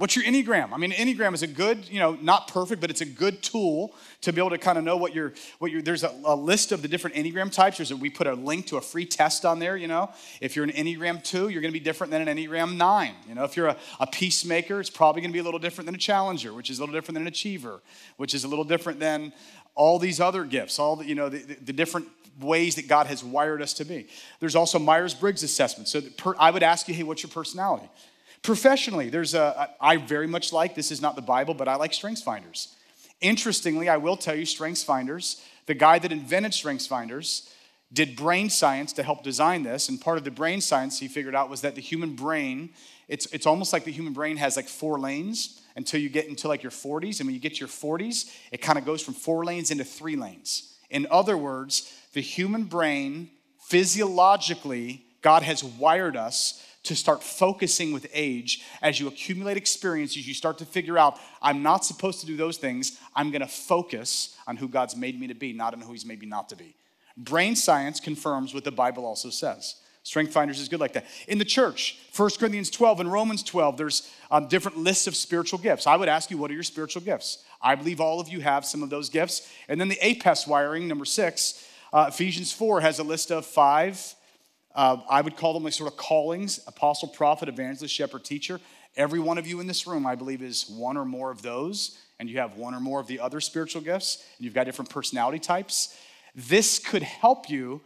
What's 0.00 0.16
your 0.16 0.24
Enneagram? 0.24 0.72
I 0.72 0.78
mean, 0.78 0.92
Enneagram 0.92 1.34
is 1.34 1.42
a 1.42 1.46
good, 1.46 1.86
you 1.90 1.98
know, 1.98 2.16
not 2.22 2.48
perfect, 2.48 2.80
but 2.80 2.88
it's 2.88 3.02
a 3.02 3.06
good 3.06 3.42
tool 3.42 3.94
to 4.22 4.32
be 4.32 4.40
able 4.40 4.48
to 4.48 4.56
kind 4.56 4.78
of 4.78 4.84
know 4.84 4.96
what 4.96 5.14
your, 5.14 5.34
what 5.58 5.70
your, 5.70 5.82
there's 5.82 6.04
a, 6.04 6.14
a 6.24 6.34
list 6.34 6.72
of 6.72 6.80
the 6.80 6.88
different 6.88 7.16
Enneagram 7.16 7.52
types. 7.52 7.76
There's 7.76 7.90
a, 7.90 7.96
we 7.98 8.08
put 8.08 8.26
a 8.26 8.32
link 8.32 8.68
to 8.68 8.78
a 8.78 8.80
free 8.80 9.04
test 9.04 9.44
on 9.44 9.58
there, 9.58 9.76
you 9.76 9.88
know. 9.88 10.10
If 10.40 10.56
you're 10.56 10.64
an 10.64 10.70
Enneagram 10.70 11.22
2, 11.22 11.50
you're 11.50 11.60
going 11.60 11.70
to 11.70 11.78
be 11.78 11.84
different 11.84 12.12
than 12.12 12.26
an 12.26 12.34
Enneagram 12.34 12.78
9. 12.78 13.14
You 13.28 13.34
know, 13.34 13.44
if 13.44 13.58
you're 13.58 13.66
a, 13.66 13.76
a 14.00 14.06
peacemaker, 14.06 14.80
it's 14.80 14.88
probably 14.88 15.20
going 15.20 15.32
to 15.32 15.34
be 15.34 15.40
a 15.40 15.44
little 15.44 15.60
different 15.60 15.84
than 15.84 15.94
a 15.94 15.98
challenger, 15.98 16.54
which 16.54 16.70
is 16.70 16.78
a 16.78 16.80
little 16.80 16.94
different 16.94 17.16
than 17.16 17.24
an 17.24 17.28
achiever, 17.28 17.82
which 18.16 18.34
is 18.34 18.44
a 18.44 18.48
little 18.48 18.64
different 18.64 19.00
than 19.00 19.34
all 19.74 19.98
these 19.98 20.18
other 20.18 20.44
gifts, 20.44 20.78
all 20.78 20.96
the, 20.96 21.04
you 21.04 21.14
know, 21.14 21.28
the, 21.28 21.40
the, 21.40 21.54
the 21.56 21.72
different 21.74 22.08
ways 22.40 22.76
that 22.76 22.88
God 22.88 23.06
has 23.06 23.22
wired 23.22 23.62
us 23.62 23.72
to 23.74 23.84
be. 23.84 24.08
There's 24.40 24.56
also 24.56 24.78
Myers 24.78 25.14
Briggs 25.14 25.42
assessment. 25.42 25.88
So 25.88 26.00
per, 26.00 26.34
I 26.38 26.50
would 26.50 26.62
ask 26.62 26.88
you, 26.88 26.94
hey, 26.94 27.02
what's 27.02 27.22
your 27.22 27.30
personality? 27.30 27.88
Professionally, 28.42 29.10
there's 29.10 29.34
a, 29.34 29.70
I 29.80 29.96
very 29.98 30.26
much 30.26 30.52
like, 30.52 30.74
this 30.74 30.90
is 30.90 31.02
not 31.02 31.14
the 31.14 31.22
Bible, 31.22 31.54
but 31.54 31.68
I 31.68 31.76
like 31.76 31.92
Strengths 31.92 32.22
Finders. 32.22 32.74
Interestingly, 33.20 33.88
I 33.88 33.98
will 33.98 34.16
tell 34.16 34.34
you, 34.34 34.46
Strengths 34.46 34.82
Finders, 34.82 35.42
the 35.66 35.74
guy 35.74 35.98
that 35.98 36.10
invented 36.10 36.54
Strengths 36.54 36.86
Finders, 36.86 37.52
did 37.92 38.16
brain 38.16 38.48
science 38.48 38.92
to 38.94 39.02
help 39.02 39.22
design 39.22 39.62
this. 39.62 39.88
And 39.88 40.00
part 40.00 40.16
of 40.16 40.24
the 40.24 40.30
brain 40.30 40.60
science 40.60 40.98
he 40.98 41.08
figured 41.08 41.34
out 41.34 41.50
was 41.50 41.60
that 41.62 41.74
the 41.74 41.80
human 41.80 42.14
brain, 42.14 42.70
it's, 43.08 43.26
it's 43.26 43.46
almost 43.46 43.72
like 43.72 43.84
the 43.84 43.92
human 43.92 44.12
brain 44.12 44.36
has 44.36 44.56
like 44.56 44.68
four 44.68 44.98
lanes 44.98 45.60
until 45.76 46.00
you 46.00 46.08
get 46.08 46.26
into 46.26 46.48
like 46.48 46.62
your 46.62 46.72
40s. 46.72 47.20
And 47.20 47.26
when 47.26 47.34
you 47.34 47.40
get 47.40 47.54
to 47.54 47.60
your 47.60 47.68
40s, 47.68 48.32
it 48.52 48.58
kind 48.62 48.78
of 48.78 48.84
goes 48.84 49.02
from 49.02 49.14
four 49.14 49.44
lanes 49.44 49.70
into 49.70 49.84
three 49.84 50.16
lanes. 50.16 50.78
In 50.90 51.06
other 51.10 51.36
words, 51.36 51.92
the 52.12 52.20
human 52.20 52.64
brain, 52.64 53.30
physiologically, 53.60 55.04
God 55.22 55.42
has 55.42 55.62
wired 55.62 56.16
us 56.16 56.64
to 56.82 56.96
start 56.96 57.22
focusing 57.22 57.92
with 57.92 58.06
age. 58.12 58.64
As 58.80 58.98
you 58.98 59.06
accumulate 59.06 59.56
experiences 59.56 60.26
you 60.26 60.34
start 60.34 60.58
to 60.58 60.64
figure 60.64 60.96
out 60.96 61.18
i'm 61.42 61.62
not 61.62 61.84
supposed 61.84 62.20
to 62.20 62.26
do 62.26 62.36
those 62.36 62.56
things. 62.56 62.98
I'm 63.14 63.30
going 63.30 63.42
to 63.42 63.48
focus 63.48 64.36
on 64.46 64.56
who 64.56 64.68
god's 64.68 64.96
made 64.96 65.20
me 65.20 65.26
to 65.26 65.34
be 65.34 65.52
not 65.52 65.74
on 65.74 65.80
who 65.80 65.92
he's 65.92 66.06
made 66.06 66.20
me 66.20 66.26
not 66.26 66.48
to 66.50 66.56
be. 66.56 66.74
Brain 67.16 67.54
science 67.54 68.00
confirms 68.00 68.54
what 68.54 68.64
the 68.64 68.72
bible 68.72 69.04
also 69.04 69.30
says 69.30 69.76
strength 70.02 70.32
finders 70.32 70.60
is 70.60 70.68
good 70.68 70.80
like 70.80 70.92
that 70.92 71.06
in 71.28 71.38
the 71.38 71.44
church 71.44 71.98
1 72.16 72.30
corinthians 72.38 72.70
12 72.70 73.00
and 73.00 73.12
romans 73.12 73.42
12 73.42 73.76
there's 73.76 74.10
um, 74.30 74.48
different 74.48 74.78
lists 74.78 75.06
of 75.06 75.14
spiritual 75.14 75.58
gifts 75.58 75.86
i 75.86 75.96
would 75.96 76.08
ask 76.08 76.30
you 76.30 76.38
what 76.38 76.50
are 76.50 76.54
your 76.54 76.62
spiritual 76.62 77.02
gifts 77.02 77.44
i 77.60 77.74
believe 77.74 78.00
all 78.00 78.20
of 78.20 78.28
you 78.28 78.40
have 78.40 78.64
some 78.64 78.82
of 78.82 78.90
those 78.90 79.08
gifts 79.08 79.50
and 79.68 79.80
then 79.80 79.88
the 79.88 79.98
APEST 80.02 80.48
wiring 80.48 80.88
number 80.88 81.04
six 81.04 81.66
uh, 81.92 82.06
Ephesians 82.08 82.52
4 82.52 82.80
has 82.80 82.98
a 82.98 83.02
list 83.02 83.32
of 83.32 83.44
five, 83.44 84.14
uh, 84.74 84.98
I 85.08 85.20
would 85.20 85.36
call 85.36 85.54
them 85.54 85.64
like 85.64 85.72
sort 85.72 85.90
of 85.90 85.98
callings 85.98 86.60
apostle, 86.66 87.08
prophet, 87.08 87.48
evangelist, 87.48 87.92
shepherd, 87.92 88.24
teacher. 88.24 88.60
Every 88.96 89.18
one 89.18 89.38
of 89.38 89.46
you 89.46 89.60
in 89.60 89.66
this 89.66 89.86
room, 89.86 90.06
I 90.06 90.14
believe, 90.14 90.42
is 90.42 90.68
one 90.68 90.96
or 90.96 91.04
more 91.04 91.30
of 91.30 91.42
those, 91.42 91.98
and 92.18 92.28
you 92.28 92.38
have 92.38 92.56
one 92.56 92.74
or 92.74 92.80
more 92.80 93.00
of 93.00 93.06
the 93.06 93.20
other 93.20 93.40
spiritual 93.40 93.82
gifts, 93.82 94.24
and 94.36 94.44
you've 94.44 94.54
got 94.54 94.64
different 94.64 94.90
personality 94.90 95.38
types. 95.38 95.96
This 96.34 96.78
could 96.78 97.02
help 97.02 97.50
you 97.50 97.80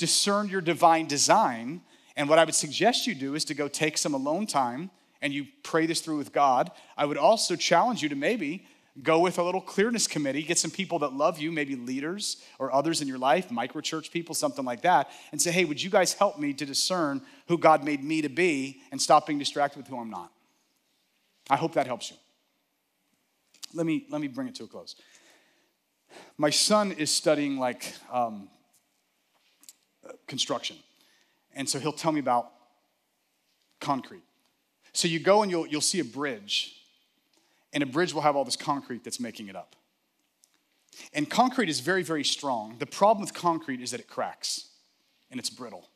discern 0.00 0.48
your 0.48 0.60
divine 0.60 1.06
design. 1.06 1.82
And 2.16 2.28
what 2.28 2.40
I 2.40 2.44
would 2.44 2.54
suggest 2.54 3.06
you 3.06 3.14
do 3.14 3.36
is 3.36 3.44
to 3.44 3.54
go 3.54 3.68
take 3.68 3.96
some 3.96 4.14
alone 4.14 4.46
time 4.46 4.90
and 5.22 5.32
you 5.32 5.46
pray 5.62 5.86
this 5.86 6.00
through 6.00 6.18
with 6.18 6.32
God. 6.32 6.72
I 6.96 7.04
would 7.04 7.18
also 7.18 7.54
challenge 7.54 8.02
you 8.02 8.08
to 8.08 8.16
maybe 8.16 8.66
Go 9.02 9.20
with 9.20 9.38
a 9.38 9.42
little 9.42 9.60
clearness 9.60 10.08
committee, 10.08 10.42
get 10.42 10.58
some 10.58 10.70
people 10.70 10.98
that 10.98 11.12
love 11.12 11.38
you, 11.38 11.52
maybe 11.52 11.76
leaders 11.76 12.38
or 12.58 12.74
others 12.74 13.00
in 13.00 13.06
your 13.06 13.18
life, 13.18 13.48
microchurch 13.48 14.10
people, 14.10 14.34
something 14.34 14.64
like 14.64 14.82
that, 14.82 15.10
and 15.30 15.40
say, 15.40 15.52
hey, 15.52 15.64
would 15.64 15.80
you 15.80 15.90
guys 15.90 16.12
help 16.14 16.38
me 16.38 16.52
to 16.54 16.66
discern 16.66 17.22
who 17.46 17.56
God 17.56 17.84
made 17.84 18.02
me 18.02 18.20
to 18.22 18.28
be 18.28 18.82
and 18.90 19.00
stop 19.00 19.26
being 19.26 19.38
distracted 19.38 19.78
with 19.78 19.86
who 19.86 19.98
I'm 19.98 20.10
not? 20.10 20.32
I 21.48 21.56
hope 21.56 21.74
that 21.74 21.86
helps 21.86 22.10
you. 22.10 22.16
Let 23.72 23.86
me, 23.86 24.06
let 24.10 24.20
me 24.20 24.26
bring 24.26 24.48
it 24.48 24.56
to 24.56 24.64
a 24.64 24.66
close. 24.66 24.96
My 26.36 26.50
son 26.50 26.90
is 26.90 27.10
studying 27.10 27.58
like 27.58 27.94
um, 28.12 28.48
construction, 30.26 30.76
and 31.54 31.68
so 31.68 31.78
he'll 31.78 31.92
tell 31.92 32.12
me 32.12 32.20
about 32.20 32.50
concrete. 33.80 34.22
So 34.92 35.08
you 35.08 35.18
go 35.18 35.42
and 35.42 35.50
you'll, 35.50 35.66
you'll 35.66 35.80
see 35.80 36.00
a 36.00 36.04
bridge 36.04 36.76
and 37.72 37.82
a 37.82 37.86
bridge 37.86 38.12
will 38.12 38.22
have 38.22 38.36
all 38.36 38.44
this 38.44 38.56
concrete 38.56 39.04
that's 39.04 39.20
making 39.20 39.48
it 39.48 39.56
up. 39.56 39.76
And 41.14 41.30
concrete 41.30 41.68
is 41.68 41.80
very, 41.80 42.02
very 42.02 42.24
strong. 42.24 42.76
The 42.78 42.86
problem 42.86 43.22
with 43.22 43.32
concrete 43.32 43.80
is 43.80 43.92
that 43.92 44.00
it 44.00 44.08
cracks 44.08 44.70
and 45.30 45.38
it's 45.38 45.50
brittle. 45.50 45.88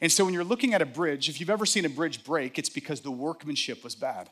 And 0.00 0.12
so 0.12 0.24
when 0.24 0.34
you're 0.34 0.44
looking 0.44 0.74
at 0.74 0.82
a 0.82 0.86
bridge, 0.86 1.28
if 1.28 1.40
you've 1.40 1.50
ever 1.50 1.66
seen 1.66 1.84
a 1.84 1.88
bridge 1.88 2.22
break, 2.22 2.58
it's 2.58 2.68
because 2.68 3.00
the 3.00 3.10
workmanship 3.10 3.82
was 3.82 3.94
bad. 3.94 4.28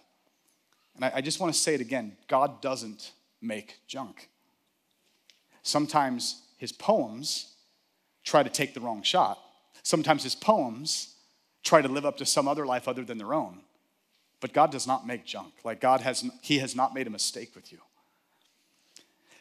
And 0.95 1.05
I, 1.05 1.13
I 1.17 1.21
just 1.23 1.41
want 1.41 1.53
to 1.53 1.59
say 1.59 1.75
it 1.75 1.81
again 1.81 2.17
God 2.29 2.61
doesn't 2.61 3.13
make 3.41 3.79
junk. 3.87 4.29
Sometimes 5.63 6.43
his 6.59 6.73
poems 6.73 7.50
try 8.31 8.43
to 8.45 8.51
take 8.51 8.75
the 8.75 8.81
wrong 8.81 9.03
shot. 9.03 9.39
Sometimes 9.83 10.23
his 10.23 10.37
poems 10.37 11.17
try 11.65 11.83
to 11.83 11.89
live 11.89 12.07
up 12.07 12.17
to 12.19 12.27
some 12.27 12.47
other 12.47 12.65
life 12.65 12.87
other 12.87 13.05
than 13.05 13.19
their 13.19 13.35
own. 13.35 13.61
But 14.41 14.53
God 14.53 14.71
does 14.71 14.87
not 14.87 15.07
make 15.07 15.27
junk. 15.27 15.53
Like 15.65 15.81
God 15.81 16.01
has, 16.01 16.25
He 16.41 16.61
has 16.61 16.75
not 16.75 16.95
made 16.95 17.07
a 17.07 17.11
mistake 17.11 17.55
with 17.55 17.73
you. 17.73 17.79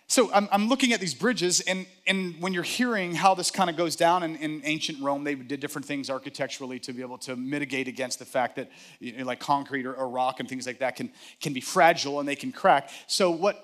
So 0.07 0.33
I'm, 0.33 0.49
I'm 0.51 0.67
looking 0.67 0.91
at 0.91 0.99
these 0.99 1.13
bridges, 1.13 1.59
and, 1.61 1.85
and 2.07 2.41
when 2.41 2.51
you're 2.51 2.63
hearing 2.63 3.13
how 3.13 3.35
this 3.35 3.51
kind 3.51 3.69
of 3.69 3.77
goes 3.77 3.95
down 3.95 4.23
in, 4.23 4.35
in 4.37 4.61
ancient 4.65 4.99
Rome, 5.03 5.23
they 5.23 5.35
did 5.35 5.59
different 5.59 5.85
things 5.85 6.09
architecturally 6.09 6.79
to 6.79 6.93
be 6.93 7.03
able 7.03 7.19
to 7.19 7.35
mitigate 7.35 7.87
against 7.87 8.17
the 8.17 8.25
fact 8.25 8.55
that, 8.55 8.71
you 8.99 9.15
know, 9.15 9.23
like 9.23 9.39
concrete 9.39 9.85
or, 9.85 9.93
or 9.93 10.09
rock 10.09 10.39
and 10.39 10.49
things 10.49 10.65
like 10.65 10.79
that 10.79 10.95
can, 10.95 11.11
can 11.39 11.53
be 11.53 11.61
fragile 11.61 12.19
and 12.19 12.27
they 12.27 12.35
can 12.35 12.51
crack. 12.51 12.89
So 13.05 13.29
what, 13.29 13.63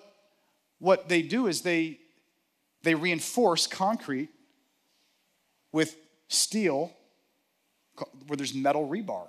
what 0.78 1.09
they 1.09 1.23
do 1.23 1.47
is 1.47 1.61
they, 1.61 1.97
they 2.84 2.93
reinforce 2.93 3.65
concrete 3.65 4.30
with 5.76 5.97
steel 6.30 6.89
where 8.28 8.38
there's 8.38 8.55
metal 8.55 8.88
rebar. 8.88 9.28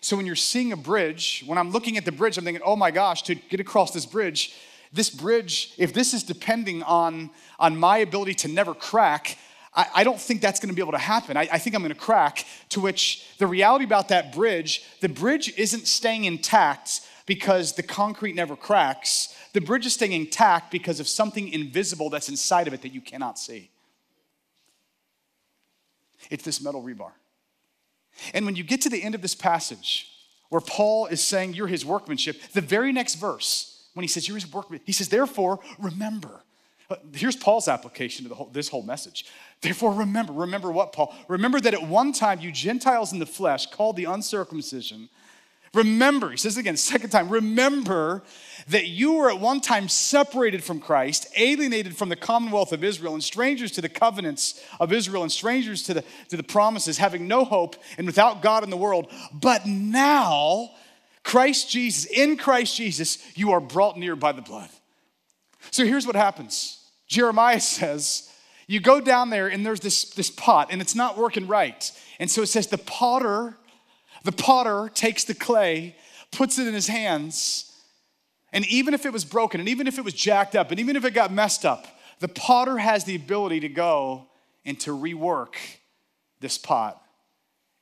So 0.00 0.16
when 0.16 0.24
you're 0.24 0.34
seeing 0.34 0.72
a 0.72 0.76
bridge, 0.76 1.44
when 1.46 1.58
I'm 1.58 1.70
looking 1.72 1.98
at 1.98 2.06
the 2.06 2.12
bridge, 2.12 2.38
I'm 2.38 2.44
thinking, 2.44 2.62
oh 2.64 2.74
my 2.74 2.90
gosh, 2.90 3.22
to 3.24 3.34
get 3.34 3.60
across 3.60 3.90
this 3.90 4.06
bridge, 4.06 4.56
this 4.94 5.10
bridge, 5.10 5.74
if 5.76 5.92
this 5.92 6.14
is 6.14 6.22
depending 6.22 6.82
on, 6.84 7.28
on 7.58 7.76
my 7.76 7.98
ability 7.98 8.32
to 8.34 8.48
never 8.48 8.72
crack, 8.72 9.36
I, 9.74 9.86
I 9.96 10.04
don't 10.04 10.18
think 10.18 10.40
that's 10.40 10.58
gonna 10.58 10.72
be 10.72 10.80
able 10.80 10.92
to 10.92 10.98
happen. 10.98 11.36
I, 11.36 11.46
I 11.52 11.58
think 11.58 11.76
I'm 11.76 11.82
gonna 11.82 11.94
crack. 11.94 12.46
To 12.70 12.80
which 12.80 13.26
the 13.36 13.46
reality 13.46 13.84
about 13.84 14.08
that 14.08 14.32
bridge, 14.34 14.82
the 15.00 15.08
bridge 15.10 15.52
isn't 15.58 15.86
staying 15.86 16.24
intact 16.24 17.02
because 17.26 17.74
the 17.74 17.82
concrete 17.82 18.34
never 18.34 18.56
cracks. 18.56 19.34
The 19.52 19.60
bridge 19.60 19.84
is 19.84 19.92
staying 19.92 20.12
intact 20.12 20.70
because 20.70 20.98
of 20.98 21.06
something 21.08 21.48
invisible 21.48 22.08
that's 22.08 22.30
inside 22.30 22.68
of 22.68 22.72
it 22.72 22.80
that 22.82 22.94
you 22.94 23.02
cannot 23.02 23.38
see. 23.38 23.70
It's 26.30 26.44
this 26.44 26.62
metal 26.62 26.82
rebar. 26.82 27.12
And 28.34 28.44
when 28.44 28.56
you 28.56 28.64
get 28.64 28.82
to 28.82 28.88
the 28.88 29.02
end 29.02 29.14
of 29.14 29.22
this 29.22 29.34
passage, 29.34 30.10
where 30.48 30.60
Paul 30.60 31.06
is 31.06 31.22
saying 31.22 31.54
you're 31.54 31.66
his 31.66 31.84
workmanship, 31.84 32.40
the 32.52 32.60
very 32.60 32.92
next 32.92 33.16
verse, 33.16 33.88
when 33.94 34.02
he 34.02 34.08
says 34.08 34.26
you're 34.26 34.36
his 34.36 34.50
workmanship, 34.52 34.86
he 34.86 34.92
says, 34.92 35.08
therefore, 35.08 35.60
remember. 35.78 36.42
Uh, 36.90 36.96
here's 37.12 37.36
Paul's 37.36 37.68
application 37.68 38.26
to 38.26 38.34
whole, 38.34 38.48
this 38.50 38.68
whole 38.68 38.82
message. 38.82 39.26
Therefore, 39.60 39.92
remember, 39.92 40.32
remember 40.32 40.72
what, 40.72 40.92
Paul? 40.92 41.14
Remember 41.28 41.60
that 41.60 41.74
at 41.74 41.82
one 41.82 42.12
time 42.12 42.40
you 42.40 42.50
Gentiles 42.50 43.12
in 43.12 43.18
the 43.18 43.26
flesh, 43.26 43.66
called 43.66 43.96
the 43.96 44.04
uncircumcision, 44.04 45.10
remember, 45.74 46.30
he 46.30 46.36
says 46.36 46.56
again, 46.56 46.76
second 46.78 47.10
time, 47.10 47.28
remember 47.28 48.22
that 48.68 48.86
you 48.86 49.14
were 49.14 49.30
at 49.30 49.40
one 49.40 49.60
time 49.60 49.88
separated 49.88 50.62
from 50.62 50.80
Christ, 50.80 51.26
alienated 51.36 51.96
from 51.96 52.08
the 52.08 52.16
commonwealth 52.16 52.72
of 52.72 52.84
Israel, 52.84 53.14
and 53.14 53.24
strangers 53.24 53.72
to 53.72 53.80
the 53.80 53.88
covenants 53.88 54.62
of 54.78 54.92
Israel, 54.92 55.22
and 55.22 55.32
strangers 55.32 55.82
to 55.84 55.94
the, 55.94 56.04
to 56.28 56.36
the 56.36 56.42
promises, 56.42 56.98
having 56.98 57.28
no 57.28 57.44
hope 57.44 57.76
and 57.96 58.06
without 58.06 58.42
God 58.42 58.64
in 58.64 58.70
the 58.70 58.76
world. 58.76 59.10
But 59.32 59.66
now, 59.66 60.70
Christ 61.22 61.70
Jesus, 61.70 62.04
in 62.06 62.36
Christ 62.36 62.76
Jesus, 62.76 63.18
you 63.34 63.52
are 63.52 63.60
brought 63.60 63.98
near 63.98 64.16
by 64.16 64.32
the 64.32 64.42
blood. 64.42 64.68
So 65.70 65.84
here's 65.84 66.06
what 66.06 66.16
happens 66.16 66.78
Jeremiah 67.06 67.60
says, 67.60 68.30
you 68.66 68.80
go 68.80 69.00
down 69.00 69.30
there 69.30 69.48
and 69.48 69.64
there's 69.64 69.80
this, 69.80 70.10
this 70.10 70.30
pot 70.30 70.68
and 70.70 70.80
it's 70.80 70.94
not 70.94 71.16
working 71.16 71.46
right. 71.46 71.90
And 72.20 72.30
so 72.30 72.42
it 72.42 72.48
says 72.48 72.66
the 72.66 72.78
potter, 72.78 73.56
the 74.24 74.32
potter 74.32 74.90
takes 74.92 75.24
the 75.24 75.34
clay, 75.34 75.96
puts 76.32 76.58
it 76.58 76.66
in 76.66 76.74
his 76.74 76.88
hands, 76.88 77.72
and 78.52 78.66
even 78.66 78.94
if 78.94 79.04
it 79.04 79.12
was 79.12 79.24
broken, 79.24 79.60
and 79.60 79.68
even 79.68 79.86
if 79.86 79.98
it 79.98 80.04
was 80.04 80.14
jacked 80.14 80.56
up, 80.56 80.70
and 80.70 80.80
even 80.80 80.96
if 80.96 81.04
it 81.04 81.12
got 81.12 81.32
messed 81.32 81.64
up, 81.64 81.86
the 82.20 82.28
potter 82.28 82.78
has 82.78 83.04
the 83.04 83.14
ability 83.14 83.60
to 83.60 83.68
go 83.68 84.26
and 84.64 84.78
to 84.80 84.90
rework 84.90 85.54
this 86.40 86.58
pot 86.58 87.00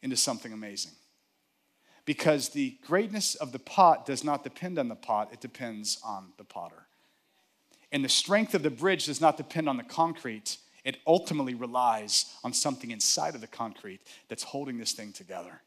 into 0.03 0.17
something 0.17 0.53
amazing. 0.53 0.93
Because 2.05 2.51
the 2.51 2.77
greatness 2.87 3.35
of 3.35 3.53
the 3.53 3.59
pot 3.59 4.07
does 4.07 4.23
not 4.23 4.45
depend 4.45 4.79
on 4.79 4.89
the 4.89 4.95
pot, 4.95 5.31
it 5.33 5.41
depends 5.41 5.99
on 6.05 6.33
the 6.39 6.45
potter. 6.45 6.87
And 7.91 8.05
the 8.05 8.09
strength 8.09 8.55
of 8.55 8.63
the 8.63 8.71
bridge 8.71 9.07
does 9.07 9.21
not 9.21 9.37
depend 9.37 9.69
on 9.69 9.77
the 9.77 9.83
concrete, 9.83 10.59
it 10.85 10.99
ultimately 11.07 11.55
relies 11.55 12.27
on 12.45 12.53
something 12.53 12.91
inside 12.93 13.35
of 13.35 13.41
the 13.41 13.47
concrete 13.49 14.01
that's 14.29 14.45
holding 14.45 14.79
this 14.79 14.93
thing 14.93 15.13
together. 15.13 15.61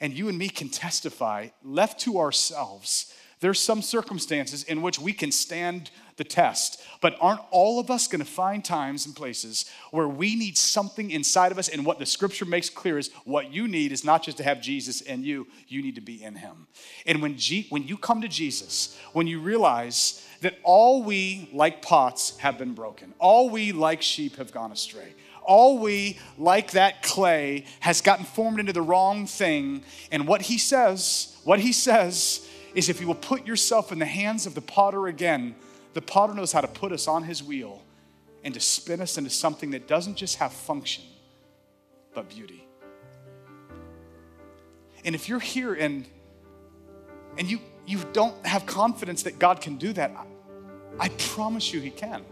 And 0.00 0.12
you 0.12 0.28
and 0.28 0.38
me 0.38 0.48
can 0.48 0.68
testify, 0.68 1.48
left 1.62 2.00
to 2.00 2.18
ourselves, 2.18 3.12
there's 3.40 3.58
some 3.58 3.80
circumstances 3.80 4.62
in 4.64 4.82
which 4.82 4.98
we 4.98 5.14
can 5.14 5.32
stand 5.32 5.90
the 6.16 6.24
test. 6.24 6.82
But 7.00 7.16
aren't 7.20 7.40
all 7.50 7.80
of 7.80 7.90
us 7.90 8.06
going 8.06 8.20
to 8.20 8.30
find 8.30 8.62
times 8.62 9.06
and 9.06 9.16
places 9.16 9.64
where 9.90 10.06
we 10.06 10.36
need 10.36 10.58
something 10.58 11.10
inside 11.10 11.50
of 11.50 11.58
us? 11.58 11.70
And 11.70 11.86
what 11.86 11.98
the 11.98 12.04
scripture 12.04 12.44
makes 12.44 12.68
clear 12.68 12.98
is 12.98 13.10
what 13.24 13.50
you 13.50 13.66
need 13.66 13.92
is 13.92 14.04
not 14.04 14.22
just 14.22 14.36
to 14.36 14.44
have 14.44 14.60
Jesus 14.60 15.00
in 15.00 15.24
you, 15.24 15.46
you 15.68 15.82
need 15.82 15.94
to 15.94 16.02
be 16.02 16.22
in 16.22 16.34
him. 16.34 16.66
And 17.06 17.22
when, 17.22 17.38
G- 17.38 17.66
when 17.70 17.86
you 17.86 17.96
come 17.96 18.20
to 18.20 18.28
Jesus, 18.28 18.98
when 19.14 19.26
you 19.26 19.40
realize 19.40 20.26
that 20.42 20.58
all 20.62 21.02
we, 21.02 21.48
like 21.52 21.80
pots, 21.80 22.36
have 22.38 22.58
been 22.58 22.74
broken, 22.74 23.14
all 23.18 23.48
we, 23.48 23.72
like 23.72 24.02
sheep, 24.02 24.36
have 24.36 24.52
gone 24.52 24.72
astray 24.72 25.14
all 25.42 25.78
we, 25.78 26.18
like 26.38 26.72
that 26.72 27.02
clay, 27.02 27.64
has 27.80 28.00
gotten 28.00 28.24
formed 28.24 28.60
into 28.60 28.72
the 28.72 28.82
wrong 28.82 29.26
thing. 29.26 29.82
And 30.10 30.26
what 30.26 30.42
he 30.42 30.58
says, 30.58 31.36
what 31.44 31.60
he 31.60 31.72
says 31.72 32.46
is 32.74 32.88
if 32.88 33.00
you 33.00 33.06
will 33.06 33.14
put 33.14 33.46
yourself 33.46 33.92
in 33.92 33.98
the 33.98 34.06
hands 34.06 34.46
of 34.46 34.54
the 34.54 34.60
potter 34.60 35.06
again, 35.06 35.54
the 35.94 36.02
potter 36.02 36.34
knows 36.34 36.52
how 36.52 36.60
to 36.60 36.68
put 36.68 36.92
us 36.92 37.08
on 37.08 37.24
his 37.24 37.42
wheel 37.42 37.82
and 38.44 38.54
to 38.54 38.60
spin 38.60 39.00
us 39.00 39.18
into 39.18 39.30
something 39.30 39.70
that 39.70 39.88
doesn't 39.88 40.16
just 40.16 40.36
have 40.36 40.52
function, 40.52 41.04
but 42.14 42.28
beauty. 42.28 42.66
And 45.04 45.14
if 45.14 45.28
you're 45.28 45.40
here 45.40 45.74
and 45.74 46.06
and 47.38 47.50
you 47.50 47.60
you 47.86 48.00
don't 48.12 48.46
have 48.46 48.66
confidence 48.66 49.22
that 49.22 49.38
God 49.38 49.60
can 49.60 49.76
do 49.76 49.92
that, 49.94 50.10
I, 50.10 51.06
I 51.06 51.08
promise 51.10 51.72
you 51.72 51.80
he 51.80 51.90
can. 51.90 52.24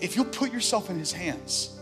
If 0.00 0.14
you'll 0.14 0.26
put 0.26 0.52
yourself 0.52 0.90
in 0.90 0.98
his 0.98 1.12
hands. 1.12 1.75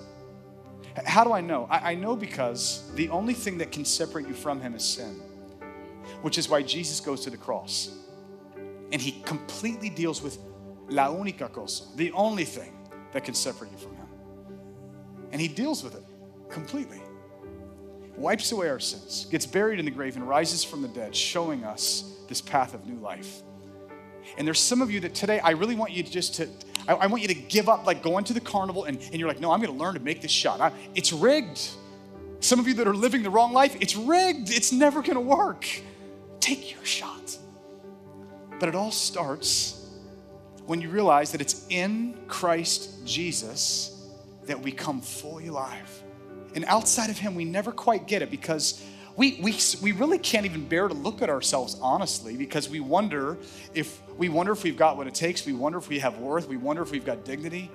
How 1.07 1.25
do 1.25 1.33
I 1.33 1.41
know? 1.41 1.67
I, 1.71 1.93
I 1.93 1.95
know 1.95 2.15
because 2.15 2.91
the 2.95 3.09
only 3.09 3.35
thing 3.35 3.59
that 3.59 3.73
can 3.73 3.85
separate 3.85 4.29
you 4.29 4.35
from 4.35 4.61
him 4.61 4.75
is 4.75 4.85
sin 4.85 5.21
which 6.25 6.39
is 6.39 6.49
why 6.49 6.63
Jesus 6.63 7.01
goes 7.01 7.21
to 7.21 7.31
the 7.31 7.37
cross. 7.37 7.91
And 8.93 9.01
he 9.01 9.21
completely 9.27 9.91
deals 9.91 10.23
with 10.23 10.39
la 10.89 11.09
única 11.09 11.53
cosa, 11.53 11.85
the 11.97 12.13
only 12.13 12.45
thing 12.45 12.73
that 13.13 13.25
can 13.25 13.35
separate 13.35 13.73
you 13.73 13.77
from 13.77 13.95
him. 13.97 14.07
And 15.33 15.41
he 15.41 15.49
deals 15.49 15.85
with 15.85 15.95
it 15.95 16.05
completely. 16.49 17.03
Wipes 18.17 18.53
away 18.53 18.69
our 18.69 18.79
sins, 18.79 19.27
gets 19.27 19.45
buried 19.45 19.79
in 19.79 19.85
the 19.85 19.91
grave, 19.91 20.17
and 20.17 20.27
rises 20.27 20.63
from 20.65 20.81
the 20.81 20.89
dead, 20.89 21.15
showing 21.15 21.63
us 21.63 22.17
this 22.29 22.41
path 22.41 22.73
of 22.73 22.87
new 22.87 22.99
life. 23.01 23.43
And 24.39 24.47
there's 24.47 24.61
some 24.61 24.81
of 24.81 24.91
you 24.91 25.01
that 25.01 25.15
today 25.15 25.41
I 25.41 25.51
really 25.51 25.75
want 25.75 25.93
you 25.93 26.03
to 26.03 26.11
just 26.11 26.37
to, 26.37 26.49
I, 26.89 26.95
I 26.95 27.07
want 27.07 27.23
you 27.23 27.29
to 27.29 27.35
give 27.35 27.69
up 27.69 27.87
like 27.87 28.03
going 28.03 28.25
to 28.25 28.33
the 28.33 28.41
carnival 28.41 28.85
and, 28.85 28.99
and 28.99 29.15
you're 29.15 29.29
like, 29.29 29.41
no, 29.41 29.51
I'm 29.51 29.61
gonna 29.61 29.77
learn 29.77 29.95
to 29.95 30.01
make 30.01 30.21
this 30.21 30.31
shot. 30.31 30.61
I, 30.61 30.73
it's 30.95 31.13
rigged. 31.13 31.61
Some 32.41 32.61
of 32.61 32.69
you 32.69 32.75
that 32.75 32.87
are 32.87 32.95
living 32.95 33.23
the 33.23 33.31
wrong 33.31 33.53
life, 33.53 33.77
it's 33.81 33.97
rigged. 33.97 34.51
It's 34.51 34.73
never 34.73 35.03
gonna 35.03 35.21
work 35.21 35.67
take 36.45 36.75
your 36.75 36.85
shot. 36.85 37.39
But 38.61 38.69
it 38.69 38.75
all 38.75 38.91
starts 38.91 39.89
when 40.67 40.81
you 40.81 40.91
realize 40.91 41.33
that 41.33 41.41
it's 41.41 41.67
in 41.71 42.19
Christ 42.29 43.07
Jesus 43.07 44.11
that 44.45 44.61
we 44.61 44.71
come 44.71 45.01
fully 45.01 45.47
alive. 45.47 46.03
And 46.55 46.65
outside 46.67 47.09
of 47.09 47.17
Him, 47.17 47.35
we 47.35 47.47
never 47.47 47.73
quite 47.73 48.07
get 48.07 48.21
it 48.21 48.31
because 48.31 48.85
we, 49.17 49.39
we, 49.43 49.57
we 49.83 49.93
really 49.93 50.19
can't 50.19 50.45
even 50.45 50.67
bear 50.67 50.89
to 50.89 50.95
look 50.95 51.23
at 51.23 51.31
ourselves 51.31 51.79
honestly 51.81 52.37
because 52.37 52.69
we 52.69 52.81
wonder 52.81 53.37
if 53.75 54.01
we 54.17 54.29
wonder 54.29 54.53
if 54.53 54.63
we've 54.63 54.77
got 54.77 54.97
what 54.97 55.07
it 55.07 55.15
takes, 55.15 55.45
we 55.45 55.53
wonder 55.53 55.79
if 55.79 55.89
we 55.89 55.99
have 55.99 56.19
worth, 56.19 56.49
we 56.49 56.57
wonder 56.57 56.83
if 56.83 56.91
we've 56.91 57.05
got 57.05 57.25
dignity. 57.25 57.71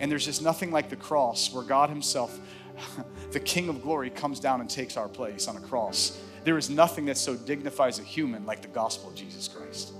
And 0.00 0.10
there's 0.10 0.24
just 0.24 0.42
nothing 0.42 0.72
like 0.72 0.90
the 0.90 0.96
cross 0.96 1.52
where 1.52 1.62
God 1.62 1.88
Himself, 1.88 2.38
the 3.30 3.38
King 3.38 3.68
of 3.68 3.80
glory, 3.80 4.10
comes 4.10 4.40
down 4.40 4.60
and 4.60 4.68
takes 4.68 4.96
our 4.96 5.08
place 5.08 5.46
on 5.46 5.56
a 5.56 5.60
cross 5.60 6.20
there 6.44 6.58
is 6.58 6.70
nothing 6.70 7.06
that 7.06 7.16
so 7.16 7.34
dignifies 7.34 7.98
a 7.98 8.02
human 8.02 8.44
like 8.46 8.60
the 8.62 8.68
gospel 8.68 9.08
of 9.08 9.14
Jesus 9.14 9.48
Christ. 9.48 9.92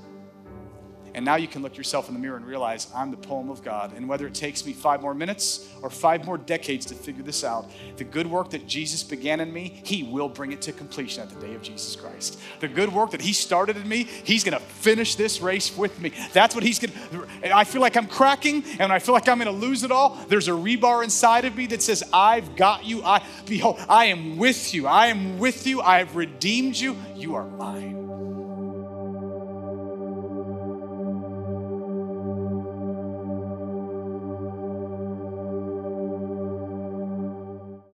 And 1.14 1.24
now 1.24 1.36
you 1.36 1.46
can 1.46 1.62
look 1.62 1.76
yourself 1.76 2.08
in 2.08 2.14
the 2.14 2.20
mirror 2.20 2.36
and 2.36 2.44
realize 2.44 2.88
I'm 2.94 3.12
the 3.12 3.16
poem 3.16 3.48
of 3.48 3.62
God. 3.62 3.92
And 3.96 4.08
whether 4.08 4.26
it 4.26 4.34
takes 4.34 4.66
me 4.66 4.72
five 4.72 5.00
more 5.00 5.14
minutes 5.14 5.68
or 5.80 5.88
five 5.88 6.26
more 6.26 6.36
decades 6.36 6.84
to 6.86 6.94
figure 6.94 7.22
this 7.22 7.44
out, 7.44 7.70
the 7.96 8.04
good 8.04 8.26
work 8.26 8.50
that 8.50 8.66
Jesus 8.66 9.04
began 9.04 9.40
in 9.40 9.52
me, 9.52 9.80
He 9.84 10.02
will 10.02 10.28
bring 10.28 10.50
it 10.50 10.60
to 10.62 10.72
completion 10.72 11.22
at 11.22 11.30
the 11.30 11.46
day 11.46 11.54
of 11.54 11.62
Jesus 11.62 11.94
Christ. 11.94 12.40
The 12.58 12.66
good 12.66 12.92
work 12.92 13.12
that 13.12 13.20
He 13.20 13.32
started 13.32 13.76
in 13.76 13.88
me, 13.88 14.04
He's 14.24 14.42
going 14.42 14.58
to 14.58 14.64
finish 14.64 15.14
this 15.14 15.40
race 15.40 15.76
with 15.76 16.00
me. 16.00 16.12
That's 16.32 16.54
what 16.54 16.64
He's 16.64 16.80
going 16.80 16.92
to. 17.10 17.56
I 17.56 17.62
feel 17.62 17.80
like 17.80 17.96
I'm 17.96 18.08
cracking 18.08 18.64
and 18.80 18.92
I 18.92 18.98
feel 18.98 19.14
like 19.14 19.28
I'm 19.28 19.38
going 19.38 19.46
to 19.46 19.66
lose 19.66 19.84
it 19.84 19.92
all. 19.92 20.18
There's 20.28 20.48
a 20.48 20.52
rebar 20.52 21.04
inside 21.04 21.44
of 21.44 21.56
me 21.56 21.66
that 21.66 21.80
says, 21.80 22.02
I've 22.12 22.56
got 22.56 22.84
you. 22.84 23.04
I 23.04 23.22
behold, 23.46 23.78
I 23.88 24.06
am 24.06 24.36
with 24.36 24.74
you. 24.74 24.88
I 24.88 25.06
am 25.06 25.38
with 25.38 25.66
you. 25.66 25.80
I 25.80 25.98
have 25.98 26.16
redeemed 26.16 26.76
you. 26.76 26.96
You 27.14 27.36
are 27.36 27.44
mine. 27.44 28.04